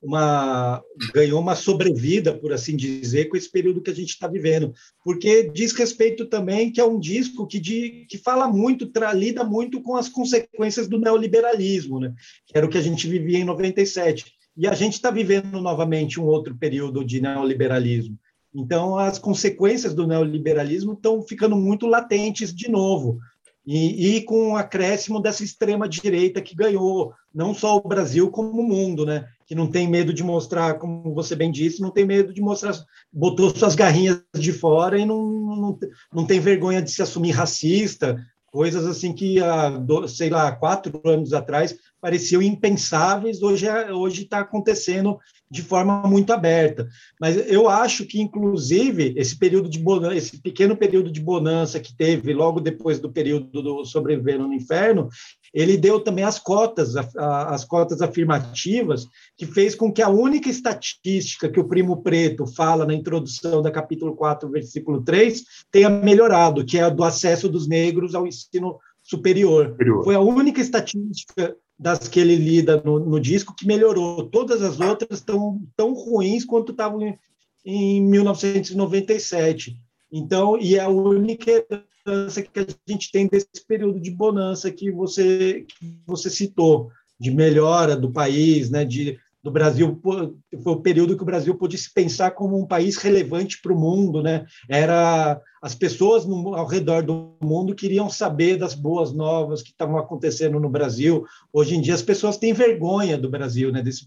uma 0.00 0.80
ganhou 1.12 1.40
uma 1.40 1.56
sobrevida, 1.56 2.32
por 2.32 2.52
assim 2.52 2.76
dizer, 2.76 3.24
com 3.24 3.36
esse 3.36 3.50
período 3.50 3.80
que 3.80 3.90
a 3.90 3.94
gente 3.94 4.10
está 4.10 4.28
vivendo, 4.28 4.72
porque 5.02 5.50
diz 5.50 5.72
respeito 5.72 6.26
também 6.26 6.70
que 6.70 6.80
é 6.80 6.84
um 6.84 7.00
disco 7.00 7.48
que, 7.48 7.58
de, 7.58 8.06
que 8.08 8.16
fala 8.16 8.46
muito, 8.46 8.86
tra, 8.86 9.12
lida 9.12 9.42
muito 9.42 9.82
com 9.82 9.96
as 9.96 10.08
consequências 10.08 10.86
do 10.86 11.00
neoliberalismo, 11.00 11.98
né? 11.98 12.14
que 12.46 12.56
era 12.56 12.64
o 12.64 12.70
que 12.70 12.78
a 12.78 12.82
gente 12.82 13.08
vivia 13.08 13.38
em 13.38 13.44
97. 13.44 14.24
E 14.56 14.68
a 14.68 14.74
gente 14.74 14.92
está 14.92 15.10
vivendo 15.10 15.60
novamente 15.60 16.20
um 16.20 16.24
outro 16.24 16.56
período 16.56 17.04
de 17.04 17.20
neoliberalismo. 17.20 18.16
Então, 18.54 18.96
as 18.96 19.18
consequências 19.18 19.92
do 19.92 20.06
neoliberalismo 20.06 20.92
estão 20.92 21.20
ficando 21.22 21.56
muito 21.56 21.86
latentes 21.86 22.54
de 22.54 22.70
novo 22.70 23.18
e, 23.66 24.16
e, 24.16 24.22
com 24.22 24.52
o 24.52 24.56
acréscimo 24.56 25.20
dessa 25.20 25.42
extrema 25.42 25.88
direita 25.88 26.40
que 26.40 26.54
ganhou 26.54 27.12
não 27.34 27.52
só 27.52 27.76
o 27.76 27.88
Brasil 27.88 28.30
como 28.30 28.60
o 28.60 28.68
mundo, 28.68 29.04
né? 29.04 29.26
Que 29.44 29.56
não 29.56 29.66
tem 29.66 29.88
medo 29.88 30.14
de 30.14 30.22
mostrar, 30.22 30.74
como 30.74 31.12
você 31.12 31.34
bem 31.34 31.50
disse, 31.50 31.82
não 31.82 31.90
tem 31.90 32.04
medo 32.04 32.32
de 32.32 32.40
mostrar, 32.40 32.74
botou 33.12 33.50
suas 33.50 33.74
garrinhas 33.74 34.22
de 34.34 34.52
fora 34.52 34.98
e 34.98 35.04
não, 35.04 35.20
não, 35.20 35.78
não 36.12 36.24
tem 36.24 36.38
vergonha 36.38 36.80
de 36.80 36.92
se 36.92 37.02
assumir 37.02 37.32
racista, 37.32 38.16
coisas 38.52 38.86
assim 38.86 39.12
que 39.12 39.42
há, 39.42 39.72
sei 40.08 40.30
lá, 40.30 40.52
quatro 40.52 41.00
anos 41.04 41.32
atrás 41.32 41.76
pareciam 42.00 42.40
impensáveis, 42.40 43.42
hoje 43.42 43.66
é, 43.66 43.92
hoje 43.92 44.22
está 44.22 44.38
acontecendo 44.38 45.18
de 45.50 45.62
forma 45.62 46.02
muito 46.02 46.32
aberta. 46.32 46.88
Mas 47.20 47.36
eu 47.50 47.68
acho 47.68 48.04
que, 48.04 48.20
inclusive, 48.20 49.14
esse 49.16 49.38
período 49.38 49.68
de 49.68 49.78
bonança, 49.78 50.16
esse 50.16 50.40
pequeno 50.40 50.76
período 50.76 51.10
de 51.10 51.20
bonança 51.20 51.78
que 51.78 51.96
teve 51.96 52.32
logo 52.32 52.60
depois 52.60 52.98
do 52.98 53.12
período 53.12 53.62
do 53.62 53.84
Sobrevivendo 53.84 54.48
no 54.48 54.54
Inferno, 54.54 55.08
ele 55.54 55.76
deu 55.76 56.00
também 56.00 56.24
as 56.24 56.38
cotas, 56.38 56.94
as 56.96 57.64
cotas 57.64 58.02
afirmativas, 58.02 59.06
que 59.36 59.46
fez 59.46 59.74
com 59.74 59.92
que 59.92 60.02
a 60.02 60.08
única 60.08 60.50
estatística 60.50 61.48
que 61.48 61.60
o 61.60 61.68
Primo 61.68 62.02
Preto 62.02 62.46
fala 62.46 62.84
na 62.84 62.94
introdução 62.94 63.62
da 63.62 63.70
capítulo 63.70 64.14
4, 64.14 64.50
versículo 64.50 65.02
3, 65.02 65.42
tenha 65.70 65.88
melhorado, 65.88 66.64
que 66.64 66.78
é 66.78 66.82
a 66.82 66.90
do 66.90 67.04
acesso 67.04 67.48
dos 67.48 67.66
negros 67.68 68.14
ao 68.14 68.26
ensino 68.26 68.78
superior. 69.02 69.68
superior. 69.70 70.04
Foi 70.04 70.14
a 70.14 70.20
única 70.20 70.60
estatística 70.60 71.56
das 71.78 72.08
que 72.08 72.18
ele 72.18 72.36
lida 72.36 72.82
no, 72.82 72.98
no 72.98 73.20
disco 73.20 73.54
que 73.54 73.66
melhorou. 73.66 74.28
Todas 74.28 74.62
as 74.62 74.80
outras 74.80 75.18
estão 75.18 75.60
tão 75.76 75.92
ruins 75.92 76.44
quanto 76.44 76.72
estavam 76.72 77.02
em, 77.02 77.18
em 77.64 78.02
1997. 78.02 79.76
Então, 80.10 80.58
e 80.58 80.76
é 80.76 80.80
a 80.80 80.88
única 80.88 81.50
herança 81.50 82.42
que 82.42 82.60
a 82.60 82.66
gente 82.86 83.10
tem 83.10 83.26
desse 83.26 83.66
período 83.66 84.00
de 84.00 84.10
bonança 84.10 84.70
que 84.70 84.90
você, 84.90 85.66
que 85.68 86.00
você 86.06 86.30
citou, 86.30 86.90
de 87.18 87.30
melhora 87.30 87.96
do 87.96 88.10
país, 88.10 88.70
né, 88.70 88.84
de 88.84 89.18
do 89.46 89.52
Brasil 89.52 89.96
foi 90.02 90.72
o 90.72 90.80
período 90.80 91.16
que 91.16 91.22
o 91.22 91.26
Brasil 91.26 91.54
pôde 91.54 91.78
se 91.78 91.94
pensar 91.94 92.32
como 92.32 92.58
um 92.58 92.66
país 92.66 92.96
relevante 92.96 93.62
para 93.62 93.72
o 93.72 93.78
mundo, 93.78 94.20
né? 94.20 94.44
Era 94.68 95.40
as 95.62 95.72
pessoas 95.72 96.26
no, 96.26 96.56
ao 96.56 96.66
redor 96.66 97.04
do 97.04 97.36
mundo 97.40 97.72
queriam 97.72 98.10
saber 98.10 98.56
das 98.56 98.74
boas 98.74 99.12
novas 99.12 99.62
que 99.62 99.70
estavam 99.70 99.98
acontecendo 99.98 100.58
no 100.58 100.68
Brasil. 100.68 101.24
Hoje 101.52 101.76
em 101.76 101.80
dia 101.80 101.94
as 101.94 102.02
pessoas 102.02 102.36
têm 102.36 102.52
vergonha 102.52 103.16
do 103.16 103.30
Brasil, 103.30 103.70
né? 103.70 103.80
Desse 103.80 104.04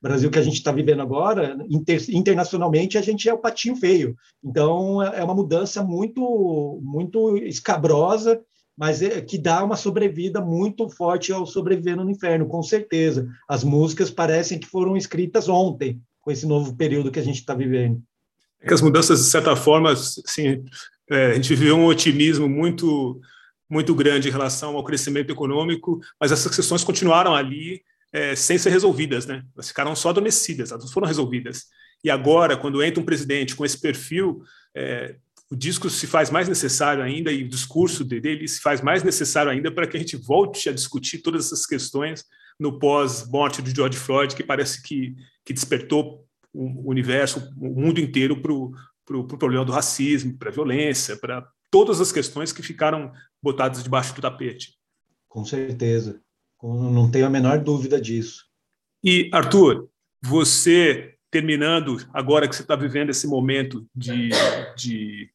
Brasil 0.00 0.30
que 0.30 0.38
a 0.38 0.42
gente 0.42 0.54
está 0.54 0.70
vivendo 0.70 1.02
agora, 1.02 1.58
inter, 1.68 2.00
internacionalmente 2.10 2.96
a 2.96 3.02
gente 3.02 3.28
é 3.28 3.34
o 3.34 3.38
patinho 3.38 3.74
feio. 3.74 4.14
Então 4.40 5.02
é 5.02 5.24
uma 5.24 5.34
mudança 5.34 5.82
muito 5.82 6.78
muito 6.80 7.36
escabrosa 7.38 8.40
mas 8.76 9.00
é, 9.00 9.20
que 9.20 9.38
dá 9.38 9.64
uma 9.64 9.76
sobrevida 9.76 10.40
muito 10.40 10.88
forte 10.88 11.32
ao 11.32 11.46
Sobrevivendo 11.46 12.04
no 12.04 12.10
Inferno, 12.10 12.46
com 12.46 12.62
certeza. 12.62 13.26
As 13.48 13.64
músicas 13.64 14.10
parecem 14.10 14.58
que 14.58 14.66
foram 14.66 14.96
escritas 14.96 15.48
ontem, 15.48 16.00
com 16.20 16.30
esse 16.30 16.46
novo 16.46 16.76
período 16.76 17.10
que 17.10 17.18
a 17.18 17.24
gente 17.24 17.40
está 17.40 17.54
vivendo. 17.54 18.02
É 18.60 18.68
que 18.68 18.74
as 18.74 18.82
mudanças, 18.82 19.20
de 19.20 19.30
certa 19.30 19.56
forma, 19.56 19.92
assim, 19.92 20.64
é, 21.10 21.26
a 21.32 21.34
gente 21.34 21.54
viveu 21.54 21.76
um 21.76 21.86
otimismo 21.86 22.48
muito 22.48 23.20
muito 23.68 23.92
grande 23.96 24.28
em 24.28 24.30
relação 24.30 24.76
ao 24.76 24.84
crescimento 24.84 25.32
econômico, 25.32 26.00
mas 26.20 26.30
essas 26.30 26.54
questões 26.54 26.84
continuaram 26.84 27.34
ali 27.34 27.82
é, 28.12 28.36
sem 28.36 28.56
ser 28.56 28.70
resolvidas, 28.70 29.26
né? 29.26 29.42
Elas 29.56 29.68
ficaram 29.68 29.96
só 29.96 30.10
adormecidas, 30.10 30.70
elas 30.70 30.84
não 30.84 30.92
foram 30.92 31.08
resolvidas. 31.08 31.64
E 32.04 32.08
agora, 32.08 32.56
quando 32.56 32.82
entra 32.82 33.00
um 33.00 33.04
presidente 33.04 33.56
com 33.56 33.64
esse 33.64 33.80
perfil, 33.80 34.42
é, 34.72 35.16
o 35.50 35.56
disco 35.56 35.88
se 35.88 36.06
faz 36.06 36.30
mais 36.30 36.48
necessário 36.48 37.02
ainda 37.02 37.30
e 37.30 37.44
o 37.44 37.48
discurso 37.48 38.04
dele 38.04 38.48
se 38.48 38.60
faz 38.60 38.80
mais 38.80 39.02
necessário 39.02 39.50
ainda 39.50 39.70
para 39.70 39.86
que 39.86 39.96
a 39.96 40.00
gente 40.00 40.16
volte 40.16 40.68
a 40.68 40.72
discutir 40.72 41.18
todas 41.18 41.46
essas 41.46 41.64
questões 41.64 42.24
no 42.58 42.78
pós-morte 42.78 43.62
do 43.62 43.74
George 43.74 43.98
Floyd, 43.98 44.34
que 44.34 44.42
parece 44.42 44.82
que, 44.82 45.14
que 45.44 45.52
despertou 45.52 46.26
o 46.52 46.90
universo, 46.90 47.52
o 47.60 47.80
mundo 47.80 48.00
inteiro 48.00 48.40
para 48.40 48.52
o 48.52 48.72
pro, 49.04 49.26
pro 49.26 49.38
problema 49.38 49.64
do 49.64 49.72
racismo, 49.72 50.36
para 50.36 50.48
a 50.48 50.52
violência, 50.52 51.16
para 51.16 51.46
todas 51.70 52.00
as 52.00 52.10
questões 52.10 52.52
que 52.52 52.62
ficaram 52.62 53.12
botadas 53.42 53.84
debaixo 53.84 54.14
do 54.14 54.22
tapete. 54.22 54.74
Com 55.28 55.44
certeza, 55.44 56.20
não 56.62 57.10
tenho 57.10 57.26
a 57.26 57.30
menor 57.30 57.62
dúvida 57.62 58.00
disso. 58.00 58.46
E, 59.04 59.30
Arthur, 59.32 59.88
você 60.20 61.14
terminando, 61.30 61.98
agora 62.12 62.48
que 62.48 62.56
você 62.56 62.62
está 62.62 62.74
vivendo 62.74 63.10
esse 63.10 63.26
momento 63.26 63.86
de, 63.94 64.30
de 64.76 65.30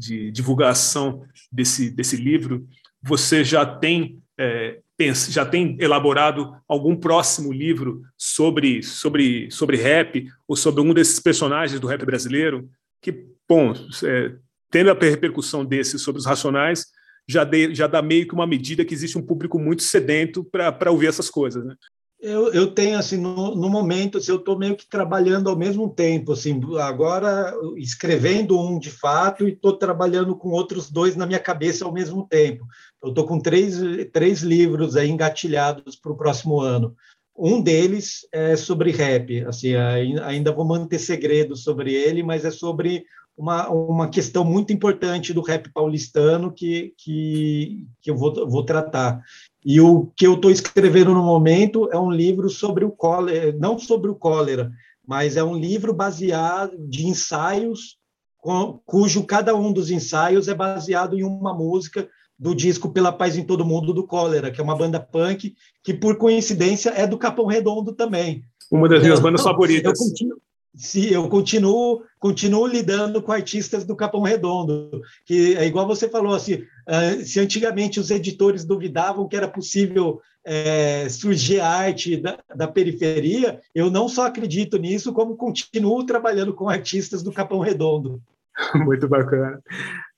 de 0.00 0.30
divulgação 0.30 1.22
desse, 1.52 1.90
desse 1.90 2.16
livro, 2.16 2.66
você 3.02 3.44
já 3.44 3.66
tem 3.66 4.18
é, 4.38 4.80
já 5.28 5.46
tem 5.46 5.76
elaborado 5.80 6.54
algum 6.68 6.94
próximo 6.94 7.52
livro 7.52 8.02
sobre, 8.18 8.82
sobre, 8.82 9.50
sobre 9.50 9.76
rap 9.76 10.26
ou 10.46 10.56
sobre 10.56 10.82
um 10.82 10.92
desses 10.92 11.18
personagens 11.20 11.80
do 11.80 11.86
rap 11.86 12.04
brasileiro? 12.04 12.68
Que, 13.00 13.26
bom, 13.48 13.72
é, 14.04 14.34
tendo 14.70 14.90
a 14.90 14.94
repercussão 14.94 15.64
desse 15.64 15.98
sobre 15.98 16.18
os 16.18 16.26
Racionais, 16.26 16.86
já, 17.26 17.44
de, 17.44 17.74
já 17.74 17.86
dá 17.86 18.02
meio 18.02 18.26
que 18.26 18.34
uma 18.34 18.46
medida 18.46 18.84
que 18.84 18.92
existe 18.92 19.16
um 19.16 19.22
público 19.22 19.58
muito 19.58 19.82
sedento 19.82 20.44
para 20.44 20.90
ouvir 20.90 21.06
essas 21.06 21.30
coisas, 21.30 21.64
né? 21.64 21.74
Eu, 22.22 22.52
eu 22.52 22.74
tenho, 22.74 22.98
assim, 22.98 23.16
no, 23.16 23.54
no 23.54 23.70
momento, 23.70 24.18
assim, 24.18 24.30
eu 24.30 24.36
estou 24.36 24.58
meio 24.58 24.76
que 24.76 24.86
trabalhando 24.86 25.48
ao 25.48 25.56
mesmo 25.56 25.88
tempo, 25.88 26.32
assim, 26.32 26.60
agora 26.78 27.54
escrevendo 27.78 28.60
um 28.60 28.78
de 28.78 28.90
fato 28.90 29.48
e 29.48 29.52
estou 29.52 29.78
trabalhando 29.78 30.36
com 30.36 30.50
outros 30.50 30.90
dois 30.90 31.16
na 31.16 31.26
minha 31.26 31.38
cabeça 31.38 31.86
ao 31.86 31.92
mesmo 31.92 32.26
tempo. 32.28 32.66
Eu 33.02 33.08
estou 33.08 33.26
com 33.26 33.40
três, 33.40 33.78
três 34.12 34.42
livros 34.42 34.96
aí 34.96 35.08
engatilhados 35.08 35.96
para 35.96 36.12
o 36.12 36.16
próximo 36.16 36.60
ano. 36.60 36.94
Um 37.34 37.62
deles 37.62 38.26
é 38.30 38.54
sobre 38.54 38.90
rap, 38.90 39.42
assim, 39.46 39.74
ainda 40.22 40.52
vou 40.52 40.66
manter 40.66 40.98
segredo 40.98 41.56
sobre 41.56 41.94
ele, 41.94 42.22
mas 42.22 42.44
é 42.44 42.50
sobre 42.50 43.02
uma, 43.34 43.70
uma 43.70 44.10
questão 44.10 44.44
muito 44.44 44.74
importante 44.74 45.32
do 45.32 45.40
rap 45.40 45.72
paulistano 45.72 46.52
que, 46.52 46.92
que, 46.98 47.86
que 48.02 48.10
eu 48.10 48.16
vou, 48.16 48.46
vou 48.46 48.62
tratar. 48.62 49.22
E 49.64 49.80
o 49.80 50.10
que 50.16 50.26
eu 50.26 50.34
estou 50.34 50.50
escrevendo 50.50 51.14
no 51.14 51.22
momento 51.22 51.88
é 51.92 51.98
um 51.98 52.10
livro 52.10 52.48
sobre 52.48 52.84
o 52.84 52.90
cólera, 52.90 53.52
não 53.52 53.78
sobre 53.78 54.10
o 54.10 54.14
cólera, 54.14 54.72
mas 55.06 55.36
é 55.36 55.44
um 55.44 55.56
livro 55.56 55.92
baseado 55.92 56.76
de 56.88 57.06
ensaios, 57.06 57.98
cujo 58.86 59.24
cada 59.24 59.54
um 59.54 59.72
dos 59.72 59.90
ensaios 59.90 60.48
é 60.48 60.54
baseado 60.54 61.18
em 61.18 61.22
uma 61.22 61.52
música 61.52 62.08
do 62.38 62.54
disco 62.54 62.90
Pela 62.90 63.12
Paz 63.12 63.36
em 63.36 63.44
Todo 63.44 63.66
Mundo 63.66 63.92
do 63.92 64.06
Cólera, 64.06 64.50
que 64.50 64.58
é 64.58 64.64
uma 64.64 64.76
banda 64.76 64.98
punk 64.98 65.54
que, 65.84 65.92
por 65.92 66.16
coincidência, 66.16 66.88
é 66.90 67.06
do 67.06 67.18
Capão 67.18 67.44
Redondo 67.44 67.92
também. 67.92 68.42
Uma 68.70 68.88
das 68.88 69.02
minhas 69.02 69.20
bandas 69.20 69.42
favoritas. 69.44 70.00
Eu 70.00 70.06
continuo, 70.06 70.38
se 70.74 71.12
eu 71.12 71.28
continuo 71.28 72.02
continuo 72.20 72.66
lidando 72.66 73.22
com 73.22 73.32
artistas 73.32 73.84
do 73.84 73.96
Capão 73.96 74.20
Redondo, 74.20 75.00
que 75.24 75.56
é 75.56 75.66
igual 75.66 75.86
você 75.86 76.08
falou 76.08 76.34
assim, 76.34 76.62
se 77.24 77.38
antigamente 77.38 78.00
os 78.00 78.10
editores 78.10 78.64
duvidavam 78.64 79.28
que 79.28 79.36
era 79.36 79.48
possível 79.48 80.20
é, 80.44 81.08
surgir 81.08 81.60
arte 81.60 82.16
da, 82.16 82.38
da, 82.54 82.66
periferia, 82.66 83.60
eu 83.74 83.90
não 83.90 84.08
só 84.08 84.26
acredito 84.26 84.78
nisso, 84.78 85.12
como 85.12 85.36
continuo 85.36 86.04
trabalhando 86.04 86.54
com 86.54 86.68
artistas 86.68 87.22
do 87.22 87.32
Capão 87.32 87.60
Redondo. 87.60 88.22
Muito 88.74 89.06
bacana. 89.06 89.60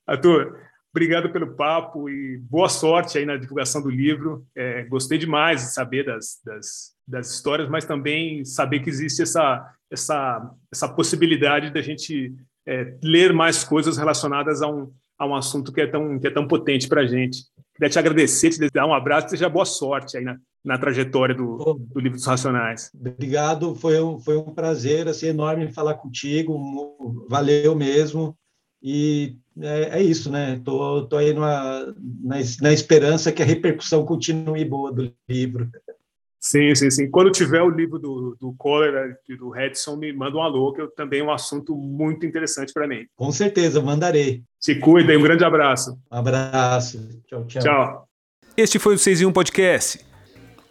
Arthur, 0.07 0.57
obrigado 0.91 1.31
pelo 1.31 1.55
papo 1.55 2.09
e 2.09 2.37
boa 2.37 2.69
sorte 2.69 3.17
aí 3.17 3.25
na 3.25 3.37
divulgação 3.37 3.81
do 3.81 3.89
livro. 3.89 4.45
É, 4.55 4.83
gostei 4.85 5.17
demais 5.17 5.61
de 5.61 5.73
saber 5.73 6.05
das, 6.05 6.39
das, 6.43 6.93
das 7.07 7.31
histórias, 7.33 7.69
mas 7.69 7.85
também 7.85 8.45
saber 8.45 8.79
que 8.79 8.89
existe 8.89 9.21
essa 9.21 9.69
essa, 9.93 10.51
essa 10.71 10.89
possibilidade 10.89 11.71
da 11.71 11.81
gente 11.81 12.33
é, 12.65 12.97
ler 13.03 13.31
mais 13.31 13.63
coisas 13.63 13.97
relacionadas 13.97 14.61
a 14.61 14.67
um, 14.67 14.91
a 15.17 15.25
um 15.25 15.35
assunto 15.35 15.71
que 15.71 15.81
é 15.81 15.87
tão, 15.87 16.19
que 16.19 16.27
é 16.27 16.31
tão 16.31 16.47
potente 16.47 16.87
para 16.87 17.01
a 17.01 17.07
gente. 17.07 17.43
Queria 17.75 17.89
te 17.89 17.99
agradecer, 17.99 18.49
te 18.49 18.69
dar 18.69 18.85
um 18.85 18.93
abraço 18.93 19.27
e 19.27 19.31
desejar 19.31 19.49
boa 19.49 19.65
sorte 19.65 20.17
aí 20.17 20.23
na, 20.23 20.37
na 20.63 20.77
trajetória 20.77 21.33
do, 21.33 21.79
do 21.79 21.99
Livro 21.99 22.17
dos 22.17 22.25
Racionais. 22.25 22.91
Obrigado, 22.93 23.75
foi 23.75 24.01
um, 24.01 24.19
foi 24.19 24.37
um 24.37 24.53
prazer 24.53 25.07
assim, 25.07 25.27
enorme 25.27 25.71
falar 25.71 25.95
contigo, 25.95 27.25
valeu 27.29 27.75
mesmo. 27.75 28.37
E 28.81 29.37
é, 29.59 29.99
é 29.99 30.03
isso, 30.03 30.29
né? 30.29 30.55
Estou 30.55 31.03
tô, 31.03 31.07
tô 31.07 31.17
aí 31.17 31.33
numa, 31.33 31.95
na, 32.21 32.35
na 32.61 32.73
esperança 32.73 33.31
que 33.31 33.41
a 33.41 33.45
repercussão 33.45 34.05
continue 34.05 34.65
boa 34.65 34.91
do 34.91 35.13
livro. 35.27 35.69
Sim, 36.37 36.75
sim, 36.75 36.91
sim. 36.91 37.09
Quando 37.09 37.31
tiver 37.31 37.61
o 37.61 37.69
livro 37.69 37.97
do, 37.97 38.35
do 38.37 38.53
Cólera 38.57 39.17
e 39.29 39.35
do 39.37 39.49
Redson, 39.49 39.95
me 39.95 40.11
manda 40.11 40.35
um 40.35 40.41
alô, 40.41 40.73
que 40.73 40.81
eu, 40.81 40.91
também 40.91 41.21
é 41.21 41.23
um 41.23 41.31
assunto 41.31 41.73
muito 41.73 42.25
interessante 42.25 42.73
para 42.73 42.85
mim. 42.85 43.07
Com 43.15 43.31
certeza, 43.31 43.81
mandarei. 43.81 44.43
Se 44.63 44.75
cuidem, 44.75 45.17
um 45.17 45.21
grande 45.21 45.43
abraço. 45.43 45.99
Um 46.09 46.17
abraço. 46.17 46.97
Tchau, 47.27 47.43
tchau. 47.45 47.61
Tchau. 47.61 48.07
Este 48.55 48.79
foi 48.79 48.95
o 48.95 48.97
6 48.97 49.19
em 49.19 49.25
1 49.25 49.33
Podcast. 49.33 49.99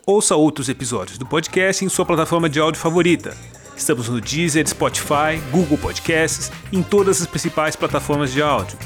Ouça 0.07 0.35
outros 0.35 0.71
episódios 0.71 1.19
do 1.19 1.27
podcast 1.27 1.85
em 1.85 1.91
sua 1.91 2.07
plataforma 2.07 2.49
de 2.49 2.59
áudio 2.59 2.81
favorita. 2.81 3.37
Estamos 3.77 4.09
no 4.09 4.19
Deezer, 4.19 4.67
Spotify, 4.67 5.39
Google 5.51 5.77
Podcasts, 5.77 6.51
em 6.73 6.83
todas 6.83 7.21
as 7.21 7.27
principais 7.27 7.77
plataformas 7.77 8.33
de 8.33 8.41
áudio. 8.41 8.79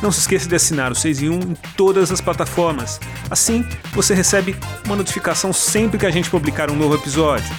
Não 0.00 0.12
se 0.12 0.20
esqueça 0.20 0.48
de 0.48 0.54
assinar 0.54 0.92
o 0.92 0.94
6 0.94 1.22
em 1.22 1.28
1 1.28 1.32
em 1.32 1.54
todas 1.76 2.12
as 2.12 2.20
plataformas. 2.20 3.00
Assim, 3.28 3.66
você 3.94 4.14
recebe 4.14 4.54
uma 4.84 4.94
notificação 4.94 5.52
sempre 5.52 5.98
que 5.98 6.06
a 6.06 6.10
gente 6.10 6.30
publicar 6.30 6.70
um 6.70 6.76
novo 6.76 6.94
episódio. 6.94 7.52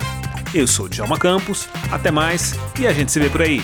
Eu 0.54 0.66
sou 0.66 0.86
o 0.86 0.90
Djalma 0.90 1.20
Campos, 1.20 1.68
até 1.92 2.12
mais 2.12 2.54
e 2.80 2.88
a 2.88 2.94
gente 2.94 3.12
se 3.12 3.20
vê 3.20 3.30
por 3.30 3.42
aí. 3.42 3.62